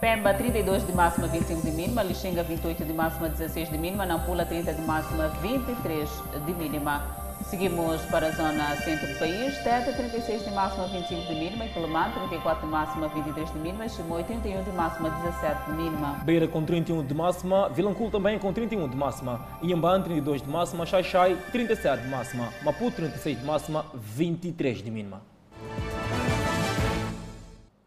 Pemba 0.00 0.32
32 0.32 0.86
de 0.86 0.92
máxima, 0.92 1.26
25 1.26 1.62
de 1.62 1.72
mínima. 1.72 2.04
Lixinga 2.04 2.44
28 2.44 2.84
de 2.84 2.92
máxima, 2.92 3.28
16 3.28 3.68
de 3.68 3.78
mínima. 3.78 4.06
Nampula 4.06 4.46
30 4.46 4.72
de 4.72 4.82
máxima, 4.82 5.26
23 5.42 6.08
de 6.46 6.52
mínima. 6.54 7.02
Seguimos 7.50 8.00
para 8.02 8.28
a 8.28 8.32
zona 8.32 8.76
centro 8.76 9.08
do 9.08 9.18
país. 9.18 9.56
Teta 9.58 9.92
36 9.92 10.44
de 10.44 10.50
máxima, 10.52 10.86
25 10.86 11.22
de 11.26 11.34
mínima. 11.34 11.66
Quelimane 11.66 12.12
34 12.14 12.64
de 12.64 12.72
máxima, 12.72 13.08
23 13.08 13.52
de 13.52 13.58
mínima. 13.58 13.88
Chimoio 13.88 14.24
31 14.24 14.62
de 14.62 14.70
máxima, 14.70 15.10
17 15.10 15.70
de 15.70 15.76
mínima. 15.76 16.12
Beira 16.24 16.46
com 16.46 16.64
31 16.64 17.04
de 17.04 17.14
máxima. 17.14 17.68
Vilanculo 17.68 18.10
também 18.10 18.38
com 18.38 18.52
31 18.52 18.88
de 18.88 18.96
máxima. 18.96 19.40
Inhambane 19.62 20.04
32 20.04 20.42
de 20.42 20.48
máxima. 20.48 20.86
Xaixai 20.86 21.36
37 21.50 22.02
de 22.02 22.08
máxima. 22.08 22.48
Maputo 22.62 22.96
36 22.96 23.40
de 23.40 23.44
máxima, 23.44 23.84
23 23.94 24.80
de 24.80 24.90
mínima. 24.92 25.37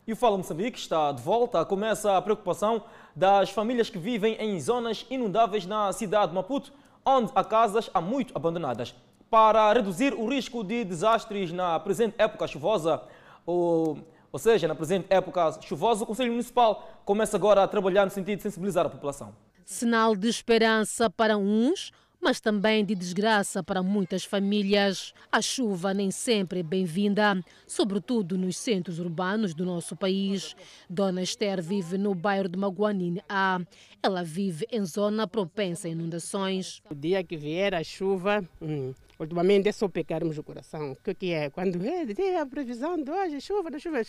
E 0.08 0.14
o 0.14 0.16
Fala 0.16 0.36
Moçambique 0.36 0.80
está 0.80 1.12
de 1.12 1.22
volta. 1.22 1.64
Começa 1.64 2.18
a 2.18 2.22
preocupação 2.22 2.84
das 3.16 3.52
famílias 3.52 3.88
que 3.88 4.00
vivem 4.00 4.36
em 4.40 4.60
zonas 4.60 5.06
inundáveis 5.12 5.66
na 5.68 5.94
cidade 5.94 6.30
de 6.30 6.36
Maputo, 6.36 6.74
onde 7.06 7.32
há 7.36 7.44
casas 7.44 7.88
há 7.94 8.02
muito 8.02 8.36
abandonadas. 8.36 8.96
Para 9.30 9.72
reduzir 9.72 10.14
o 10.16 10.28
risco 10.28 10.64
de 10.64 10.84
desastres 10.84 11.52
na 11.52 11.80
presente 11.80 12.16
época 12.18 12.48
chuvosa, 12.48 13.02
ou, 13.46 14.00
ou 14.32 14.40
seja, 14.40 14.68
na 14.68 14.74
presente 14.74 15.06
época 15.08 15.60
chuvosa, 15.62 16.04
o 16.04 16.08
Conselho 16.08 16.32
Municipal 16.32 16.90
começa 17.06 17.38
agora 17.38 17.64
a 17.64 17.68
trabalhar 17.68 18.04
no 18.04 18.12
sentido 18.12 18.38
de 18.38 18.44
sensibilizar 18.44 18.88
a 18.88 18.90
população. 18.90 19.36
Sinal 19.64 20.16
de 20.16 20.28
esperança 20.28 21.12
para 21.12 21.38
uns, 21.38 21.92
mas 22.22 22.40
também 22.40 22.86
de 22.86 22.94
desgraça 22.94 23.64
para 23.64 23.82
muitas 23.82 24.24
famílias. 24.24 25.14
A 25.32 25.42
chuva 25.42 25.94
nem 25.94 26.12
sempre 26.12 26.60
é 26.60 26.64
bem-vinda, 26.64 27.44
sobretudo 27.66 28.38
nos 28.38 28.58
centros 28.58 29.00
urbanos 29.00 29.56
do 29.56 29.66
nosso 29.66 29.96
país. 29.96 30.56
Dona 30.88 31.24
Esther 31.24 31.62
vive 31.62 31.98
no 31.98 32.14
bairro 32.14 32.48
de 32.48 32.58
Maguanine 32.58 33.24
A. 33.28 33.60
Ela 34.04 34.24
vive 34.24 34.68
em 34.72 34.86
zona 34.86 35.28
propensa 35.28 35.88
a 35.88 35.92
inundações. 35.92 36.82
O 36.90 36.94
dia 36.94 37.24
que 37.24 37.36
vier 37.36 37.74
a 37.74 37.84
chuva, 37.84 38.48
hum, 38.62 38.94
ultimamente 39.20 39.68
é 39.68 39.72
só 39.72 39.88
pecarmos 39.88 40.38
o 40.38 40.44
coração. 40.44 40.92
O 40.92 40.96
que, 40.98 41.16
que 41.16 41.32
é? 41.34 41.50
Quando 41.50 41.84
é, 41.84 42.06
é 42.06 42.40
a 42.40 42.46
previsão 42.46 43.02
de 43.02 43.10
hoje, 43.10 43.42
chuva, 43.42 43.70
chuva, 43.80 44.02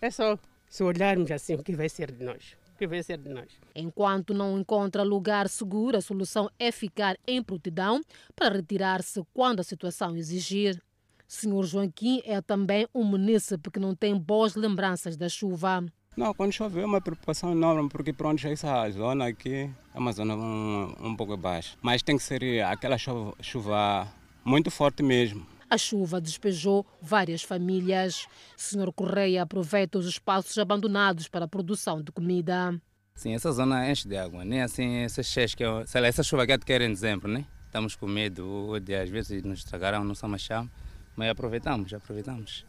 é 0.00 0.10
só 0.10 0.36
se 0.68 0.82
olharmos 0.82 1.30
assim 1.30 1.54
o 1.54 1.62
que 1.62 1.74
vai 1.74 1.88
ser 1.88 2.10
de 2.10 2.24
nós 2.24 2.59
que 2.80 2.86
vai 2.86 3.02
ser 3.02 3.18
de 3.18 3.28
nós. 3.28 3.48
Enquanto 3.74 4.32
não 4.32 4.58
encontra 4.58 5.02
lugar 5.02 5.50
seguro, 5.50 5.98
a 5.98 6.00
solução 6.00 6.50
é 6.58 6.72
ficar 6.72 7.18
em 7.26 7.42
prontidão 7.42 8.00
para 8.34 8.54
retirar-se 8.54 9.22
quando 9.34 9.60
a 9.60 9.62
situação 9.62 10.16
exigir. 10.16 10.80
Senhor 11.28 11.64
Joaquim 11.64 12.22
é 12.24 12.40
também 12.40 12.88
um 12.94 13.04
munícipe 13.04 13.70
que 13.70 13.78
não 13.78 13.94
tem 13.94 14.18
boas 14.18 14.54
lembranças 14.54 15.14
da 15.14 15.28
chuva. 15.28 15.84
Não, 16.16 16.32
quando 16.34 16.52
chove 16.52 16.80
é 16.80 16.84
uma 16.84 17.00
preocupação 17.02 17.52
enorme, 17.52 17.88
porque 17.90 18.12
pronto, 18.12 18.44
essa 18.48 18.90
zona 18.90 19.28
aqui 19.28 19.70
é 19.94 19.98
uma 19.98 20.12
zona 20.12 20.34
um, 20.34 20.94
um 21.00 21.14
pouco 21.14 21.36
baixa. 21.36 21.76
Mas 21.82 22.02
tem 22.02 22.16
que 22.16 22.22
ser 22.22 22.62
aquela 22.64 22.96
chuva, 22.96 23.34
chuva 23.42 24.08
muito 24.42 24.70
forte 24.70 25.02
mesmo. 25.02 25.46
A 25.70 25.78
chuva 25.78 26.20
despejou 26.20 26.84
várias 27.00 27.44
famílias. 27.44 28.26
Senhor 28.56 28.92
Correia 28.92 29.42
aproveita 29.42 29.98
os 29.98 30.06
espaços 30.06 30.58
abandonados 30.58 31.28
para 31.28 31.44
a 31.44 31.48
produção 31.48 32.02
de 32.02 32.10
comida. 32.10 32.76
Sim, 33.14 33.34
essa 33.34 33.52
zona 33.52 33.88
enche 33.88 34.08
de 34.08 34.16
água, 34.16 34.44
né? 34.44 34.64
Assim, 34.64 34.96
essa 34.96 35.22
que 35.22 35.64
sei 35.86 36.00
lá, 36.00 36.08
essa 36.08 36.24
chuva 36.24 36.44
que 36.44 36.58
quer 36.58 36.80
em 36.80 36.88
dezembro, 36.88 37.28
né? 37.28 37.44
Estamos 37.66 37.94
com 37.94 38.08
medo 38.08 38.80
de 38.80 38.96
às 38.96 39.08
vezes 39.08 39.44
nos 39.44 39.60
estragaram 39.60 40.02
nossa 40.02 40.26
machão, 40.26 40.68
mas 41.14 41.30
aproveitamos, 41.30 41.94
aproveitamos. 41.94 42.66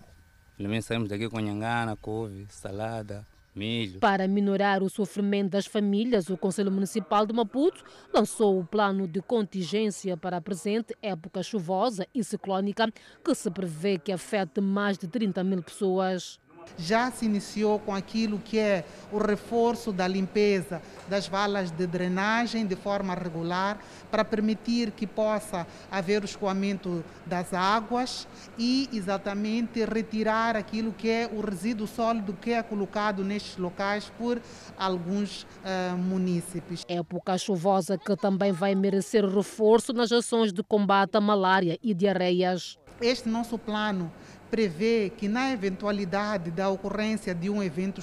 Pelo 0.56 0.70
menos 0.70 0.86
saímos 0.86 1.10
daqui 1.10 1.28
com 1.28 1.40
nhangana, 1.40 1.96
couve, 1.96 2.46
salada, 2.50 3.26
milho. 3.56 4.00
Para 4.00 4.28
minorar 4.28 4.84
o 4.84 4.90
sofrimento 4.90 5.52
das 5.52 5.66
famílias, 5.66 6.30
o 6.30 6.38
Conselho 6.38 6.72
Municipal 6.72 7.26
de 7.26 7.34
Maputo 7.34 7.84
lançou 8.14 8.60
o 8.60 8.66
plano 8.66 9.08
de 9.08 9.22
contingência 9.22 10.16
para 10.16 10.38
a 10.38 10.42
presente 10.42 10.96
época 11.02 11.44
chuvosa 11.44 12.08
e 12.14 12.24
ciclónica, 12.24 12.92
que 13.24 13.36
se 13.36 13.50
prevê 13.52 13.98
que 13.98 14.12
afete 14.12 14.62
mais 14.62 14.98
de 14.98 15.08
30 15.08 15.44
mil 15.44 15.64
pessoas 15.64 16.40
já 16.78 17.12
se 17.12 17.26
iniciou 17.26 17.80
com 17.80 17.94
aquilo 17.94 18.40
que 18.40 18.58
é 18.58 18.84
o 19.12 19.18
reforço 19.18 19.92
da 19.92 20.08
limpeza 20.08 20.82
das 21.08 21.28
valas 21.28 21.72
de 21.72 21.86
drenagem 21.86 22.66
de 22.66 22.76
forma 22.76 23.14
regular, 23.14 23.80
para 24.10 24.26
permitir 24.26 24.92
que 24.92 25.06
possa 25.06 25.68
haver 25.92 26.22
o 26.22 26.26
escoamento 26.26 27.04
das 27.26 27.54
águas 27.54 28.28
e 28.58 28.90
exatamente 28.94 29.84
retirar 29.86 30.56
aquilo 30.56 30.92
que 30.92 31.10
é 31.10 31.30
o 31.32 31.42
resíduo 31.42 31.88
sólido 31.88 32.34
que 32.34 32.52
é 32.52 32.64
colocado 32.64 33.24
nestes 33.24 33.58
locais 33.58 34.12
por 34.18 34.42
alguns 34.78 35.44
uh, 35.44 35.98
munícipes. 35.98 36.84
Época 36.88 37.38
chuvosa 37.38 37.98
que 37.98 38.16
também 38.16 38.52
vai 38.52 38.76
merecer 38.76 39.26
reforço 39.26 39.94
nas 39.94 40.12
ações 40.12 40.52
de 40.52 40.64
combate 40.64 41.16
à 41.18 41.22
malária 41.22 41.78
e 41.82 41.94
diarreias. 41.94 42.78
Este 43.02 43.28
nosso 43.28 43.58
plano 43.58 44.12
prevê 44.52 45.10
que, 45.16 45.30
na 45.30 45.52
eventualidade 45.52 46.52
da 46.52 46.70
ocorrência 46.70 47.34
de 47.34 47.50
um 47.50 47.64
evento 47.64 48.02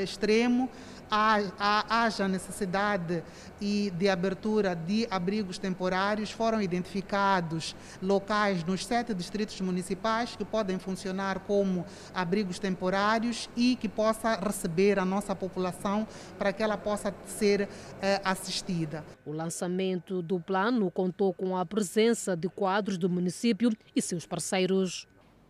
extremo, 0.00 0.70
haja 1.10 2.28
necessidade 2.28 3.24
e 3.60 3.90
de 3.96 4.08
abertura 4.08 4.76
de 4.76 5.06
abrigos 5.10 5.58
temporários. 5.58 6.30
Foram 6.30 6.62
identificados 6.62 7.74
locais 8.00 8.62
nos 8.62 8.86
sete 8.86 9.12
distritos 9.14 9.60
municipais 9.60 10.36
que 10.36 10.44
podem 10.44 10.78
funcionar 10.78 11.40
como 11.40 11.84
abrigos 12.14 12.58
temporários 12.58 13.48
e 13.56 13.74
que 13.76 13.88
possa 13.88 14.36
receber 14.36 14.98
a 14.98 15.04
nossa 15.04 15.34
população 15.34 16.06
para 16.38 16.52
que 16.52 16.62
ela 16.62 16.76
possa 16.76 17.12
ser 17.26 17.68
eh, 18.02 18.20
assistida. 18.22 19.04
O 19.24 19.32
lançamento 19.32 20.22
do 20.22 20.38
plano 20.38 20.90
contou 20.90 21.32
com 21.32 21.56
a 21.56 21.64
presença 21.64 22.36
de 22.36 22.48
quadros 22.48 22.98
do 22.98 23.08
município 23.08 23.70
e 23.96 24.02
seus 24.02 24.26
parceiros. 24.26 25.08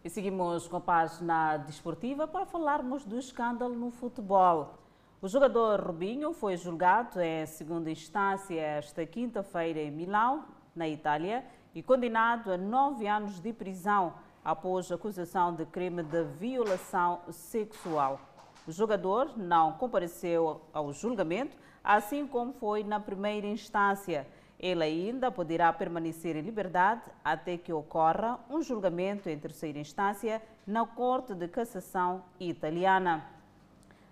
E 0.08 0.10
seguimos 0.10 0.66
com 0.66 0.78
a 0.78 0.80
página 0.80 1.58
desportiva 1.58 2.26
para 2.26 2.46
falarmos 2.46 3.04
do 3.04 3.18
escândalo 3.18 3.74
no 3.74 3.90
futebol. 3.90 4.78
O 5.20 5.28
jogador 5.28 5.82
Rubinho 5.82 6.32
foi 6.32 6.56
julgado 6.56 7.20
em 7.20 7.44
segunda 7.44 7.90
instância 7.90 8.58
esta 8.58 9.04
quinta-feira 9.04 9.80
em 9.80 9.90
Milão, 9.90 10.46
na 10.74 10.88
Itália, 10.88 11.44
e 11.74 11.82
condenado 11.82 12.50
a 12.50 12.56
nove 12.56 13.06
anos 13.06 13.38
de 13.38 13.52
prisão 13.52 14.14
após 14.42 14.90
acusação 14.90 15.54
de 15.54 15.66
crime 15.66 16.02
de 16.02 16.24
violação 16.24 17.20
sexual. 17.30 18.18
O 18.66 18.72
jogador 18.72 19.36
não 19.36 19.72
compareceu 19.72 20.62
ao 20.72 20.90
julgamento, 20.90 21.54
assim 21.84 22.26
como 22.26 22.54
foi 22.54 22.82
na 22.82 22.98
primeira 22.98 23.46
instância 23.46 24.26
ele 24.58 24.82
ainda 24.82 25.30
poderá 25.30 25.72
permanecer 25.72 26.36
em 26.36 26.40
liberdade 26.40 27.02
até 27.24 27.56
que 27.56 27.72
ocorra 27.72 28.38
um 28.50 28.60
julgamento 28.60 29.28
em 29.28 29.38
terceira 29.38 29.78
instância 29.78 30.42
na 30.66 30.84
Corte 30.84 31.34
de 31.34 31.46
Cassação 31.46 32.24
italiana. 32.40 33.24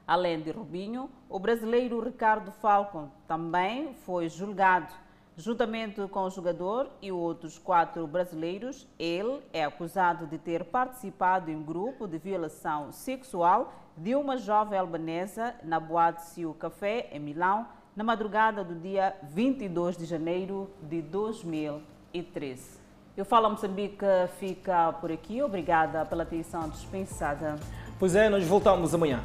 Além 0.07 0.41
de 0.41 0.53
Rubinho, 0.53 1.11
o 1.29 1.39
brasileiro 1.41 2.01
Ricardo 2.01 2.53
Falcon 2.53 3.11
também 3.27 3.93
foi 3.93 4.29
julgado. 4.29 4.95
Juntamente 5.37 6.01
com 6.09 6.21
o 6.21 6.31
jogador 6.31 6.89
e 7.03 7.11
outros 7.13 7.59
quatro 7.59 8.07
brasileiros, 8.07 8.89
ele 8.99 9.43
é 9.53 9.65
acusado 9.65 10.27
de 10.27 10.39
ter 10.39 10.65
participado 10.65 11.51
em 11.51 11.63
grupo 11.63 12.07
de 12.07 12.17
violação 12.17 12.91
sexual 12.93 13.75
de 13.97 14.15
uma 14.15 14.37
jovem 14.39 14.79
albanesa 14.79 15.55
na 15.63 15.81
boate 15.81 16.23
Cio 16.27 16.55
Café, 16.55 17.11
em 17.13 17.19
Milão, 17.19 17.67
na 17.97 18.05
madrugada 18.05 18.63
do 18.63 18.75
dia 18.75 19.17
22 19.23 19.97
de 19.97 20.05
janeiro 20.05 20.69
de 20.83 21.01
2013. 21.01 22.79
Eu 23.17 23.25
falo 23.25 23.49
Moçambique 23.49 24.05
fica 24.39 24.93
por 25.01 25.11
aqui. 25.11 25.43
Obrigada 25.43 26.05
pela 26.05 26.23
atenção 26.23 26.69
dispensada. 26.69 27.57
Pois 27.99 28.15
é, 28.15 28.29
nós 28.29 28.45
voltamos 28.47 28.95
amanhã. 28.95 29.23